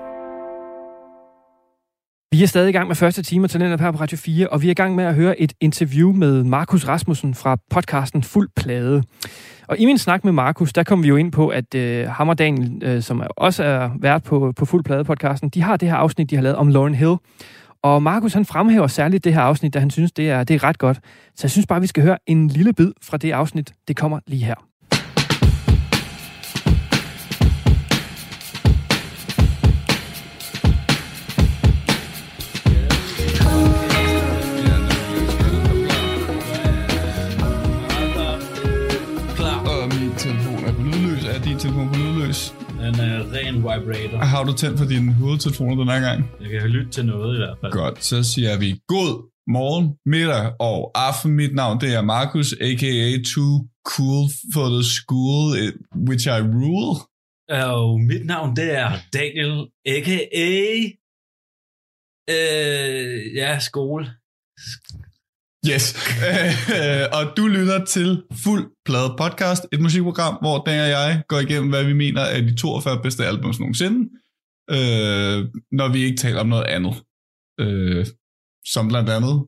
Vi 2.33 2.42
er 2.42 2.47
stadig 2.47 2.68
i 2.68 2.73
gang 2.73 2.88
med 2.88 2.97
første 2.97 3.23
time 3.23 3.44
af 3.44 3.51
Talentet 3.51 3.81
her 3.81 3.90
på 3.90 3.99
Radio 4.01 4.16
4, 4.18 4.49
og 4.49 4.62
vi 4.62 4.66
er 4.66 4.70
i 4.70 4.75
gang 4.75 4.94
med 4.94 5.05
at 5.05 5.14
høre 5.14 5.40
et 5.40 5.53
interview 5.61 6.12
med 6.12 6.44
Markus 6.44 6.88
Rasmussen 6.88 7.35
fra 7.35 7.57
podcasten 7.70 8.23
Fuld 8.23 8.49
Plade. 8.57 9.03
Og 9.68 9.79
i 9.79 9.85
min 9.87 9.99
snak 9.99 10.25
med 10.25 10.33
Markus, 10.33 10.73
der 10.73 10.83
kom 10.83 11.03
vi 11.03 11.09
jo 11.09 11.16
ind 11.16 11.33
på, 11.33 11.49
at 11.49 11.75
øh, 11.75 12.09
ham 12.09 12.29
og 12.29 12.38
Daniel, 12.38 12.83
øh, 12.83 13.03
som 13.03 13.23
også 13.37 13.64
er 13.64 13.90
vært 14.01 14.23
på, 14.23 14.53
på 14.57 14.64
Fuld 14.64 14.85
Plade-podcasten, 14.88 15.49
de 15.49 15.62
har 15.62 15.77
det 15.77 15.88
her 15.88 15.97
afsnit, 15.97 16.31
de 16.31 16.37
har 16.37 16.42
lavet 16.42 16.57
om 16.57 16.68
Lauren 16.68 16.94
Hill. 16.94 17.14
Og 17.85 18.03
Markus 18.03 18.33
han 18.33 18.44
fremhæver 18.44 18.87
særligt 18.87 19.25
det 19.25 19.35
her 19.35 19.40
afsnit, 19.40 19.75
da 19.75 19.79
han 19.79 19.90
synes, 19.90 20.12
det 20.12 20.31
er, 20.31 20.44
det 20.44 20.55
er 20.55 20.64
ret 20.64 20.79
godt. 20.79 21.01
Så 21.35 21.40
jeg 21.42 21.51
synes 21.51 21.66
bare, 21.66 21.81
vi 21.81 21.87
skal 21.87 22.03
høre 22.03 22.18
en 22.27 22.49
lille 22.49 22.73
bid 22.73 22.92
fra 23.03 23.16
det 23.16 23.33
afsnit. 23.33 23.73
Det 23.88 23.97
kommer 23.97 24.20
lige 24.27 24.44
her. 24.44 24.73
Den 42.85 42.94
er 42.94 43.33
ren 43.33 43.57
vibrator. 43.57 44.18
Har 44.18 44.44
du 44.44 44.53
tændt 44.53 44.79
for 44.79 44.87
dine 44.87 45.12
hovedtelefoner 45.12 45.75
den 45.83 45.88
her 45.88 46.01
gang? 46.01 46.18
Jeg 46.40 46.61
kan 46.61 46.70
lytte 46.70 46.90
til 46.90 47.07
noget 47.07 47.35
i 47.37 47.38
hvert 47.38 47.57
fald. 47.61 47.73
Godt, 47.73 48.05
så 48.05 48.23
siger 48.23 48.59
vi 48.59 48.81
god 48.94 49.12
morgen, 49.57 49.87
middag 50.07 50.53
og 50.61 50.79
aften. 50.94 51.31
Mit 51.33 51.55
navn 51.55 51.81
det 51.81 51.94
er 51.94 52.03
Markus, 52.03 52.53
a.k.a. 52.53 53.09
Too 53.33 53.55
Cool 53.92 54.25
for 54.55 54.66
the 54.75 54.85
School, 54.97 55.44
which 56.09 56.25
I 56.29 56.40
rule. 56.59 56.94
Og 57.66 58.01
mit 58.01 58.27
navn, 58.27 58.57
det 58.57 58.68
er 58.83 58.90
Daniel, 59.12 59.57
a.k.a. 59.87 60.51
Øh, 62.35 63.35
ja, 63.35 63.59
skole. 63.59 64.05
Yes. 65.70 65.94
Øh, 66.77 67.05
og 67.12 67.37
du 67.37 67.46
lytter 67.46 67.85
til 67.85 68.22
Fuld 68.44 68.64
Plade 68.85 69.14
Podcast, 69.18 69.66
et 69.72 69.81
musikprogram, 69.81 70.35
hvor 70.40 70.62
Dan 70.66 70.81
og 70.81 70.88
jeg 70.88 71.22
går 71.29 71.38
igennem, 71.38 71.68
hvad 71.70 71.85
vi 71.85 71.92
mener 71.92 72.20
er 72.20 72.40
de 72.40 72.55
42 72.55 73.03
bedste 73.03 73.27
albums 73.27 73.61
nogensinde, 73.61 73.98
øh, 74.70 75.38
når 75.72 75.88
vi 75.92 76.05
ikke 76.05 76.16
taler 76.16 76.40
om 76.40 76.46
noget 76.46 76.64
andet. 76.64 76.94
Øh, 77.61 78.07
som 78.66 78.88
blandt 78.88 79.11
andet 79.11 79.46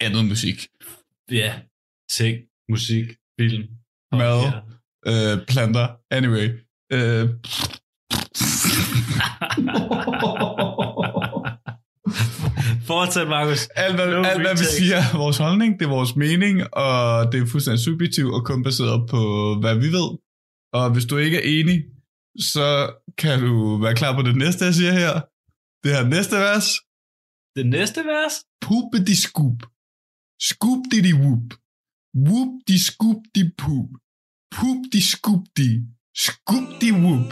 andet 0.00 0.24
musik. 0.24 0.66
Ja, 1.30 1.60
ting, 2.10 2.38
musik, 2.68 3.06
film. 3.40 3.64
Mad. 4.12 4.40
ja. 5.06 5.32
Øh, 5.32 5.46
planter. 5.46 5.88
Anyway. 6.10 6.48
Øh, 6.92 7.28
Fortsæt, 12.92 13.28
Markus. 13.36 13.60
alt, 13.84 13.94
hvad, 13.94 14.06
No 14.06 14.22
alt, 14.30 14.40
hvad 14.40 14.56
vi 14.62 14.66
siger, 14.78 14.96
er 14.96 15.18
vores 15.24 15.38
holdning, 15.44 15.70
det 15.78 15.84
er 15.88 15.94
vores 15.98 16.16
mening, 16.24 16.56
og 16.84 16.96
det 17.32 17.36
er 17.42 17.46
fuldstændig 17.52 17.80
subjektivt 17.88 18.32
og 18.36 18.40
kun 18.50 18.60
baseret 18.68 18.98
på, 19.12 19.20
hvad 19.62 19.74
vi 19.84 19.88
ved. 19.98 20.08
Og 20.78 20.84
hvis 20.92 21.06
du 21.10 21.16
ikke 21.16 21.36
er 21.42 21.46
enig, 21.60 21.78
så 22.52 22.66
kan 23.22 23.36
du 23.46 23.54
være 23.84 23.94
klar 24.00 24.12
på 24.18 24.22
det 24.28 24.36
næste, 24.44 24.64
jeg 24.64 24.74
siger 24.74 24.92
her. 25.02 25.14
Det 25.82 25.90
her 25.96 26.04
næste 26.16 26.36
vers. 26.46 26.66
Det 27.56 27.66
næste 27.76 28.00
vers? 28.12 28.34
Di 29.08 29.14
scoop. 29.26 29.58
Scoop 30.48 30.80
di 30.92 30.98
di 31.06 31.14
whoop. 31.22 31.46
Whoop 32.26 32.50
di 32.68 32.76
scoop 32.88 33.20
di 33.34 33.42
poop. 33.60 33.88
Poop 34.56 34.80
di 34.92 35.00
scoop 35.12 35.42
di. 35.58 35.68
Scoop 36.26 36.66
di 36.80 36.90
whoop. 36.92 37.28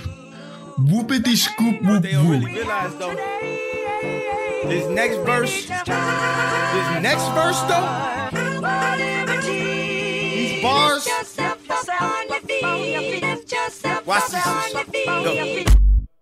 Whoopie 0.89 1.23
di 1.29 1.37
scoop 1.37 1.77
whoop 1.87 2.03
They 2.03 2.13
don't 2.13 2.27
whoop. 2.27 2.43
really 2.43 2.53
realize 2.59 2.95
though. 3.01 3.17
This 4.69 4.87
next 4.89 5.17
verse, 5.25 5.67
this 5.67 6.89
next 7.03 7.27
verse 7.35 7.61
though, 7.69 7.87
these 10.35 10.63
bars. 10.63 11.09
Watch 14.05 14.31
this. 14.31 14.45
Go. 15.07 15.33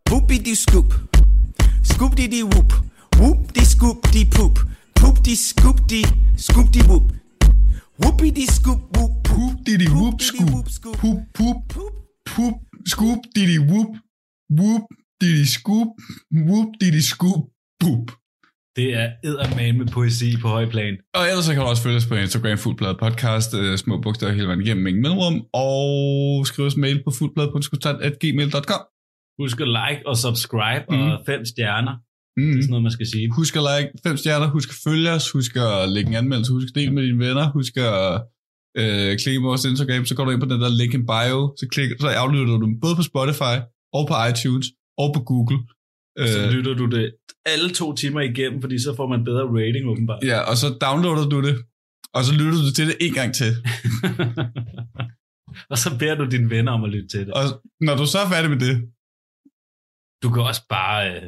Whoopie 0.09 0.43
dee 0.43 0.55
scoop, 0.55 0.95
scoop 1.83 2.15
dee 2.15 2.29
dee 2.29 2.43
whoop, 2.43 2.73
whoop 3.19 3.53
dee 3.53 3.65
scoop 3.65 4.11
dee 4.11 4.25
poop, 4.25 4.59
poop 4.95 5.23
dee 5.23 5.35
scoop 5.35 5.87
dee 5.87 6.05
scoop 6.37 6.71
dee 6.71 6.83
whoop, 6.83 7.13
whoopie 8.01 8.33
dee 8.33 8.47
scoop 8.47 8.81
whoop 8.97 9.15
Poop 9.35 9.65
di 9.65 9.77
di 9.77 9.89
whoop 9.89 10.19
dee 10.19 10.27
scoop. 10.27 10.51
whoop 10.51 10.69
scoop. 10.69 10.97
Poop 10.99 11.19
poop. 11.35 11.93
Poop 12.25 12.61
scoop 12.85 13.21
di 13.35 13.47
di 13.47 13.59
whoop. 13.59 13.97
Whoop 14.49 14.87
di 15.19 15.35
di 15.35 15.45
scoop. 15.45 15.99
Whoop 16.31 16.77
di 16.79 16.91
di 16.91 17.03
scoop. 17.03 17.51
Poop. 17.81 18.24
Det 18.77 18.89
er 19.01 19.07
eddermame 19.29 19.79
med 19.79 19.87
poesi 19.87 20.29
på 20.43 20.49
høj 20.49 20.65
plan. 20.71 20.95
Og 21.15 21.23
ellers 21.31 21.45
så 21.45 21.53
kan 21.53 21.63
du 21.63 21.69
også 21.69 21.83
følge 21.83 21.97
os 21.97 22.07
på 22.07 22.15
Instagram, 22.15 22.59
Fuldblad 22.59 22.95
Podcast, 23.05 23.55
øh, 23.55 23.79
små 23.79 24.01
bogstaver 24.01 24.33
hele 24.33 24.47
vejen 24.47 24.61
igennem, 24.61 24.87
ingen 24.87 25.03
mellemrum, 25.03 25.37
og 25.53 26.47
skriv 26.47 26.65
os 26.67 26.77
mail 26.77 27.03
på 27.05 27.11
fuldblad.gmail.com. 27.19 28.83
Husk 29.41 29.57
at 29.61 29.69
like 29.79 30.01
og 30.11 30.17
subscribe 30.17 30.85
Mhm. 30.91 31.01
og 31.13 31.17
fem 31.31 31.41
stjerner. 31.53 31.95
Mm. 32.37 32.43
Det 32.51 32.59
er 32.59 32.63
sådan 32.63 32.71
noget, 32.75 32.83
man 32.89 32.93
skal 32.99 33.07
sige. 33.15 33.25
Husk 33.39 33.53
at 33.61 33.65
like 33.71 33.89
fem 34.07 34.17
stjerner, 34.23 34.47
husk 34.57 34.69
at 34.75 34.79
følge 34.89 35.11
os, 35.17 35.27
husk 35.37 35.53
at 35.57 35.89
lægge 35.95 36.09
en 36.13 36.17
anmeldelse, 36.23 36.53
husk 36.53 36.69
at 36.71 36.75
dele 36.81 36.93
med 36.97 37.03
dine 37.07 37.19
venner, 37.27 37.45
husk 37.59 37.75
at 37.77 38.23
øh, 38.81 39.11
klikke 39.23 39.41
på 39.41 39.47
vores 39.51 39.65
Instagram, 39.71 40.05
så 40.09 40.15
går 40.17 40.25
du 40.25 40.31
ind 40.31 40.41
på 40.45 40.51
den 40.53 40.61
der 40.65 40.71
link 40.81 40.93
in 40.99 41.05
bio, 41.13 41.39
så, 41.61 41.65
klik, 41.75 41.89
så 42.01 42.09
aflytter 42.23 42.47
du 42.55 42.59
dem 42.67 42.73
både 42.85 42.95
på 43.01 43.05
Spotify, 43.13 43.55
og 43.97 44.03
på 44.11 44.15
iTunes, 44.31 44.67
og 45.03 45.09
på 45.15 45.21
Google. 45.31 45.59
Så 46.19 46.39
Øh, 46.45 46.51
lytter 46.55 46.75
du 46.75 46.87
det 46.87 47.15
alle 47.47 47.71
to 47.71 47.95
timer 47.95 48.21
igennem, 48.21 48.61
fordi 48.61 48.79
så 48.79 48.95
får 48.97 49.07
man 49.09 49.25
bedre 49.25 49.45
rating 49.59 49.89
åbenbart. 49.89 50.25
ja, 50.25 50.39
og 50.51 50.57
så 50.57 50.67
downloader 50.85 51.29
du 51.29 51.43
det, 51.49 51.57
og 52.15 52.25
så 52.25 52.33
lytter 52.35 52.59
du 52.67 52.71
til 52.77 52.87
det 52.87 52.97
en 53.01 53.13
gang 53.13 53.35
til. 53.35 53.51
og 55.73 55.79
så 55.79 55.89
beder 55.99 56.15
du 56.15 56.25
dine 56.35 56.51
venner 56.51 56.73
om 56.73 56.85
at 56.85 56.91
lytte 56.91 57.09
til 57.09 57.21
det. 57.27 57.33
Og 57.35 57.45
når 57.81 57.97
du 57.97 58.07
så 58.07 58.19
er 58.25 58.29
færdig 58.35 58.51
med 58.51 58.61
det, 58.67 58.75
Du 60.23 60.29
kan 60.35 60.43
også 60.43 60.63
bare... 60.69 60.99
Øh, 61.11 61.23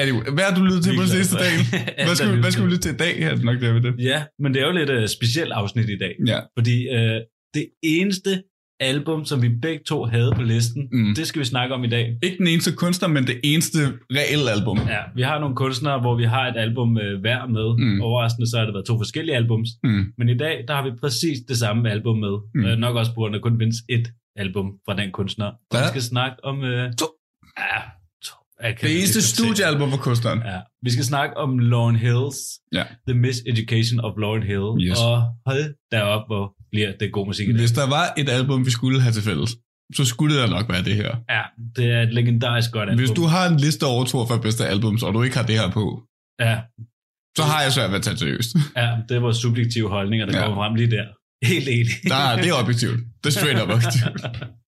anyway, 0.00 0.22
hvad 0.34 0.44
har 0.48 0.54
du 0.58 0.62
lyttet 0.68 0.82
til 0.84 0.92
på 0.98 1.02
den 1.02 1.12
med 1.18 1.38
dag? 1.46 1.54
Hvad 1.96 2.06
der 2.08 2.14
skal, 2.14 2.28
vi, 2.34 2.40
hvad 2.44 2.50
skal 2.52 2.64
vi 2.64 2.70
lytte 2.72 2.84
til 2.88 2.94
i 2.94 3.00
dag? 3.04 3.12
Ja, 3.24 3.30
det 3.34 3.40
er 3.40 3.48
nok 3.50 3.60
det, 3.62 3.74
ved 3.74 3.82
det. 3.86 3.94
Ja, 4.10 4.18
men 4.42 4.48
det 4.54 4.62
er 4.62 4.66
jo 4.70 4.72
lidt 4.80 4.90
uh, 4.90 5.06
specielt 5.18 5.52
afsnit 5.60 5.88
i 5.96 5.98
dag. 6.04 6.14
Ja. 6.26 6.40
Fordi 6.58 6.76
øh, 6.96 7.18
det 7.56 7.66
eneste 7.96 8.30
album, 8.80 9.24
som 9.24 9.42
vi 9.42 9.48
begge 9.48 9.84
to 9.86 10.04
havde 10.04 10.32
på 10.36 10.42
listen, 10.42 10.88
Mm. 10.92 11.14
det 11.14 11.26
skal 11.26 11.40
vi 11.40 11.44
snakke 11.44 11.74
om 11.74 11.84
i 11.84 11.88
dag. 11.88 12.18
Ikke 12.22 12.38
den 12.38 12.46
eneste 12.46 12.72
kunstner, 12.72 13.08
men 13.08 13.26
det 13.26 13.40
eneste 13.44 13.78
reelle 14.18 14.50
album. 14.56 14.78
Ja, 14.88 14.98
vi 15.14 15.22
har 15.22 15.38
nogle 15.38 15.56
kunstnere, 15.56 16.00
hvor 16.00 16.16
vi 16.16 16.24
har 16.24 16.46
et 16.46 16.56
album 16.56 16.98
øh, 16.98 17.20
hver 17.20 17.46
med. 17.46 17.84
Mm. 17.94 18.00
Overraskende 18.00 18.50
så 18.50 18.58
har 18.58 18.64
det 18.64 18.74
været 18.74 18.86
to 18.86 18.96
forskellige 18.98 19.36
albums. 19.36 19.68
Mm. 19.84 20.04
Men 20.18 20.28
i 20.28 20.36
dag, 20.36 20.64
der 20.68 20.74
har 20.74 20.84
vi 20.84 20.90
præcis 21.00 21.38
det 21.48 21.56
samme 21.56 21.90
album 21.90 22.18
med. 22.18 22.34
Mm. 22.54 22.64
Øh, 22.64 22.78
nok 22.78 22.96
også 22.96 23.10
på 23.10 23.14
grund 23.20 23.34
af, 23.34 23.38
at 23.38 23.42
der 23.44 23.50
kun 23.50 23.58
findes 23.60 23.76
et 23.88 24.08
album 24.36 24.66
fra 24.88 24.96
den 24.96 25.10
kunstner. 25.12 25.46
Og 25.46 25.54
Ja. 25.74 25.80
vi 25.82 25.88
skal 25.88 26.02
snakke 26.02 26.36
om... 26.44 26.64
Øh, 26.64 26.92
To. 26.98 27.06
Ja, 27.58 27.80
kan 28.62 28.74
Det 28.88 28.96
eneste 28.98 29.22
studiealbum 29.22 29.90
for 29.90 29.96
kunstneren. 29.98 30.38
Ja, 30.52 30.58
vi 30.84 30.90
skal 30.90 31.04
snakke 31.04 31.36
om 31.36 31.58
Lauren 31.58 31.96
Hills. 31.96 32.36
Ja. 32.72 32.84
The 33.08 33.14
Miseducation 33.24 34.00
of 34.00 34.12
Lauren 34.22 34.42
Hill. 34.42 34.88
Yes. 34.88 34.98
Og 34.98 35.16
hold 35.46 35.74
derop, 35.92 36.22
hvor 36.30 36.44
bliver 36.72 36.92
det 37.00 37.12
god 37.12 37.26
musik. 37.26 37.48
Hvis 37.54 37.72
der 37.72 37.86
var 37.96 38.04
et 38.18 38.28
album, 38.28 38.66
vi 38.66 38.70
skulle 38.70 39.00
have 39.00 39.12
til 39.12 39.22
fælles, 39.22 39.50
så 39.96 40.04
skulle 40.04 40.42
det 40.42 40.50
nok 40.50 40.66
være 40.72 40.84
det 40.84 40.94
her. 40.94 41.16
Ja, 41.30 41.42
det 41.76 41.86
er 41.92 42.02
et 42.02 42.14
legendarisk 42.14 42.70
godt 42.72 42.88
album. 42.90 42.98
Hvis 43.04 43.10
du 43.20 43.24
har 43.34 43.48
en 43.48 43.56
liste 43.56 43.84
over 43.86 44.04
42 44.04 44.40
bedste 44.40 44.66
albums, 44.66 45.02
og 45.02 45.14
du 45.14 45.22
ikke 45.22 45.36
har 45.36 45.46
det 45.46 45.54
her 45.60 45.70
på, 45.70 46.02
Ja, 46.40 46.56
så 47.38 47.42
har 47.42 47.62
jeg 47.62 47.72
svært 47.72 47.90
ved 47.90 47.96
at 47.96 48.02
tage 48.02 48.16
seriøst. 48.16 48.50
ja, 48.76 48.88
det 49.08 49.16
er 49.16 49.20
vores 49.20 49.36
subjektive 49.36 49.88
holdninger, 49.88 50.26
der 50.26 50.38
Ja. 50.38 50.44
kommer 50.44 50.62
frem 50.62 50.74
lige 50.74 50.90
der. 50.90 51.06
Helt 51.52 51.68
enig. 51.68 51.92
Der, 52.12 52.36
det 52.42 52.48
er 52.48 52.56
objektivt. 52.62 52.98
Det 53.24 53.26
er 53.26 53.36
straight 53.40 53.62
up 53.62 53.68
objektivt. 53.76 54.20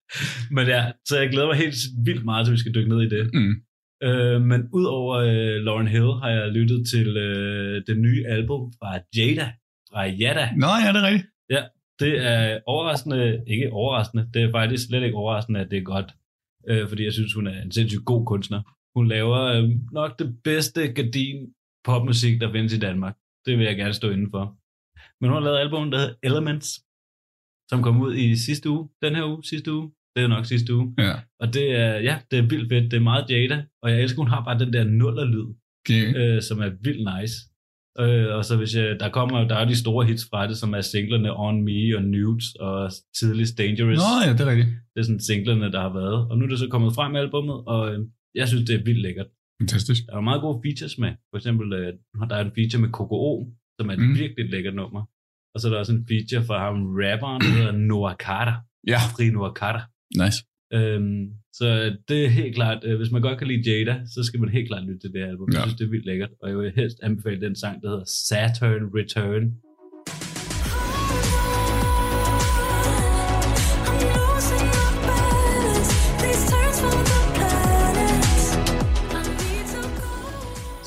Men 0.55 0.67
ja, 0.67 0.81
så 1.07 1.13
jeg 1.21 1.29
glæder 1.29 1.47
mig 1.47 1.57
helt 1.57 1.75
vildt 2.05 2.25
meget 2.25 2.45
til, 2.45 2.51
at 2.51 2.53
vi 2.53 2.59
skal 2.59 2.73
dykke 2.75 2.89
ned 2.93 3.01
i 3.07 3.09
det. 3.15 3.23
Mm. 3.33 3.53
Øh, 4.03 4.41
men 4.41 4.69
udover 4.73 5.15
øh, 5.15 5.63
Lauren 5.65 5.87
Hill 5.87 6.11
har 6.23 6.29
jeg 6.29 6.51
lyttet 6.51 6.87
til 6.87 7.17
øh, 7.17 7.83
det 7.87 7.97
nye 7.97 8.25
album 8.27 8.73
fra 8.79 8.99
Jada, 9.17 9.51
fra 9.91 10.05
Jada. 10.05 10.49
Nå 10.57 10.67
ja, 10.67 10.93
det 10.93 11.03
er 11.03 11.07
rigtigt. 11.07 11.31
Det 12.01 12.25
er 12.25 12.59
overraskende, 12.65 13.43
ikke 13.47 13.71
overraskende, 13.71 14.29
det 14.33 14.43
er 14.43 14.51
faktisk 14.51 14.87
slet 14.87 15.03
ikke 15.03 15.17
overraskende, 15.17 15.59
at 15.59 15.71
det 15.71 15.77
er 15.77 15.83
godt. 15.83 16.11
Øh, 16.67 16.89
fordi 16.89 17.03
jeg 17.05 17.13
synes, 17.13 17.33
hun 17.33 17.47
er 17.47 17.61
en 17.61 17.71
sindssygt 17.71 18.05
god 18.05 18.25
kunstner. 18.25 18.61
Hun 18.95 19.07
laver 19.07 19.39
øh, 19.39 19.69
nok 19.91 20.19
det 20.19 20.43
bedste 20.43 20.93
gardin 20.93 21.53
popmusik, 21.83 22.41
der 22.41 22.51
findes 22.51 22.73
i 22.73 22.79
Danmark. 22.79 23.15
Det 23.45 23.57
vil 23.57 23.65
jeg 23.65 23.75
gerne 23.75 23.93
stå 23.93 24.09
inden 24.09 24.31
for. 24.31 24.57
Men 25.21 25.29
hun 25.29 25.37
har 25.37 25.43
lavet 25.47 25.57
album, 25.57 25.91
der 25.91 25.97
hedder 25.97 26.15
Elements, 26.23 26.67
som 27.69 27.83
kom 27.83 28.01
ud 28.01 28.15
i 28.15 28.35
sidste 28.35 28.69
uge. 28.69 28.89
Den 29.01 29.15
her 29.15 29.25
uge, 29.31 29.43
sidste 29.43 29.73
uge. 29.73 29.91
Det 30.15 30.23
er 30.23 30.27
nok 30.27 30.45
sidste 30.45 30.75
uge. 30.75 30.93
Ja. 30.97 31.13
Og 31.39 31.53
det 31.53 31.75
er, 31.79 31.93
ja, 31.99 32.19
det 32.31 32.39
er 32.39 32.43
vildt 32.49 32.69
fedt. 32.73 32.91
Det 32.91 32.97
er 32.97 33.01
meget 33.11 33.25
Jada, 33.29 33.63
og 33.83 33.91
jeg 33.91 34.01
elsker, 34.01 34.17
hun 34.17 34.27
har 34.27 34.43
bare 34.43 34.59
den 34.59 34.73
der 34.73 34.83
nullerlyd, 34.83 35.47
Okay. 35.85 36.05
øh, 36.19 36.41
som 36.41 36.59
er 36.59 36.69
vildt 36.83 37.03
nice. 37.13 37.35
Øh, 37.99 38.35
og 38.35 38.45
så 38.45 38.57
hvis 38.57 38.75
jeg, 38.75 38.99
der 38.99 39.09
kommer, 39.09 39.47
der 39.47 39.55
er 39.55 39.65
de 39.65 39.75
store 39.75 40.05
hits 40.05 40.25
fra 40.29 40.47
det, 40.47 40.57
som 40.57 40.73
er 40.73 40.81
singlerne 40.81 41.39
On 41.45 41.63
Me 41.67 41.97
og 41.97 42.03
Nudes 42.03 42.55
og 42.55 42.91
tidligst 43.19 43.57
Dangerous. 43.57 43.97
Nå 43.97 44.11
ja, 44.25 44.31
det 44.33 44.41
er 44.41 44.49
rigtigt. 44.51 44.69
Det 44.93 44.99
er 45.01 45.03
sådan 45.03 45.19
singlerne, 45.19 45.71
der 45.71 45.81
har 45.81 45.93
været. 45.93 46.27
Og 46.29 46.37
nu 46.37 46.45
er 46.45 46.49
det 46.49 46.59
så 46.59 46.67
kommet 46.67 46.95
frem 46.95 47.15
albummet, 47.15 47.57
og 47.67 47.93
øh, 47.93 47.99
jeg 48.35 48.47
synes, 48.47 48.63
det 48.67 48.75
er 48.75 48.83
vildt 48.83 49.01
lækkert. 49.01 49.27
Fantastisk. 49.61 50.01
Der 50.07 50.15
er 50.17 50.21
meget 50.21 50.41
gode 50.41 50.61
features 50.65 50.97
med. 50.97 51.11
For 51.31 51.37
eksempel, 51.37 51.73
øh, 51.73 51.93
der 52.29 52.35
er 52.35 52.43
en 52.45 52.55
feature 52.57 52.81
med 52.81 52.89
Coco 52.89 53.15
O, 53.31 53.33
som 53.79 53.89
er 53.89 53.93
et 53.93 53.99
mm. 53.99 54.15
virkelig 54.21 54.49
lækkert 54.49 54.75
nummer. 54.75 55.01
Og 55.53 55.57
så 55.59 55.67
er 55.67 55.71
der 55.71 55.79
også 55.79 55.93
en 55.93 56.05
feature 56.11 56.43
fra 56.47 56.57
ham, 56.65 56.75
rapperen, 57.01 57.41
der 57.41 57.51
hedder 57.57 57.71
Noah 57.71 58.15
Carter. 58.25 58.57
Ja, 58.87 58.99
Fri 59.13 59.29
Noah 59.29 59.53
Carter. 59.61 59.83
Nice. 60.17 60.43
Øhm, 60.73 61.29
så 61.53 61.97
det 62.07 62.25
er 62.25 62.29
helt 62.29 62.55
klart, 62.55 62.83
øh, 62.83 62.97
hvis 62.97 63.11
man 63.11 63.21
godt 63.21 63.37
kan 63.37 63.47
lide 63.47 63.71
Jada, 63.71 64.01
så 64.13 64.23
skal 64.23 64.39
man 64.39 64.49
helt 64.49 64.67
klart 64.67 64.83
lytte 64.83 64.99
til 64.99 65.13
det 65.13 65.23
album. 65.23 65.49
Ja. 65.51 65.57
Jeg 65.57 65.63
synes, 65.63 65.77
det 65.77 65.85
er 65.85 65.89
vildt 65.89 66.05
lækkert. 66.05 66.29
Og 66.41 66.49
jeg 66.49 66.57
vil 66.57 66.71
helst 66.75 66.97
anbefale 67.03 67.41
den 67.41 67.55
sang, 67.55 67.81
der 67.81 67.89
hedder 67.89 68.05
Saturn 68.05 68.83
Return. 68.97 69.45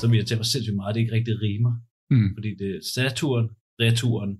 Som 0.01 0.13
irriterer 0.13 0.39
mig 0.39 0.45
sindssygt 0.45 0.75
meget, 0.75 0.95
det 0.95 1.01
ikke 1.01 1.15
rigtig 1.15 1.41
rimer. 1.41 1.73
Mm. 2.11 2.29
Fordi 2.35 2.49
det 2.61 2.69
er 2.75 2.79
Saturn, 2.93 3.49
Returen. 3.81 4.33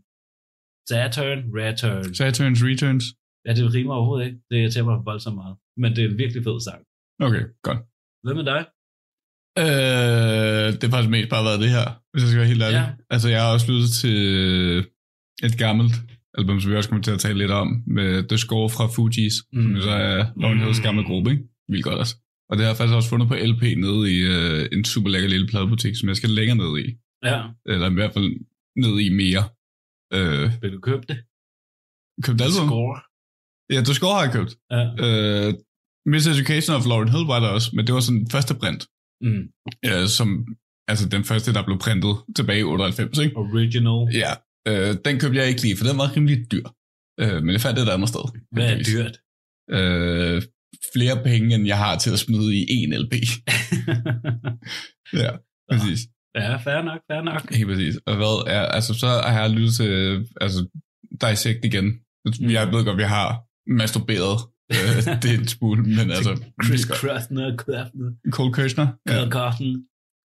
Saturn, 0.90 1.40
Return. 1.60 2.14
Saturns 2.14 2.64
Returns. 2.64 3.06
Ja, 3.46 3.54
det 3.54 3.74
rimer 3.74 3.94
overhovedet 3.94 4.26
ikke. 4.28 4.40
Det 4.50 4.56
irriterer 4.58 4.86
mig 4.86 4.98
voldsomt 5.06 5.36
meget. 5.36 5.56
Men 5.78 5.96
det 5.96 6.04
er 6.04 6.10
en 6.10 6.18
virkelig 6.18 6.44
fed 6.44 6.60
sang. 6.68 6.82
Okay, 7.20 7.44
godt. 7.64 7.80
Hvad 8.24 8.34
med 8.40 8.44
dig? 8.54 8.62
Øh, 9.64 10.68
det 10.74 10.84
har 10.84 10.90
faktisk 10.96 11.10
mest 11.10 11.30
bare 11.30 11.46
været 11.50 11.60
det 11.60 11.70
her, 11.78 11.86
hvis 12.12 12.22
jeg 12.24 12.30
skal 12.30 12.40
være 12.40 12.48
helt 12.54 12.64
ærlig. 12.64 12.78
Ja. 12.78 12.88
Altså, 13.10 13.28
jeg 13.30 13.42
har 13.44 13.54
også 13.54 13.72
lyttet 13.72 13.92
til 14.02 14.18
et 15.48 15.58
gammelt 15.58 15.94
album, 16.38 16.60
som 16.60 16.72
vi 16.72 16.76
også 16.78 16.90
kommer 16.90 17.04
til 17.04 17.12
at 17.12 17.20
tale 17.20 17.38
lidt 17.38 17.52
om, 17.52 17.84
med 17.88 18.28
The 18.30 18.38
Score 18.38 18.70
fra 18.70 18.86
Fugees, 18.96 19.36
mm. 19.54 19.62
som 19.62 19.70
Mm. 19.72 19.76
jo 19.76 19.82
så 19.82 19.90
er 19.90 20.26
Lauren 20.42 20.60
Hills 20.62 20.80
gamle 20.82 21.04
gruppe, 21.04 21.32
ikke? 21.32 21.44
Vildt 21.70 21.84
godt 21.84 22.00
også. 22.00 22.16
Og 22.50 22.54
det 22.58 22.64
har 22.66 22.70
jeg 22.72 22.78
faktisk 22.78 22.96
også 22.96 23.10
fundet 23.10 23.28
på 23.28 23.36
LP 23.52 23.62
nede 23.86 24.02
i 24.16 24.18
øh, 24.36 24.70
en 24.76 24.86
super 24.86 25.10
lækker 25.10 25.30
lille 25.30 25.48
pladebutik, 25.48 25.96
som 26.00 26.10
jeg 26.10 26.16
skal 26.16 26.30
længere 26.30 26.58
ned 26.58 26.72
i. 26.86 26.86
Ja, 27.30 27.40
Eller 27.66 27.90
i 27.90 27.94
hvert 27.94 28.14
fald 28.14 28.30
ned 28.84 28.94
i 29.06 29.10
mere. 29.22 29.44
Øh, 30.18 30.62
vil 30.62 30.72
du 30.74 30.80
købe 30.80 31.04
det? 31.10 31.18
købt 32.26 32.42
album? 32.48 32.68
Score. 32.70 32.96
Ja, 33.74 33.80
The 33.88 33.94
Score 33.94 34.14
har 34.18 34.24
jeg 34.24 34.34
købt. 34.34 34.52
Ja. 34.76 34.84
Øh, 35.06 35.54
Miss 36.12 36.28
Education 36.28 36.76
of 36.78 36.86
Lauren 36.86 37.10
Hill 37.10 37.26
var 37.34 37.40
der 37.40 37.48
også, 37.48 37.70
men 37.76 37.88
det 37.88 37.94
var 37.96 38.00
sådan 38.00 38.28
første 38.32 38.54
print, 38.62 38.84
Mm. 39.22 39.44
øh, 39.86 40.08
som, 40.08 40.28
altså 40.88 41.10
den 41.10 41.24
første, 41.24 41.54
der 41.54 41.66
blev 41.66 41.78
printet 41.80 42.16
tilbage 42.36 42.60
i 42.60 42.64
98, 42.64 43.18
ikke? 43.20 43.38
Original. 43.38 44.16
Ja, 44.22 44.32
øh, 44.68 44.96
den 45.06 45.20
købte 45.20 45.38
jeg 45.40 45.48
ikke 45.48 45.62
lige, 45.62 45.78
for 45.78 45.86
den 45.86 45.98
var 45.98 46.16
rimelig 46.16 46.52
dyr. 46.52 46.66
Øh, 47.20 47.44
men 47.44 47.50
jeg 47.54 47.62
fandt 47.62 47.78
det 47.78 47.84
et 47.88 47.90
andet 47.90 48.10
sted. 48.10 48.26
Hvad 48.52 48.66
er 48.74 48.84
dyrt? 48.92 49.16
Øh, 49.78 50.42
flere 50.96 51.24
penge, 51.24 51.56
end 51.56 51.68
jeg 51.68 51.78
har 51.78 51.98
til 51.98 52.12
at 52.12 52.20
smide 52.20 52.56
i 52.56 52.66
en 52.84 52.94
LP. 52.94 53.14
ja, 55.24 55.32
præcis. 55.72 56.00
ja, 56.36 56.56
fair 56.66 56.82
nok, 56.82 57.02
fair 57.12 57.22
nok. 57.22 57.54
Helt 57.54 57.68
præcis. 57.68 57.96
Og 58.06 58.16
hvad 58.16 58.54
er, 58.56 58.62
altså 58.62 58.94
så 58.94 59.08
har 59.08 59.42
jeg 59.42 59.50
lyttet 59.50 59.76
til, 59.76 60.28
altså, 60.42 60.68
Dissect 61.22 61.66
igen. 61.66 61.86
Mm. 62.26 62.50
Jeg 62.50 62.72
ved 62.72 62.86
godt, 62.86 62.98
vi 62.98 63.04
har 63.04 63.45
masturberet 63.68 64.38
øh, 64.74 64.98
det 65.22 65.30
er 65.34 65.38
en 65.40 65.48
smule, 65.48 65.82
men 65.84 66.12
altså... 66.12 66.44
Chris 66.66 66.86
Krasner, 66.86 67.58
Krasner, 67.58 68.12
Cole 68.32 68.54
Kirchner. 68.54 68.88
Carl 69.10 69.32
Carson. 69.32 69.86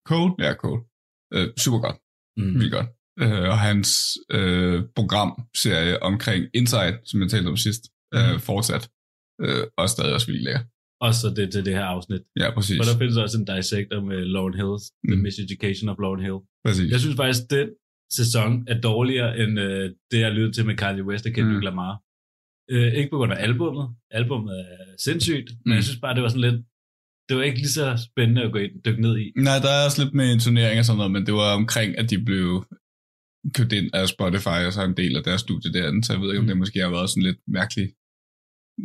Cole? 0.09 0.35
Ja, 0.39 0.53
Cole. 0.55 0.83
Øh, 1.35 1.49
super 1.65 1.79
godt. 1.79 1.97
Mm. 2.37 2.61
Vildt 2.61 2.73
godt. 2.73 2.87
Øh, 3.23 3.49
og 3.53 3.59
hans 3.59 3.91
øh, 4.31 4.83
programserie 4.95 6.03
omkring 6.03 6.47
Inside, 6.55 6.99
som 7.05 7.23
jeg 7.23 7.31
talte 7.31 7.49
om 7.49 7.57
sidst, 7.57 7.83
Mhm. 8.13 8.21
øh, 8.35 8.41
fortsat. 8.41 8.91
Øh, 9.45 9.65
og 9.79 9.89
stadig 9.89 10.15
også 10.15 10.27
vildt 10.27 10.45
lækker. 10.45 10.61
Og 11.01 11.15
så 11.15 11.27
det 11.37 11.53
til 11.53 11.65
det 11.65 11.75
her 11.75 11.85
afsnit. 11.85 12.21
Ja, 12.41 12.55
præcis. 12.55 12.77
For 12.79 12.85
der 12.93 12.99
findes 12.99 13.17
også 13.17 13.39
en 13.41 13.47
dissector 13.57 14.01
med 14.11 14.21
Lauren 14.35 14.55
Hills, 14.61 14.85
The 15.09 15.17
Mm. 15.17 15.23
Miseducation 15.23 15.89
of 15.93 15.97
Lauren 16.05 16.23
Hill. 16.27 16.39
præcis. 16.67 16.91
Jeg 16.93 17.01
synes 17.01 17.17
faktisk, 17.17 17.43
at 17.45 17.51
den 17.51 17.69
sæson 18.19 18.51
er 18.73 18.81
dårligere 18.81 19.39
end 19.43 19.53
øh, 19.67 19.91
det, 20.11 20.19
jeg 20.25 20.31
lyttede 20.33 20.53
til 20.57 20.67
med 20.67 20.77
Kanye 20.83 21.05
West 21.09 21.27
og 21.27 21.33
Kendrick 21.33 21.57
Mm. 21.63 21.69
Lamar. 21.69 21.93
Øh, 22.71 22.93
ikke 22.99 23.11
på 23.11 23.17
grund 23.19 23.33
af 23.33 23.43
albummet. 23.47 23.87
Albummet 24.11 24.55
er 24.61 24.85
sindssygt, 25.07 25.49
men 25.65 25.73
Mm. 25.73 25.77
jeg 25.77 25.85
synes 25.85 26.01
bare, 26.05 26.15
det 26.15 26.23
var 26.23 26.29
sådan 26.29 26.47
lidt... 26.51 26.61
Det 27.29 27.37
var 27.37 27.43
ikke 27.43 27.59
lige 27.65 27.77
så 27.81 27.87
spændende 28.09 28.43
at 28.43 28.53
gå 28.53 28.59
ind, 28.59 28.75
dykke 28.87 29.03
ned 29.07 29.15
i. 29.25 29.25
Nej, 29.49 29.59
der 29.65 29.71
er 29.77 29.85
også 29.87 29.99
lidt 30.03 30.15
med 30.15 30.41
turnering 30.45 30.79
og 30.79 30.85
sådan 30.85 30.97
noget, 30.97 31.13
men 31.17 31.27
det 31.27 31.35
var 31.35 31.51
omkring, 31.61 31.91
at 32.01 32.11
de 32.11 32.19
blev 32.29 32.49
købt 33.57 33.73
ind 33.79 33.89
af 33.99 34.09
Spotify, 34.17 34.59
og 34.67 34.73
så 34.73 34.81
en 34.85 34.97
del 35.03 35.17
af 35.17 35.23
deres 35.29 35.41
studie 35.47 35.73
derinde, 35.77 36.05
så 36.05 36.13
jeg 36.13 36.21
ved 36.23 36.29
ikke, 36.31 36.39
om 36.39 36.45
Mm. 36.45 36.49
det 36.53 36.57
måske 36.65 36.79
har 36.87 36.91
været 36.97 37.11
sådan 37.11 37.23
lidt 37.29 37.41
mærkeligt 37.59 37.91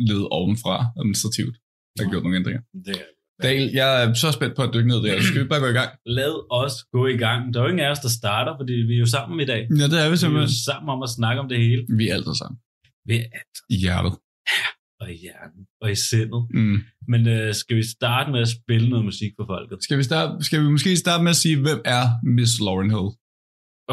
led 0.09 0.23
ovenfra 0.39 0.75
administrativt, 0.99 1.55
der 1.95 2.03
har 2.03 2.11
gjort 2.11 2.23
nogle 2.23 2.37
ændringer. 2.39 2.61
Det, 2.87 2.95
Dale, 3.43 3.69
jeg 3.79 3.89
er 4.03 4.13
så 4.23 4.31
spændt 4.37 4.55
på 4.55 4.61
at 4.67 4.71
dykke 4.73 4.89
ned 4.93 4.99
der. 5.05 5.21
Så 5.21 5.27
skal 5.27 5.43
vi 5.43 5.47
bare 5.53 5.59
gå 5.65 5.69
i 5.75 5.77
gang? 5.81 5.89
lad 6.19 6.33
os 6.61 6.75
gå 6.95 7.01
i 7.15 7.17
gang. 7.25 7.39
Der 7.53 7.59
er 7.59 7.63
jo 7.63 7.69
ingen 7.73 7.85
af 7.87 7.91
os, 7.95 7.99
der 7.99 8.11
starter, 8.21 8.53
fordi 8.59 8.73
vi 8.89 8.93
er 8.97 9.01
jo 9.05 9.09
sammen 9.17 9.35
i 9.45 9.47
dag. 9.53 9.61
Ja, 9.79 9.85
det 9.93 9.97
er 10.03 10.03
vi 10.03 10.03
Vi 10.03 10.05
er 10.05 10.09
jo 10.09 10.15
simpelthen. 10.23 10.49
sammen 10.69 10.89
om 10.95 10.99
at 11.07 11.09
snakke 11.17 11.39
om 11.43 11.47
det 11.51 11.57
hele. 11.65 11.81
Vi 11.99 12.03
er 12.09 12.13
altid 12.17 12.35
sammen. 12.41 12.57
Vi 13.07 13.13
er 13.15 13.25
alt, 13.39 13.55
I 13.69 13.75
hjertet. 13.83 14.13
og 15.01 15.11
i 15.13 15.17
hjernen, 15.25 15.61
og 15.81 15.91
i 15.91 15.95
sindet. 15.95 16.41
Mm. 16.53 16.77
Men 17.07 17.21
øh, 17.27 17.53
skal 17.53 17.75
vi 17.77 17.83
starte 17.97 18.31
med 18.31 18.41
at 18.41 18.51
spille 18.57 18.89
noget 18.89 19.05
musik 19.05 19.31
for 19.37 19.45
folket? 19.45 19.83
Skal, 19.83 19.97
vi 19.97 20.03
starte, 20.03 20.43
skal 20.43 20.61
vi 20.63 20.67
måske 20.75 20.97
starte 20.97 21.23
med 21.23 21.31
at 21.35 21.35
sige, 21.35 21.61
hvem 21.61 21.81
er 21.85 22.03
Miss 22.35 22.59
Lauren 22.59 22.91
Hill? 22.95 23.09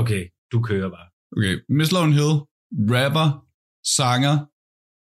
Okay, 0.00 0.22
du 0.52 0.58
kører 0.62 0.90
bare. 0.96 1.08
Okay, 1.36 1.54
Miss 1.78 1.92
Lauren 1.92 2.12
Hill, 2.20 2.34
rapper, 2.94 3.28
sanger, 3.98 4.36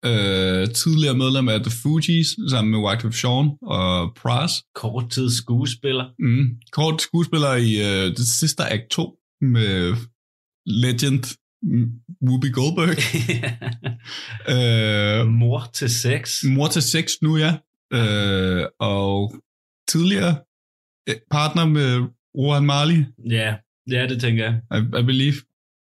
øh, 0.09 0.63
tidligere 0.81 1.17
medlem 1.23 1.47
af 1.53 1.59
The 1.67 1.73
Fugees, 1.81 2.29
sammen 2.51 2.69
med 2.73 2.79
Wyclef 2.85 3.23
Jean 3.23 3.47
og 3.77 4.15
Pras. 4.19 4.53
Kort 4.81 5.05
tid 5.15 5.29
skuespiller. 5.41 6.05
Mm. 6.19 6.45
Kort 6.71 6.97
skuespiller 7.01 7.53
i 7.67 7.71
øh, 7.87 8.05
det 8.17 8.27
sidste 8.39 8.63
act 8.75 8.87
2 8.91 9.17
med 9.41 9.95
legend 10.83 11.23
Whoopi 12.25 12.49
Goldberg. 12.57 12.97
øh, 14.53 15.27
Mor 15.27 15.69
til 15.73 15.89
sex. 15.89 16.43
mor 16.43 16.67
til 16.67 16.81
seks 16.81 17.11
nu, 17.21 17.37
ja. 17.37 17.51
Øh, 17.93 18.65
og 18.79 19.35
tidligere 19.89 20.35
øh, 21.09 21.15
partner 21.31 21.65
med 21.65 21.89
Rohan 22.37 22.65
Marley, 22.65 22.99
Ja, 23.29 23.55
ja, 23.95 24.07
det 24.07 24.21
tænker 24.21 24.43
jeg. 24.43 24.55
I, 24.77 24.99
I 25.01 25.03
believe. 25.11 25.35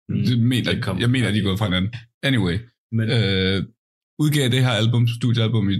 Mm, 0.09 0.23
det 0.25 0.39
mener, 0.39 0.71
det 0.73 0.83
kom- 0.83 0.99
jeg 0.99 1.09
mener, 1.09 1.27
at 1.27 1.33
de 1.33 1.39
er 1.39 1.43
gået 1.43 1.59
fra 1.59 1.65
hinanden. 1.65 1.91
Anyway, 2.23 2.57
Men 2.91 3.09
øh, 3.17 3.63
udgav 4.19 4.49
det 4.49 4.63
her 4.65 4.71
album, 4.81 5.07
studiealbum 5.07 5.69
i 5.69 5.77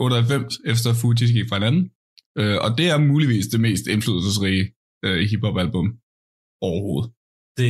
98, 0.00 0.58
efter 0.66 0.90
Fugees 1.00 1.32
gik 1.32 1.48
fra 1.48 1.56
hinanden. 1.56 1.90
Øh, 2.38 2.56
og 2.64 2.78
det 2.78 2.86
er 2.90 2.98
muligvis 2.98 3.46
det 3.46 3.60
mest 3.60 3.86
indflydelsesrige 3.86 4.64
øh, 5.04 5.18
hiphop-album 5.30 5.86
overhovedet. 6.68 7.10
Det, 7.58 7.68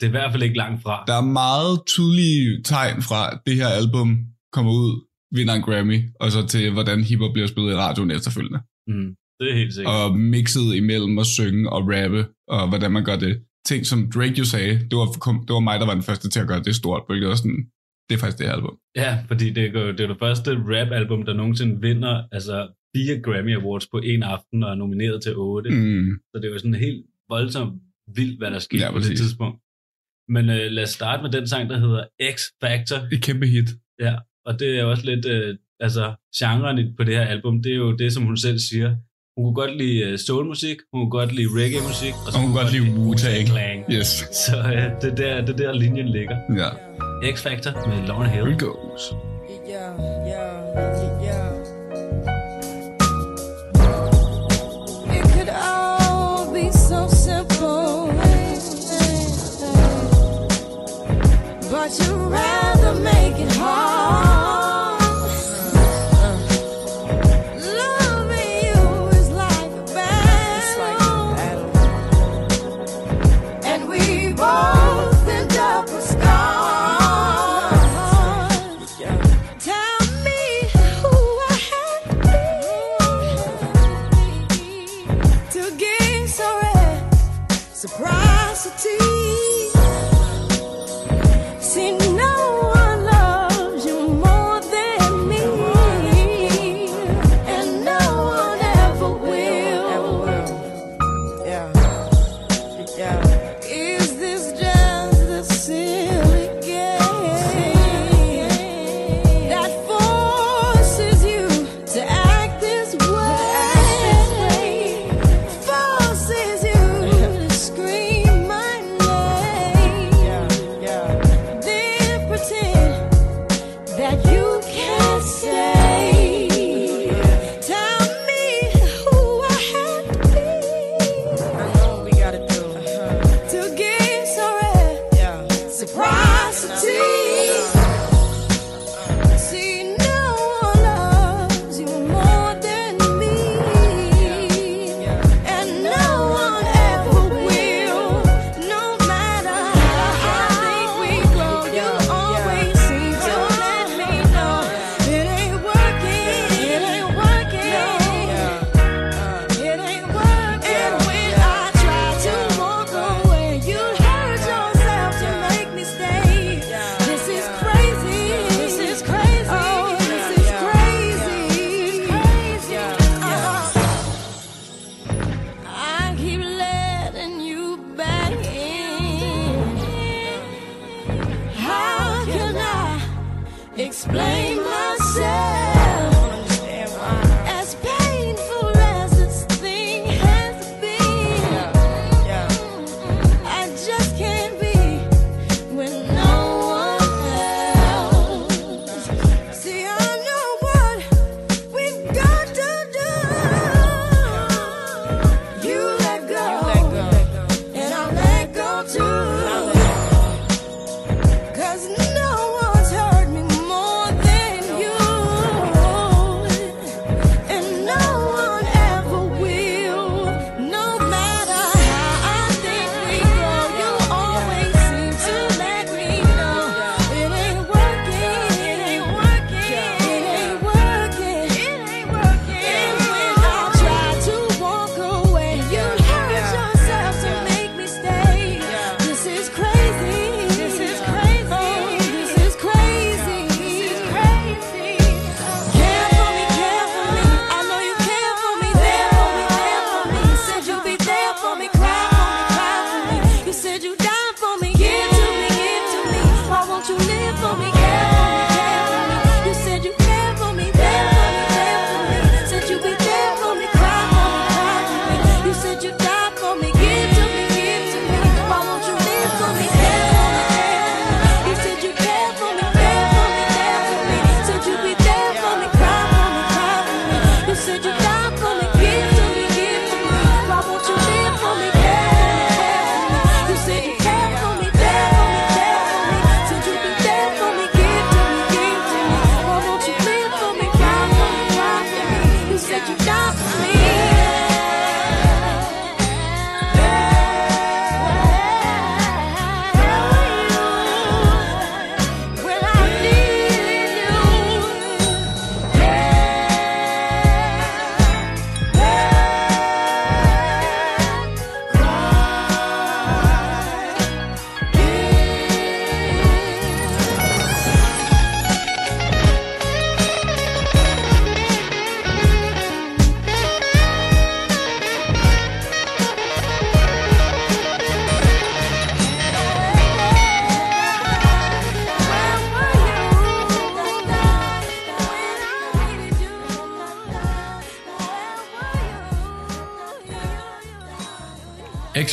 det 0.00 0.02
er 0.02 0.06
i 0.12 0.16
hvert 0.18 0.32
fald 0.32 0.42
ikke 0.42 0.56
langt 0.56 0.82
fra. 0.82 1.04
Der 1.06 1.14
er 1.22 1.26
meget 1.42 1.74
tydelige 1.86 2.62
tegn 2.64 3.02
fra, 3.08 3.20
at 3.32 3.38
det 3.46 3.54
her 3.60 3.68
album 3.80 4.08
kommer 4.52 4.72
ud, 4.72 4.90
vinder 5.36 5.54
en 5.54 5.62
Grammy, 5.62 5.98
og 6.20 6.32
så 6.32 6.46
til, 6.46 6.72
hvordan 6.72 7.04
hiphop 7.04 7.32
bliver 7.32 7.46
spillet 7.52 7.72
i 7.72 7.76
radioen 7.84 8.10
efterfølgende. 8.10 8.60
Mm, 8.86 9.08
det 9.40 9.46
er 9.52 9.56
helt 9.62 9.74
sikkert. 9.74 9.94
Og 9.94 10.18
mixet 10.18 10.74
imellem 10.80 11.18
at 11.18 11.26
synge 11.26 11.70
og 11.74 11.80
rappe, 11.94 12.26
og 12.48 12.68
hvordan 12.68 12.90
man 12.92 13.04
gør 13.04 13.16
det. 13.16 13.34
Ting, 13.66 13.86
som 13.86 14.10
Drake 14.14 14.34
jo 14.38 14.44
sagde, 14.44 14.72
det 14.90 14.96
var, 15.00 15.06
det 15.46 15.52
var 15.58 15.60
mig, 15.68 15.80
der 15.80 15.86
var 15.86 15.94
den 15.94 16.02
første 16.02 16.28
til 16.30 16.40
at 16.40 16.48
gøre 16.48 16.62
det 16.62 16.74
stort, 16.74 17.02
hvilket 17.08 17.28
var 17.28 17.34
sådan, 17.34 17.60
det 18.08 18.14
er 18.16 18.20
faktisk 18.20 18.38
det 18.38 18.46
her 18.46 18.54
album. 18.54 18.76
Ja, 18.96 19.12
fordi 19.28 19.50
det 19.50 19.64
er, 19.64 19.80
jo- 19.80 19.92
det 19.92 20.00
er 20.00 20.06
det 20.06 20.18
første 20.18 20.50
rap-album, 20.72 21.22
der 21.24 21.34
nogensinde 21.34 21.80
vinder 21.80 22.22
altså 22.32 22.56
fire 22.96 23.20
Grammy 23.24 23.56
Awards 23.56 23.86
på 23.92 23.98
en 23.98 24.22
aften 24.22 24.62
og 24.64 24.70
er 24.70 24.74
nomineret 24.74 25.22
til 25.22 25.32
otte. 25.36 25.70
Mm. 25.70 26.08
Så 26.30 26.34
det 26.40 26.44
er 26.48 26.52
jo 26.52 26.58
sådan 26.58 26.74
helt 26.86 27.02
voldsomt 27.28 27.74
vildt, 28.14 28.38
hvad 28.40 28.50
der 28.50 28.58
skete 28.58 28.84
Ja, 28.84 28.92
på 28.92 28.98
det 28.98 29.16
tidspunkt. 29.16 29.58
Men 30.28 30.50
øh, 30.50 30.70
lad 30.70 30.82
os 30.82 30.90
starte 30.90 31.22
med 31.22 31.30
den 31.30 31.46
sang, 31.46 31.70
der 31.70 31.78
hedder 31.78 32.04
X 32.34 32.40
Factor. 32.62 32.96
Et 33.12 33.22
kæmpe 33.22 33.46
hit. 33.46 33.68
Ja, 34.00 34.14
og 34.46 34.60
det 34.60 34.78
er 34.78 34.84
også 34.84 35.04
lidt, 35.06 35.26
øh, 35.26 35.56
altså 35.80 36.14
genren 36.36 36.78
i- 36.78 36.92
på 36.96 37.04
det 37.04 37.14
her 37.16 37.24
album, 37.24 37.62
det 37.62 37.72
er 37.72 37.76
jo 37.76 37.96
det, 37.96 38.12
som 38.12 38.22
hun 38.22 38.36
selv 38.36 38.58
siger. 38.58 38.96
Hun 39.36 39.44
kunne 39.44 39.54
godt 39.54 39.76
lide 39.78 39.98
øh, 40.00 40.18
soulmusik, 40.18 40.76
hun 40.92 41.00
kunne 41.00 41.10
godt 41.10 41.32
lide 41.34 41.48
reggae-musik, 41.60 42.12
og 42.26 42.32
så 42.32 42.38
Og 42.38 42.42
hun 42.44 42.50
kunne 42.52 42.60
godt 42.62 42.72
lide 42.72 42.86
Wu-Tang. 42.96 43.46
Clan. 43.46 43.78
Yes. 43.92 44.06
Så 44.46 44.56
øh, 44.58 45.02
det, 45.02 45.10
er 45.10 45.14
der, 45.14 45.40
det 45.46 45.50
er 45.50 45.56
der 45.56 45.72
linjen 45.72 46.08
ligger. 46.08 46.36
Ja. 46.62 46.68
X 47.34 47.42
Factor 47.42 47.70
med 47.88 48.06
Lauren 48.08 48.30
Here 48.30 48.44
Hill. 48.44 48.54
it 48.54 48.60
goes. 48.60 49.02
Yeah, 49.70 49.98
yeah, 49.98 50.26
yeah. 50.32 51.19
You 61.98 62.14
rather 62.28 62.94
make 63.00 63.36
it 63.38 63.52
hard. 63.56 65.00
Loving 67.56 68.64
you 68.66 69.08
is 69.18 69.28
like 69.30 69.72
a 69.72 69.84
battle, 69.92 71.34
and 73.64 73.80
we 73.88 74.32
both 74.34 75.28
end 75.28 75.56
up 75.56 75.84
with 75.92 76.04
scars. 76.04 77.80
Tell 79.58 80.00
me 80.26 80.42
who 81.02 81.14
I 81.50 81.52
have 81.72 82.02
to 82.10 82.14
be 84.54 85.54
to 85.54 85.62
gain 85.76 86.22
so 86.28 86.46
reciprocity. 87.72 88.98
See, 89.00 89.49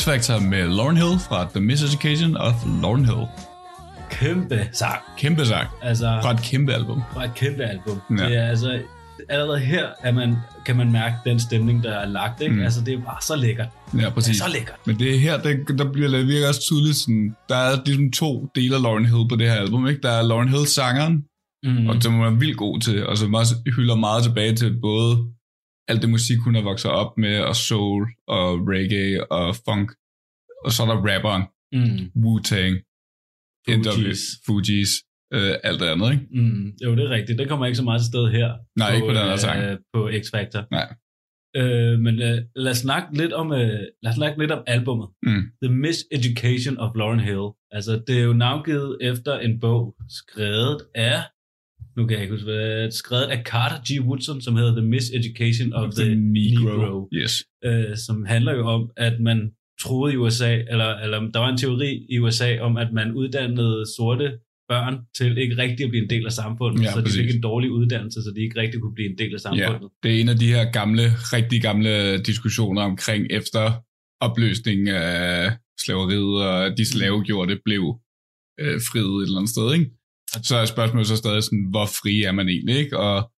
X-Factor 0.08 0.40
med 0.40 0.68
Lauren 0.76 0.96
Hill 0.96 1.18
fra 1.28 1.48
The 1.54 1.60
Miseducation 1.60 2.36
of 2.36 2.54
Lauren 2.82 3.04
Hill. 3.04 3.26
Kæmpe 4.10 4.68
sang. 4.72 5.00
Kæmpe 5.18 5.46
sang. 5.46 5.68
Altså, 5.82 6.18
Fra 6.22 6.30
et 6.32 6.40
kæmpe 6.42 6.72
album. 6.74 7.02
fra 7.12 7.24
et 7.24 7.34
kæmpe 7.34 7.62
album. 7.64 8.00
Ja. 8.18 8.24
Det 8.28 8.36
er 8.36 8.46
altså, 8.48 8.80
allerede 9.28 9.58
her 9.58 9.86
er 10.02 10.12
man, 10.12 10.36
kan 10.66 10.76
man 10.76 10.92
mærke 10.92 11.14
den 11.24 11.40
stemning, 11.40 11.82
der 11.82 11.92
er 11.92 12.06
lagt. 12.06 12.40
Ikke? 12.42 12.54
Mm. 12.54 12.60
Altså, 12.62 12.80
det 12.84 12.94
er 12.94 12.98
bare 12.98 13.22
så 13.22 13.36
lækkert. 13.36 13.68
Ja, 13.98 14.10
præcis. 14.10 14.36
Det 14.36 14.42
er 14.44 14.48
så 14.48 14.52
lækkert. 14.54 14.76
Men 14.86 14.98
det 14.98 15.14
er 15.14 15.18
her, 15.18 15.38
der, 15.42 15.56
der 15.78 15.92
bliver 15.92 16.08
det 16.08 16.18
virkelig 16.26 16.48
også 16.48 16.60
tydeligt, 16.60 16.96
sådan, 16.96 17.34
der 17.48 17.56
er 17.56 17.84
ligesom 17.86 18.12
to 18.12 18.48
dele 18.54 18.74
af 18.76 18.82
Lauren 18.82 19.06
Hill 19.06 19.28
på 19.28 19.36
det 19.36 19.46
her 19.50 19.54
album. 19.60 19.88
Ikke? 19.88 20.00
Der 20.02 20.10
er 20.10 20.22
Lauren 20.22 20.48
Hill 20.48 20.66
sangeren, 20.66 21.24
Mm. 21.64 21.88
og 21.88 22.02
som 22.02 22.12
hun 22.12 22.26
er 22.26 22.30
vildt 22.30 22.56
god 22.56 22.80
til, 22.80 23.06
og 23.06 23.18
som 23.18 23.34
også 23.34 23.54
hylder 23.76 23.94
meget 23.96 24.24
tilbage 24.24 24.54
til 24.54 24.80
både 24.80 25.16
alt 25.88 26.02
det 26.02 26.10
musik, 26.10 26.38
hun 26.38 26.54
har 26.54 26.62
vokset 26.62 26.90
op 26.90 27.18
med, 27.18 27.40
og 27.40 27.56
soul, 27.56 28.06
og 28.28 28.46
reggae, 28.68 29.32
og 29.32 29.56
funk. 29.68 29.90
Og 30.64 30.70
så 30.72 30.82
er 30.82 30.86
der 30.86 31.00
rapperen, 31.14 31.42
Mm. 31.72 32.04
Wu-Tang, 32.24 32.74
Fugees. 33.68 34.20
Fugees, 34.46 34.90
øh, 35.34 35.54
alt 35.68 35.80
det 35.80 35.86
andet, 35.86 36.12
ikke? 36.12 36.26
Mm. 36.30 36.72
Jo, 36.84 36.90
det 36.96 37.04
er 37.04 37.10
rigtigt. 37.10 37.38
Det 37.38 37.48
kommer 37.48 37.66
ikke 37.66 37.76
så 37.76 37.84
meget 37.84 38.00
til 38.00 38.06
sted 38.06 38.30
her. 38.30 38.48
Nej, 38.78 38.94
ikke 38.94 39.06
på 39.06 39.12
den 39.18 39.26
her 39.32 39.36
sang. 39.36 39.62
Øh, 39.64 39.78
på 39.94 40.00
X-Factor. 40.08 40.62
Nej. 40.70 40.88
Øh, 41.56 41.98
men 41.98 42.22
øh, 42.22 42.38
lad 42.56 42.70
os 42.72 42.78
snakke 42.78 43.16
lidt 43.18 43.32
om, 43.32 43.52
øh, 43.52 43.80
lad 44.02 44.10
os 44.12 44.14
snakke 44.14 44.38
lidt 44.40 44.50
om 44.50 44.62
albummet. 44.66 45.08
Mm. 45.22 45.42
The 45.62 45.72
Miseducation 45.74 46.78
of 46.78 46.90
Lauren 46.96 47.20
Hill. 47.20 47.46
Altså, 47.70 48.02
det 48.06 48.18
er 48.18 48.22
jo 48.24 48.32
navngivet 48.32 48.98
efter 49.00 49.38
en 49.38 49.60
bog 49.60 49.96
skrevet 50.08 50.78
af, 50.94 51.20
nu 51.96 52.06
kan 52.06 52.14
jeg 52.14 52.22
ikke 52.22 52.34
huske, 52.34 52.44
hvad, 52.50 52.90
skrevet 52.90 53.24
af 53.24 53.42
Carter 53.44 53.78
G. 53.86 54.06
Woodson, 54.06 54.40
som 54.40 54.56
hedder 54.56 54.74
The 54.80 54.86
Miseducation 54.88 55.72
of, 55.72 55.94
the, 55.94 56.14
Negro, 56.14 57.08
Yes. 57.12 57.44
øh, 57.64 57.96
som 57.96 58.24
handler 58.24 58.52
jo 58.54 58.66
om, 58.66 58.90
at 58.96 59.20
man 59.20 59.52
troede 59.82 60.14
i 60.14 60.16
USA, 60.16 60.54
eller, 60.72 60.96
eller 60.96 61.18
der 61.20 61.38
var 61.38 61.48
en 61.48 61.58
teori 61.58 62.06
i 62.10 62.18
USA 62.18 62.58
om, 62.60 62.76
at 62.76 62.92
man 62.92 63.12
uddannede 63.12 63.84
sorte 63.96 64.38
børn 64.68 64.96
til 65.18 65.38
ikke 65.38 65.56
rigtig 65.58 65.84
at 65.84 65.90
blive 65.90 66.02
en 66.04 66.10
del 66.10 66.26
af 66.26 66.32
samfundet, 66.32 66.82
Ja, 66.84 66.92
så 66.92 66.98
de 66.98 67.02
præcis. 67.02 67.20
fik 67.20 67.34
en 67.34 67.40
dårlig 67.42 67.70
uddannelse, 67.70 68.22
så 68.22 68.32
de 68.36 68.40
ikke 68.40 68.60
rigtig 68.60 68.80
kunne 68.80 68.94
blive 68.94 69.10
en 69.10 69.18
del 69.18 69.26
af 69.26 69.32
Ja, 69.32 69.38
samfundet. 69.38 69.90
det 70.02 70.16
er 70.16 70.20
en 70.20 70.28
af 70.28 70.36
de 70.36 70.46
her 70.46 70.72
gamle, 70.72 71.02
rigtig 71.36 71.62
gamle 71.62 72.18
diskussioner 72.18 72.82
omkring 72.82 73.26
efter 73.30 73.72
opløsningen 74.20 74.88
af 74.88 75.52
slaveriet, 75.84 76.46
og 76.48 76.76
de 76.78 76.84
slavegjorte 76.92 77.58
blev 77.64 77.82
øh, 78.60 78.80
friet 78.88 79.22
et 79.22 79.26
eller 79.26 79.38
andet 79.38 79.50
sted, 79.50 79.72
ikke? 79.74 79.90
Så 80.48 80.56
er 80.56 80.64
spørgsmålet 80.64 81.06
så 81.08 81.16
stadig 81.16 81.42
sådan, 81.42 81.66
hvor 81.70 81.86
fri 81.86 82.22
er 82.22 82.32
man 82.32 82.48
egentlig, 82.48 82.76
ikke? 82.76 82.98
Og 82.98 83.30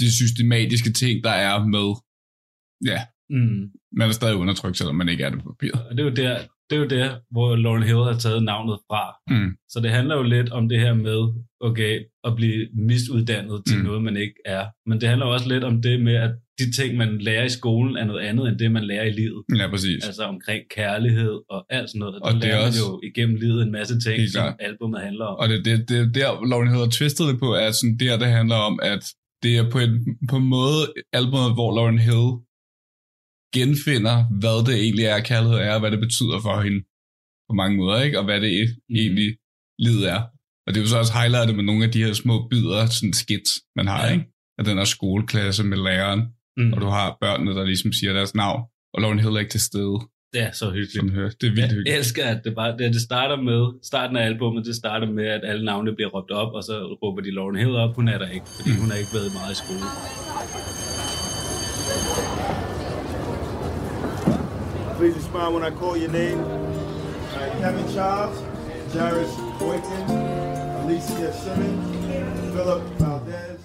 de 0.00 0.16
systematiske 0.16 0.92
ting, 0.92 1.24
der 1.24 1.30
er 1.30 1.66
med, 1.76 1.88
ja, 2.92 3.00
Mm. 3.30 3.62
Man 3.92 4.08
er 4.08 4.12
stadig 4.12 4.36
undertrykt, 4.36 4.78
selvom 4.78 4.96
man 4.96 5.08
ikke 5.08 5.24
er 5.24 5.30
det 5.30 5.42
på 5.42 5.54
papiret. 5.60 5.82
Og 5.90 5.96
det 5.96 6.00
er 6.00 6.04
jo 6.04 6.14
der, 6.14 6.38
det 6.70 6.76
er 6.76 6.80
jo 6.80 6.86
der, 6.88 7.10
hvor 7.30 7.56
Lauren 7.56 7.82
Hill 7.82 7.96
har 8.10 8.18
taget 8.18 8.42
navnet 8.42 8.78
fra. 8.90 9.02
Mm. 9.34 9.50
Så 9.68 9.80
det 9.80 9.90
handler 9.90 10.16
jo 10.16 10.22
lidt 10.22 10.50
om 10.50 10.68
det 10.68 10.80
her 10.80 10.94
med, 10.94 11.20
okay, 11.60 12.00
at 12.24 12.36
blive 12.36 12.66
misuddannet 12.74 13.62
til 13.68 13.78
Mm. 13.78 13.84
noget, 13.84 14.02
man 14.02 14.16
ikke 14.16 14.34
er. 14.44 14.64
Men 14.86 15.00
det 15.00 15.08
handler 15.08 15.26
også 15.26 15.48
lidt 15.48 15.64
om 15.64 15.82
det 15.82 16.00
med, 16.02 16.14
at 16.14 16.30
de 16.58 16.72
ting, 16.72 16.96
man 16.96 17.18
lærer 17.18 17.44
i 17.44 17.48
skolen, 17.48 17.96
er 17.96 18.04
noget 18.04 18.20
andet, 18.20 18.48
end 18.48 18.58
det, 18.58 18.72
man 18.72 18.84
lærer 18.84 19.04
i 19.04 19.10
livet. 19.10 19.42
Ja, 19.58 19.70
præcis. 19.70 20.06
Altså 20.06 20.22
omkring 20.22 20.62
kærlighed 20.70 21.34
og 21.50 21.66
alt 21.70 21.90
sådan 21.90 21.98
noget. 21.98 22.14
Og 22.22 22.34
det 22.34 22.44
er 22.44 22.48
lærer 22.48 22.66
også- 22.66 22.80
jo 22.80 23.00
igennem 23.08 23.36
livet 23.36 23.62
en 23.62 23.72
masse 23.72 24.00
ting, 24.00 24.16
Helt 24.20 24.32
som 24.32 24.54
albumet 24.60 25.00
handler 25.00 25.24
om. 25.24 25.36
Og 25.42 25.48
det, 25.48 25.64
det, 25.64 25.88
det 25.88 25.98
er 25.98 26.06
der, 26.18 26.46
Lauren 26.50 26.68
Hill 26.68 26.80
har 26.80 26.90
twistet 26.90 27.28
det 27.28 27.38
på, 27.38 27.48
er 27.54 27.70
sådan 27.70 27.96
der, 28.00 28.18
det 28.18 28.26
handler 28.26 28.56
om, 28.56 28.78
at 28.82 29.02
det 29.42 29.56
er 29.58 29.70
på 29.70 29.78
en, 29.78 29.92
på 30.30 30.36
en 30.36 30.48
måde 30.56 30.80
albumet, 31.12 31.52
hvor 31.58 31.70
Lauren 31.76 31.98
Hill 31.98 32.26
genfinder, 33.54 34.16
hvad 34.40 34.66
det 34.66 34.74
egentlig 34.84 35.04
er, 35.04 35.20
kærlighed 35.20 35.58
er, 35.58 35.74
og 35.74 35.80
hvad 35.80 35.90
det 35.90 36.00
betyder 36.00 36.38
for 36.46 36.60
hende 36.66 36.80
på 37.48 37.52
mange 37.54 37.76
måder, 37.76 38.02
ikke? 38.02 38.18
Og 38.18 38.24
hvad 38.24 38.40
det 38.40 38.52
Mhm. 38.88 38.96
egentlig 38.96 39.30
livet 39.78 40.04
er. 40.10 40.20
Og 40.66 40.74
det 40.74 40.76
er 40.76 40.80
jo 40.84 40.88
så 40.88 40.98
også 40.98 41.12
highlightet 41.20 41.56
med 41.56 41.64
nogle 41.64 41.84
af 41.84 41.90
de 41.92 42.04
her 42.04 42.12
små 42.12 42.48
bidder, 42.50 42.86
sådan 42.86 43.12
skits, 43.12 43.52
man 43.76 43.86
har, 43.86 44.06
Ja. 44.06 44.12
ikke? 44.12 44.24
Af 44.58 44.64
den 44.64 44.76
her 44.78 44.84
skoleklasse 44.84 45.64
med 45.64 45.78
læreren, 45.78 46.22
Mm. 46.56 46.72
og 46.72 46.80
du 46.80 46.86
har 46.86 47.16
børnene, 47.20 47.50
der 47.58 47.64
ligesom 47.64 47.92
siger 47.92 48.12
deres 48.12 48.34
navn, 48.34 48.62
og 48.94 49.00
Lauren 49.02 49.18
Hill 49.20 49.34
er 49.36 49.38
ikke 49.38 49.50
til 49.50 49.60
stede. 49.60 49.98
Det 50.32 50.40
er 50.42 50.52
så 50.52 50.66
hyggeligt. 50.70 50.92
Som 50.92 51.10
hører. 51.10 51.30
Det 51.40 51.46
er 51.46 51.50
vildt 51.50 51.58
Jeg 51.58 51.68
hyggeligt. 51.68 51.96
elsker, 51.98 52.24
at 52.24 52.40
det, 52.44 52.54
bare, 52.54 52.76
det, 52.78 52.94
det 52.94 53.00
starter 53.00 53.36
med, 53.42 53.60
starten 53.84 54.16
af 54.16 54.24
albumet, 54.26 54.66
det 54.66 54.74
starter 54.76 55.10
med, 55.10 55.26
at 55.26 55.40
alle 55.44 55.64
navne 55.64 55.94
bliver 55.94 56.10
råbt 56.14 56.30
op, 56.30 56.52
og 56.52 56.62
så 56.62 56.74
råber 57.02 57.20
de 57.22 57.30
Lauren 57.34 57.56
Hill 57.56 57.74
op. 57.84 57.94
Hun 57.96 58.08
er 58.08 58.18
der 58.18 58.28
ikke, 58.28 58.46
fordi 58.56 58.70
hun 58.80 58.90
har 58.90 58.96
ikke 59.02 59.14
været 59.14 59.32
meget 59.38 59.52
i 59.52 59.58
skole. 59.62 59.84
Please 64.98 65.14
respond 65.14 65.54
when 65.54 65.62
I 65.62 65.70
call 65.70 65.96
your 65.96 66.10
name. 66.10 66.40
All 66.40 67.40
right, 67.40 67.52
Kevin 67.60 67.86
Charles, 67.94 68.36
Jarvis 68.94 69.32
Boykin, 69.60 70.04
Alicia 70.80 71.32
Simmons, 71.42 71.86
Philip 72.52 72.82
Valdez. 73.00 73.60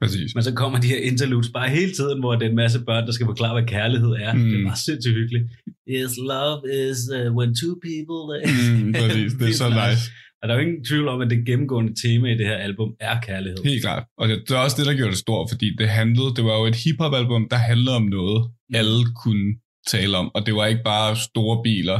Præcis. 0.00 0.34
Men 0.34 0.42
så 0.44 0.54
kommer 0.54 0.78
de 0.80 0.86
her 0.86 0.96
interludes 0.96 1.48
bare 1.48 1.68
hele 1.68 1.92
tiden, 1.92 2.20
hvor 2.20 2.34
det 2.34 2.46
er 2.46 2.50
en 2.50 2.56
masse 2.56 2.80
børn, 2.80 3.06
der 3.06 3.12
skal 3.12 3.26
forklare, 3.26 3.52
hvad 3.60 3.68
kærlighed 3.68 4.10
er. 4.10 4.32
Mm. 4.32 4.40
Det 4.40 4.60
er 4.60 4.64
bare 4.64 4.76
sindssygt 4.76 5.14
hyggeligt. 5.14 5.44
Yes, 5.88 6.12
love 6.32 6.58
is 6.90 6.98
uh, 7.18 7.36
when 7.36 7.54
two 7.60 7.74
people... 7.88 8.20
Mm, 8.46 8.92
præcis. 8.92 9.32
Det 9.32 9.48
er 9.48 9.54
så 9.64 9.68
nice. 9.68 10.04
Og 10.46 10.50
der 10.50 10.54
er 10.56 10.60
jo 10.62 10.66
ingen 10.68 10.84
tvivl 10.84 11.08
om, 11.08 11.20
at 11.20 11.30
det 11.30 11.46
gennemgående 11.46 11.92
tema 12.02 12.26
i 12.34 12.36
det 12.40 12.46
her 12.46 12.58
album 12.68 12.90
er 13.00 13.20
kærlighed. 13.20 13.58
Helt 13.64 13.82
klart. 13.82 14.04
Og 14.18 14.28
det, 14.28 14.34
det 14.48 14.54
er 14.56 14.58
også 14.66 14.76
det, 14.78 14.86
der 14.86 14.94
gjorde 14.98 15.10
det 15.10 15.18
stort, 15.26 15.46
fordi 15.52 15.68
det 15.80 15.88
handlede, 16.00 16.30
det 16.36 16.44
var 16.44 16.56
jo 16.60 16.64
et 16.72 16.78
hiphop-album, 16.84 17.42
der 17.52 17.56
handlede 17.70 17.96
om 17.96 18.06
noget, 18.18 18.38
alle 18.80 19.00
kunne 19.22 19.46
tale 19.92 20.16
om. 20.16 20.26
Og 20.34 20.40
det 20.46 20.54
var 20.58 20.66
ikke 20.66 20.84
bare 20.94 21.16
store 21.28 21.56
biler, 21.66 21.98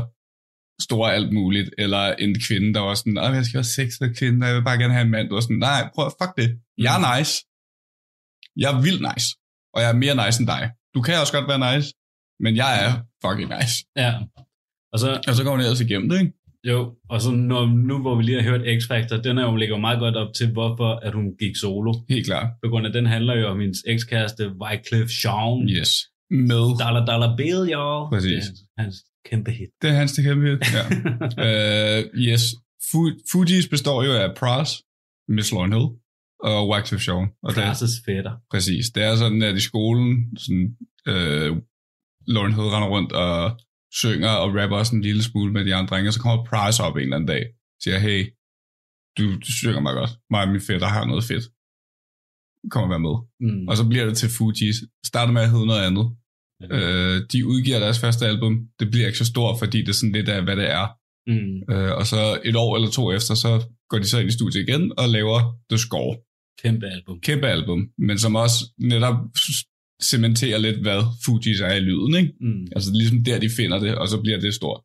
store 0.88 1.14
alt 1.16 1.30
muligt, 1.38 1.68
eller 1.78 2.02
en 2.24 2.34
kvinde, 2.46 2.74
der 2.74 2.80
var 2.88 2.94
sådan, 2.94 3.18
"Åh, 3.18 3.34
jeg 3.38 3.44
skal 3.44 3.58
have 3.62 3.72
sex 3.78 3.88
med 4.02 4.10
kvinde, 4.18 4.38
og 4.44 4.48
jeg 4.48 4.56
vil 4.56 4.64
bare 4.70 4.78
gerne 4.82 4.94
have 4.98 5.06
en 5.08 5.14
mand. 5.16 5.28
Du 5.28 5.34
var 5.34 5.44
sådan, 5.46 5.64
nej, 5.70 5.80
prøv, 5.94 6.06
fuck 6.20 6.32
det. 6.40 6.48
Jeg 6.86 6.92
er 6.98 7.02
nice. 7.12 7.34
Jeg 8.62 8.68
er 8.74 8.78
vildt 8.86 9.02
nice. 9.10 9.28
Og 9.74 9.78
jeg 9.82 9.88
er 9.94 9.98
mere 10.04 10.14
nice 10.24 10.38
end 10.40 10.48
dig. 10.54 10.62
Du 10.94 11.00
kan 11.06 11.14
også 11.22 11.32
godt 11.36 11.48
være 11.52 11.62
nice, 11.68 11.88
men 12.44 12.52
jeg 12.62 12.70
er 12.84 12.90
fucking 13.24 13.48
nice. 13.56 13.74
Ja. 14.02 14.10
Og 14.92 14.98
så, 15.02 15.08
og 15.28 15.34
så 15.36 15.40
går 15.44 15.50
hun 15.54 15.60
ellers 15.66 15.80
igennem 15.86 16.08
det, 16.10 16.18
ikke? 16.22 16.32
Jo, 16.70 16.94
og 17.08 17.20
så 17.20 17.30
når, 17.30 17.66
nu 17.66 17.98
hvor 17.98 18.14
vi 18.16 18.22
lige 18.22 18.42
har 18.42 18.50
hørt 18.50 18.60
X-Factor, 18.60 19.16
den 19.22 19.38
er 19.38 19.42
jo 19.42 19.56
ligger 19.56 19.76
jo 19.76 19.80
meget 19.80 19.98
godt 19.98 20.16
op 20.16 20.34
til, 20.34 20.52
hvorfor 20.52 20.90
at 21.06 21.12
hun 21.14 21.36
gik 21.38 21.56
solo. 21.56 21.92
Helt 22.08 22.26
klart. 22.26 22.48
På 22.64 22.68
grund 22.70 22.86
af, 22.86 22.92
den 22.92 23.06
handler 23.06 23.34
jo 23.40 23.46
om 23.46 23.60
hendes 23.60 23.78
ekskæreste, 23.86 24.42
Wycliffe 24.62 25.12
Jean. 25.24 25.68
Yes. 25.68 25.90
Med... 26.30 26.64
Dollar 26.84 27.04
Dollar 27.10 27.36
Bill, 27.36 27.60
y'all. 27.74 28.02
Præcis. 28.14 28.44
Det 28.44 28.66
er 28.78 28.82
hans 28.82 28.96
kæmpe 29.30 29.50
hit. 29.50 29.68
Det 29.82 29.90
er 29.90 29.94
hans 29.94 30.12
det 30.12 30.24
kæmpe 30.24 30.44
hit, 30.50 30.58
ja. 30.76 30.84
uh, 31.46 32.04
yes. 32.28 32.42
Fu- 32.88 33.18
Fugees 33.32 33.68
består 33.68 34.02
jo 34.02 34.12
af 34.12 34.34
Pras, 34.40 34.70
Miss 35.28 35.52
Lauren 35.52 35.72
Hill 35.72 35.88
og 36.50 36.68
Wycliffe 36.70 37.12
Jean. 37.12 37.28
Og 37.42 37.50
Pras' 37.52 38.02
fætter. 38.06 38.32
Præcis. 38.50 38.84
Det 38.94 39.02
er 39.02 39.16
sådan, 39.16 39.42
at 39.42 39.56
i 39.56 39.60
skolen, 39.60 40.36
sådan, 40.44 40.66
uh, 41.12 41.50
Lauren 42.34 42.54
Hill 42.56 42.68
render 42.74 42.88
rundt 42.88 43.12
og 43.12 43.60
synger 44.02 44.32
og 44.42 44.48
rapper 44.58 44.82
sådan 44.82 44.98
en 44.98 45.02
lille 45.02 45.22
smule 45.22 45.52
med 45.52 45.64
de 45.64 45.74
andre 45.74 45.90
drenge, 45.90 46.08
og 46.10 46.14
så 46.14 46.20
kommer 46.20 46.44
Price 46.44 46.82
op 46.82 46.96
en 46.96 47.02
eller 47.02 47.16
anden 47.16 47.28
dag 47.34 47.44
og 47.46 47.80
siger, 47.82 47.98
hey, 47.98 48.20
du, 49.18 49.24
du 49.44 49.52
synger 49.60 49.80
mig 49.80 49.94
godt. 49.94 50.10
Mig 50.30 50.42
og 50.42 50.48
min 50.48 50.60
fætter 50.60 50.88
har 50.96 51.04
noget 51.04 51.24
fedt. 51.24 51.44
Kom 52.70 52.82
og 52.82 52.90
vær 52.90 52.98
med. 52.98 53.16
Mm. 53.44 53.68
Og 53.68 53.76
så 53.76 53.84
bliver 53.88 54.06
det 54.06 54.16
til 54.16 54.28
Fugees. 54.36 54.76
Starter 55.06 55.32
med 55.32 55.42
at 55.42 55.50
hedde 55.50 55.66
noget 55.66 55.86
andet. 55.88 56.06
Øh, 56.62 57.16
de 57.32 57.46
udgiver 57.46 57.78
deres 57.78 57.98
første 58.00 58.26
album. 58.26 58.52
Det 58.80 58.90
bliver 58.90 59.06
ikke 59.06 59.18
så 59.18 59.24
stort, 59.24 59.58
fordi 59.58 59.78
det 59.80 59.88
er 59.88 60.00
sådan 60.00 60.12
lidt 60.12 60.28
af, 60.28 60.42
hvad 60.44 60.56
det 60.56 60.70
er. 60.70 60.86
Mm. 61.32 61.74
Øh, 61.74 61.92
og 61.98 62.06
så 62.06 62.40
et 62.44 62.56
år 62.56 62.76
eller 62.76 62.90
to 62.90 63.12
efter, 63.12 63.34
så 63.34 63.50
går 63.90 63.98
de 63.98 64.08
så 64.08 64.18
ind 64.18 64.28
i 64.28 64.32
studiet 64.32 64.68
igen 64.68 64.92
og 64.98 65.08
laver 65.08 65.38
The 65.70 65.78
Score. 65.78 66.16
Kæmpe 66.62 66.86
album. 66.86 67.20
Kæmpe 67.20 67.46
album, 67.46 67.90
men 67.98 68.18
som 68.18 68.34
også 68.34 68.58
netop 68.78 69.16
cementerer 70.02 70.58
lidt, 70.58 70.80
hvad 70.80 71.02
Fugees 71.24 71.60
er 71.60 71.74
i 71.74 71.80
lyden. 71.80 72.14
Ikke? 72.14 72.32
Mm. 72.40 72.66
Altså 72.76 72.90
det 72.90 72.96
er 72.96 73.00
ligesom 73.00 73.24
der, 73.24 73.38
de 73.38 73.50
finder 73.56 73.78
det, 73.78 73.94
og 73.94 74.08
så 74.08 74.20
bliver 74.20 74.40
det 74.40 74.54
stort. 74.54 74.80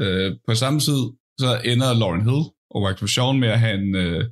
Øh, 0.00 0.36
på 0.48 0.54
samme 0.54 0.80
tid, 0.80 1.02
så 1.40 1.60
ender 1.64 1.94
Lauren 1.94 2.22
Hill 2.28 2.44
og 2.70 2.82
Wycliffe 2.82 3.20
Jean 3.20 3.40
med 3.40 3.48
at 3.48 3.60
have 3.60 3.74
en, 3.74 3.94
øh, 3.94 4.24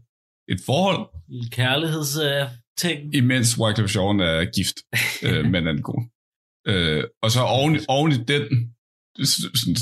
et 0.49 0.61
forhold, 0.67 1.03
Kærligheds 1.51 2.17
uh, 2.17 2.49
ting. 2.79 3.15
imens 3.15 3.59
Wycliffe 3.59 4.01
Jean 4.01 4.21
er 4.21 4.45
gift 4.57 4.77
øh, 5.27 5.45
med 5.51 5.61
en 5.61 5.69
anden 5.69 5.83
kone. 5.83 6.07
Øh, 6.67 7.05
og 7.23 7.31
så 7.31 7.41
oven, 7.41 7.81
oven 7.89 8.13
i 8.13 8.19
den 8.33 8.45
sådan 9.61 9.77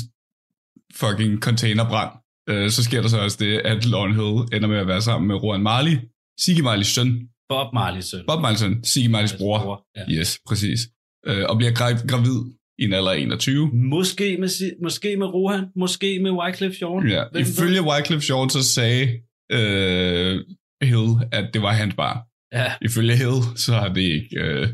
fucking 0.93 1.39
containerbrand, 1.41 2.11
øh, 2.49 2.69
så 2.69 2.83
sker 2.83 3.01
der 3.01 3.09
så 3.09 3.19
også 3.19 3.37
det, 3.39 3.61
at 3.71 3.85
Lauren 3.85 4.15
Hill 4.19 4.55
ender 4.55 4.67
med 4.67 4.77
at 4.77 4.87
være 4.87 5.01
sammen 5.01 5.27
med 5.27 5.35
Rowan 5.35 5.63
Marley, 5.63 5.95
Siggy 6.39 6.61
Marleys 6.61 6.87
søn. 6.87 7.29
Bob 7.49 7.73
Marleys 7.73 8.05
søn. 8.05 8.23
Bob 8.27 8.41
Marleys 8.41 8.59
søn, 8.59 8.83
Siggy 8.83 9.07
Marleys 9.09 9.33
bror. 9.33 9.59
bror, 9.59 9.85
ja. 9.97 10.19
Yes, 10.19 10.39
præcis. 10.47 10.79
Øh, 11.27 11.43
og 11.49 11.57
bliver 11.57 11.71
gra- 11.71 12.07
gravid 12.07 12.39
i 12.79 12.83
en 12.83 12.93
alder 12.93 13.11
af 13.11 13.17
21. 13.19 13.71
Måske 13.73 14.37
med, 14.39 14.49
måske 14.83 15.17
med 15.17 15.27
Rohan, 15.27 15.65
måske 15.75 16.19
med 16.19 16.31
Wycliffe 16.31 16.77
Jean. 16.81 17.07
Ja, 17.09 17.23
Hvem 17.31 17.41
ifølge? 17.41 17.81
Wycliffe 17.81 18.33
Jean, 18.33 18.49
så 18.49 18.63
sagde 18.63 19.03
øh, 19.51 20.33
Hill, 20.83 21.09
at 21.31 21.49
det 21.53 21.61
var 21.61 21.71
hans 21.73 21.95
barn. 21.95 22.17
Ja. 22.53 22.71
Ifølge 22.81 23.15
Hill, 23.15 23.39
så 23.55 23.71
har 23.73 23.93
det 23.93 24.01
ikke... 24.01 24.39
Øh, 24.39 24.67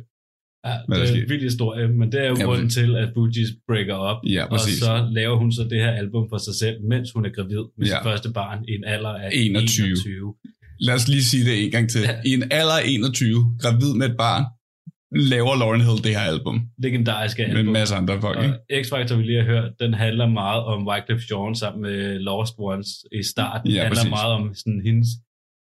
Ja, 0.68 0.78
det 0.90 1.10
er 1.10 1.24
en 1.24 1.30
vild 1.30 1.42
historie, 1.52 1.88
men 1.88 2.12
det 2.12 2.20
er 2.24 2.30
jo 2.30 2.36
Ja, 2.40 2.44
grunden 2.44 2.70
til, 2.70 2.96
at 2.96 3.10
Fugees 3.16 3.50
breaker 3.68 3.94
op, 3.94 4.20
Ja, 4.36 4.44
og 4.46 4.60
så 4.60 5.08
laver 5.12 5.36
hun 5.38 5.52
så 5.52 5.64
det 5.64 5.80
her 5.84 5.92
album 5.92 6.30
for 6.32 6.38
sig 6.38 6.56
selv, 6.56 6.78
mens 6.92 7.12
hun 7.12 7.26
er 7.26 7.30
gravid 7.30 7.64
med 7.78 7.88
Ja. 7.88 7.94
sit 7.96 8.04
første 8.04 8.30
barn 8.34 8.60
i 8.68 8.72
en 8.72 8.84
alder 8.84 9.10
af 9.10 9.30
21. 9.34 9.88
21. 9.88 10.36
Lad 10.80 10.96
os 10.96 11.08
lige 11.08 11.24
sige 11.24 11.46
det 11.46 11.66
en 11.66 11.72
gang 11.72 11.90
til. 11.90 12.02
I 12.26 12.34
en 12.34 12.44
alder 12.52 12.74
af 12.74 12.84
21, 12.86 13.58
gravid 13.62 13.94
med 13.94 14.10
et 14.10 14.18
barn, 14.18 14.44
laver 15.34 15.56
Lauren 15.56 15.82
Hill 15.82 16.04
det 16.04 16.12
her 16.12 16.26
album. 16.34 16.62
Legendariske 16.84 17.42
Med 17.42 17.50
album. 17.50 17.68
en 17.68 17.74
masse 17.74 17.96
andre 17.96 18.22
folk, 18.22 18.38
ikke? 18.44 18.56
Og 18.72 18.80
X-Factor, 18.82 19.16
vi 19.16 19.24
lige 19.24 19.38
har 19.44 19.46
hørt, 19.54 19.72
den 19.80 19.94
handler 19.94 20.28
meget 20.30 20.64
om 20.64 20.88
Wycliffe 20.88 21.26
Jean 21.32 21.56
sammen 21.56 21.82
med 21.82 22.20
Lost 22.20 22.54
Ones 22.58 22.88
i 23.20 23.24
starten. 23.24 23.70
Ja, 23.70 23.74
Det 23.74 23.82
handler 23.82 23.96
præcis. 24.02 24.10
meget 24.10 24.34
om 24.40 24.54
sådan 24.56 24.82
hendes 24.86 25.08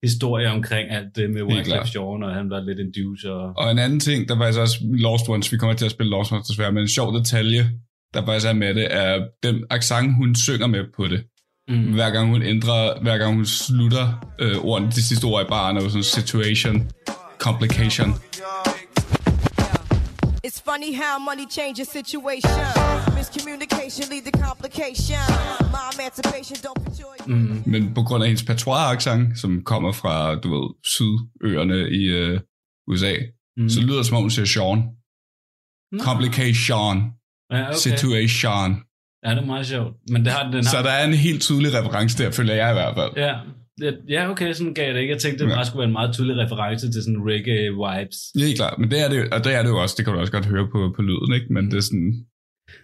historie 0.03 0.47
omkring 0.57 0.89
alt 0.89 1.15
det 1.15 1.29
med 1.29 1.41
Wycliffe. 1.43 1.89
Jean, 1.95 2.23
og 2.23 2.31
han 2.39 2.49
var 2.49 2.59
lidt 2.67 2.79
en 2.79 2.91
douche. 2.97 3.31
Og... 3.31 3.53
Og 3.57 3.71
en 3.71 3.79
anden 3.79 3.99
ting, 3.99 4.29
der 4.29 4.37
faktisk 4.37 4.59
også 4.59 4.77
Lost 5.05 5.29
Ones, 5.29 5.51
vi 5.51 5.57
kommer 5.57 5.75
til 5.75 5.85
at 5.85 5.91
spille 5.91 6.09
Lost 6.09 6.31
Ones 6.31 6.47
desværre, 6.47 6.71
men 6.71 6.81
en 6.81 6.87
sjov 6.97 7.17
detalje, 7.19 7.63
der 8.13 8.25
faktisk 8.25 8.47
er 8.47 8.53
med 8.53 8.73
det, 8.73 8.87
er 9.03 9.25
den 9.43 9.55
accent, 9.69 10.15
hun 10.15 10.35
synger 10.35 10.67
med 10.67 10.83
på 10.97 11.07
det. 11.07 11.21
Mm. 11.69 11.93
Hver 11.93 12.09
gang 12.09 12.29
hun 12.29 12.41
ændrer, 12.41 13.01
hver 13.01 13.17
gang 13.17 13.35
hun 13.35 13.45
slutter 13.45 14.33
øh, 14.39 14.57
ordene, 14.57 14.91
de 14.91 15.07
sidste 15.07 15.25
ord 15.25 15.45
i 15.45 15.47
baren, 15.49 15.77
er 15.77 15.81
jo 15.81 15.89
sådan 15.89 16.03
situation, 16.03 16.91
complication. 17.37 18.09
It's 20.47 20.61
funny 20.69 20.91
how 21.01 21.13
money 21.29 21.47
changes 21.57 21.87
situation. 21.99 22.61
Miscommunication 23.17 24.03
lead 24.11 24.23
to 24.29 24.33
complication. 24.47 25.21
My 25.75 25.85
emancipation 25.93 26.55
don't 26.65 26.79
put 26.83 26.93
joy. 27.01 27.17
Mm. 27.27 27.63
Men 27.65 27.93
på 27.93 28.01
grund 28.03 28.23
af 28.23 28.27
hendes 28.29 28.43
patois-accent, 28.43 29.39
som 29.41 29.63
kommer 29.63 29.91
fra, 29.91 30.35
du 30.35 30.47
ved, 30.55 30.67
sydøerne 30.93 31.79
i 32.01 32.03
øh, 32.19 32.39
USA, 32.87 33.13
mm. 33.57 33.69
så 33.69 33.81
lyder 33.81 33.97
det 33.97 34.05
som 34.05 34.17
om 34.17 34.23
hun 34.23 34.31
siger 34.31 34.45
Sean. 34.45 34.79
Complication. 36.07 36.95
Ja, 37.51 37.67
okay. 37.67 37.77
Situation. 37.77 38.71
Ja, 39.25 39.29
det 39.31 39.37
er 39.37 39.45
meget 39.45 39.65
sjovt. 39.67 39.93
Men 40.11 40.25
det 40.25 40.31
har 40.33 40.43
den 40.43 40.53
har... 40.53 40.61
Så 40.61 40.77
der 40.83 40.89
er 40.99 41.07
en 41.07 41.13
helt 41.13 41.41
tydelig 41.41 41.71
reference 41.73 42.23
der, 42.23 42.31
føler 42.31 42.53
jeg 42.53 42.69
i 42.71 42.73
hvert 42.73 42.95
fald. 42.97 43.11
Ja, 43.25 43.33
ja, 43.85 43.91
ja, 44.09 44.29
okay, 44.31 44.53
sådan 44.53 44.73
gav 44.73 44.85
jeg 44.85 44.93
det 44.95 45.01
ikke. 45.01 45.13
Jeg 45.13 45.21
tænkte, 45.21 45.43
det 45.43 45.49
Ja. 45.49 45.55
bare 45.55 45.65
skulle 45.65 45.79
være 45.79 45.87
en 45.87 45.91
meget 45.99 46.13
tydelig 46.15 46.35
reference 46.37 46.91
til 46.91 47.03
sådan 47.03 47.19
reggae-vibes. 47.29 48.17
Helt 48.45 48.55
klart, 48.57 48.79
men 48.79 48.91
det 48.91 48.99
er 49.05 49.09
det, 49.09 49.33
og 49.33 49.43
det 49.43 49.55
er 49.55 49.61
det 49.63 49.69
jo 49.69 49.77
også, 49.81 49.95
det 49.97 50.05
kan 50.05 50.13
du 50.13 50.19
også 50.19 50.31
godt 50.31 50.45
høre 50.45 50.67
på, 50.71 50.93
på 50.95 51.01
lyden, 51.01 51.33
ikke? 51.33 51.53
Men 51.53 51.71
det 51.71 51.77
er 51.77 51.81
sådan, 51.81 52.13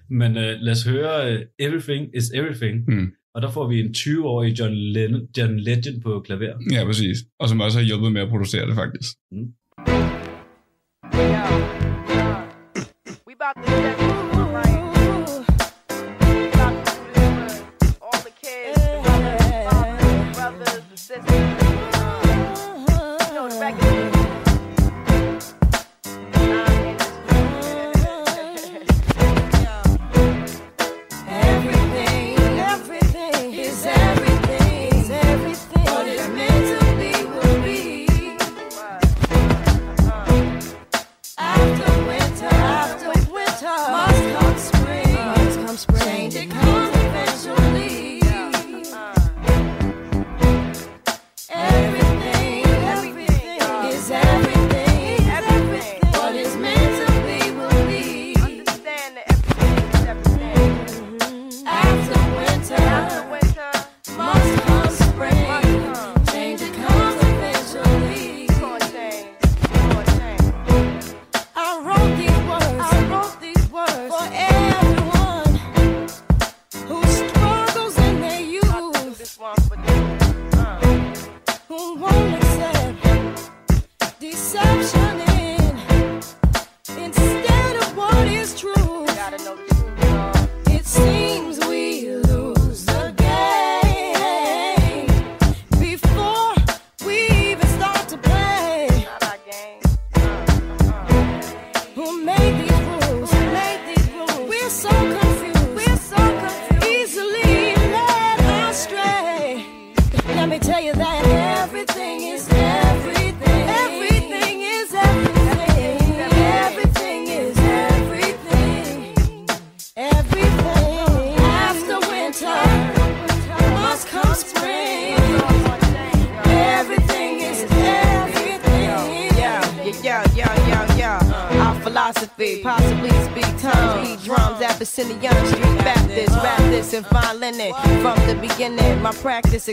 Men 0.10 0.32
uh, 0.32 0.44
lad 0.66 0.72
os 0.72 0.84
høre 0.84 1.34
uh, 1.34 1.40
Everything 1.60 2.04
is 2.18 2.24
Everything. 2.40 2.76
Mm. 2.88 3.08
Og 3.36 3.42
der 3.42 3.50
får 3.52 3.68
vi 3.68 3.80
en 3.80 3.92
20-årig 3.98 4.60
John, 4.60 4.74
Lennon, 4.76 5.22
John 5.38 5.60
Legend 5.60 6.02
på 6.02 6.22
klaver. 6.26 6.54
ja, 6.72 6.86
præcis. 6.86 7.18
Og 7.40 7.50
som 7.50 7.62
også 7.62 7.78
har 7.80 7.86
hjulpet 7.86 8.12
med 8.12 8.22
at 8.22 8.30
producere 8.30 8.66
det, 8.68 8.76
faktisk. 8.76 9.12
We 13.28 13.34
about 13.40 13.56
to 14.00 14.05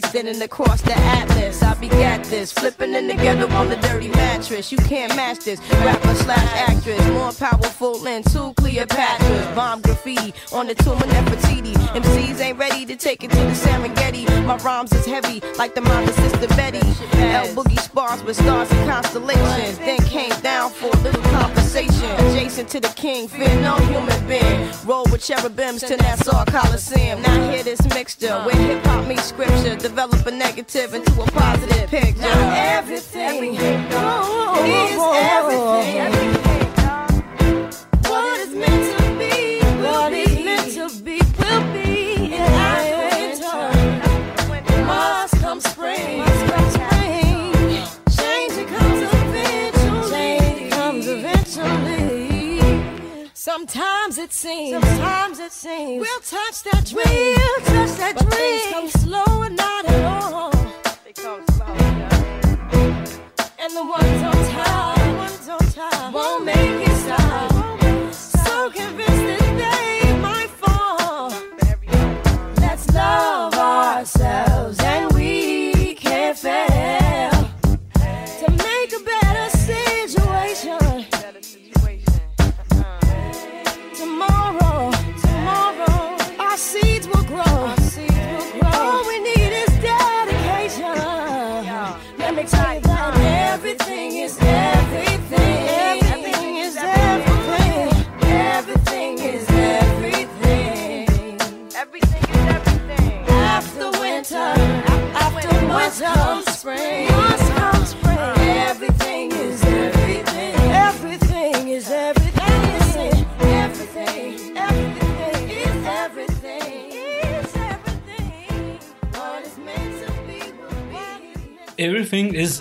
extending 0.03 0.43
across 0.43 0.83
the 0.83 0.97
atlas. 0.97 1.63
I 1.63 1.75
be 1.75 1.89
begat 1.89 2.25
this, 2.25 2.53
flipping 2.53 2.95
it 2.95 3.09
together 3.09 3.49
on 3.55 3.69
the 3.69 3.77
dirty 3.77 4.09
mattress. 4.09 4.73
You 4.73 4.79
can't 4.79 5.15
match 5.15 5.45
this. 5.45 5.61
Rapper 5.85 6.15
slash 6.15 6.51
actress, 6.69 7.07
more 7.09 7.33
powerful 7.33 7.99
than 7.99 8.23
two 8.25 8.53
Cleopatras. 8.55 9.55
Bomb 9.55 9.81
graffiti 9.81 10.35
on 10.53 10.67
the 10.67 10.75
tomb 10.75 11.02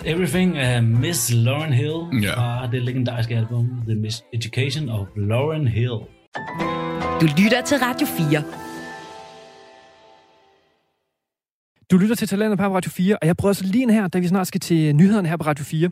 Everything 0.05 0.57
af 0.57 0.83
Miss 0.83 1.33
Lauren 1.33 1.73
Hill 1.73 2.23
Ja. 2.23 2.33
fra 2.35 2.71
det 2.71 2.83
legendariske 2.83 3.35
album 3.37 3.69
The 3.87 3.95
Miss 3.95 4.23
Education 4.33 4.89
of 4.89 5.07
Lauren 5.17 5.67
Hill. 5.67 5.97
Du 7.21 7.25
lytter 7.43 7.61
til 7.65 7.77
Radio 7.77 8.07
4. 8.07 8.43
Du 11.91 11.97
lytter 11.97 12.15
til 12.15 12.27
Talentet 12.27 12.59
på 12.59 12.65
Radio 12.75 12.91
4, 12.91 13.17
og 13.21 13.27
jeg 13.27 13.37
prøver 13.37 13.53
så 13.53 13.65
lige 13.65 13.81
ind 13.81 13.91
her, 13.91 14.07
da 14.07 14.19
vi 14.19 14.27
snart 14.27 14.47
skal 14.47 14.59
til 14.61 14.95
nyhederne 14.95 15.27
her 15.27 15.37
på 15.37 15.43
Radio 15.43 15.65
4. 15.65 15.89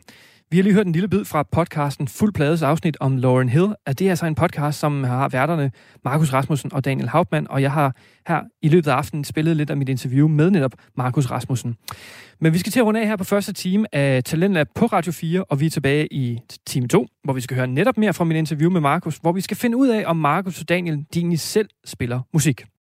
Vi 0.52 0.56
har 0.58 0.62
lige 0.62 0.74
hørt 0.74 0.86
en 0.86 0.92
lille 0.92 1.08
bid 1.08 1.24
fra 1.24 1.42
podcasten 1.42 2.08
Fuld 2.08 2.32
Plades 2.32 2.62
afsnit 2.62 2.96
om 3.00 3.16
Lauren 3.16 3.48
Hill. 3.48 3.74
At 3.86 3.98
det 3.98 4.06
er 4.06 4.10
altså 4.10 4.26
en 4.26 4.34
podcast, 4.34 4.78
som 4.78 5.04
har 5.04 5.28
værterne 5.28 5.70
Markus 6.04 6.32
Rasmussen 6.32 6.72
og 6.72 6.84
Daniel 6.84 7.08
Hauptmann, 7.08 7.46
og 7.50 7.62
jeg 7.62 7.72
har 7.72 7.96
her 8.28 8.40
i 8.62 8.68
løbet 8.68 8.90
af 8.90 8.94
aftenen 8.94 9.24
spillet 9.24 9.56
lidt 9.56 9.70
af 9.70 9.76
mit 9.76 9.88
interview 9.88 10.28
med 10.28 10.50
netop 10.50 10.74
Markus 10.96 11.30
Rasmussen. 11.30 11.76
Men 12.40 12.52
vi 12.52 12.58
skal 12.58 12.72
til 12.72 12.80
at 12.80 12.86
runde 12.86 13.00
af 13.00 13.06
her 13.06 13.16
på 13.16 13.24
første 13.24 13.52
time 13.52 13.94
af 13.94 14.24
Talentlab 14.24 14.66
på 14.74 14.86
Radio 14.86 15.12
4, 15.12 15.44
og 15.44 15.60
vi 15.60 15.66
er 15.66 15.70
tilbage 15.70 16.12
i 16.12 16.38
time 16.66 16.88
2, 16.88 17.06
hvor 17.24 17.32
vi 17.32 17.40
skal 17.40 17.56
høre 17.56 17.66
netop 17.66 17.98
mere 17.98 18.14
fra 18.14 18.24
mit 18.24 18.36
interview 18.36 18.70
med 18.70 18.80
Markus, 18.80 19.16
hvor 19.16 19.32
vi 19.32 19.40
skal 19.40 19.56
finde 19.56 19.76
ud 19.76 19.88
af, 19.88 20.02
om 20.06 20.16
Markus 20.16 20.60
og 20.60 20.68
Daniel 20.68 21.04
egentlig 21.16 21.40
selv 21.40 21.68
spiller 21.84 22.20
musik. 22.32 22.64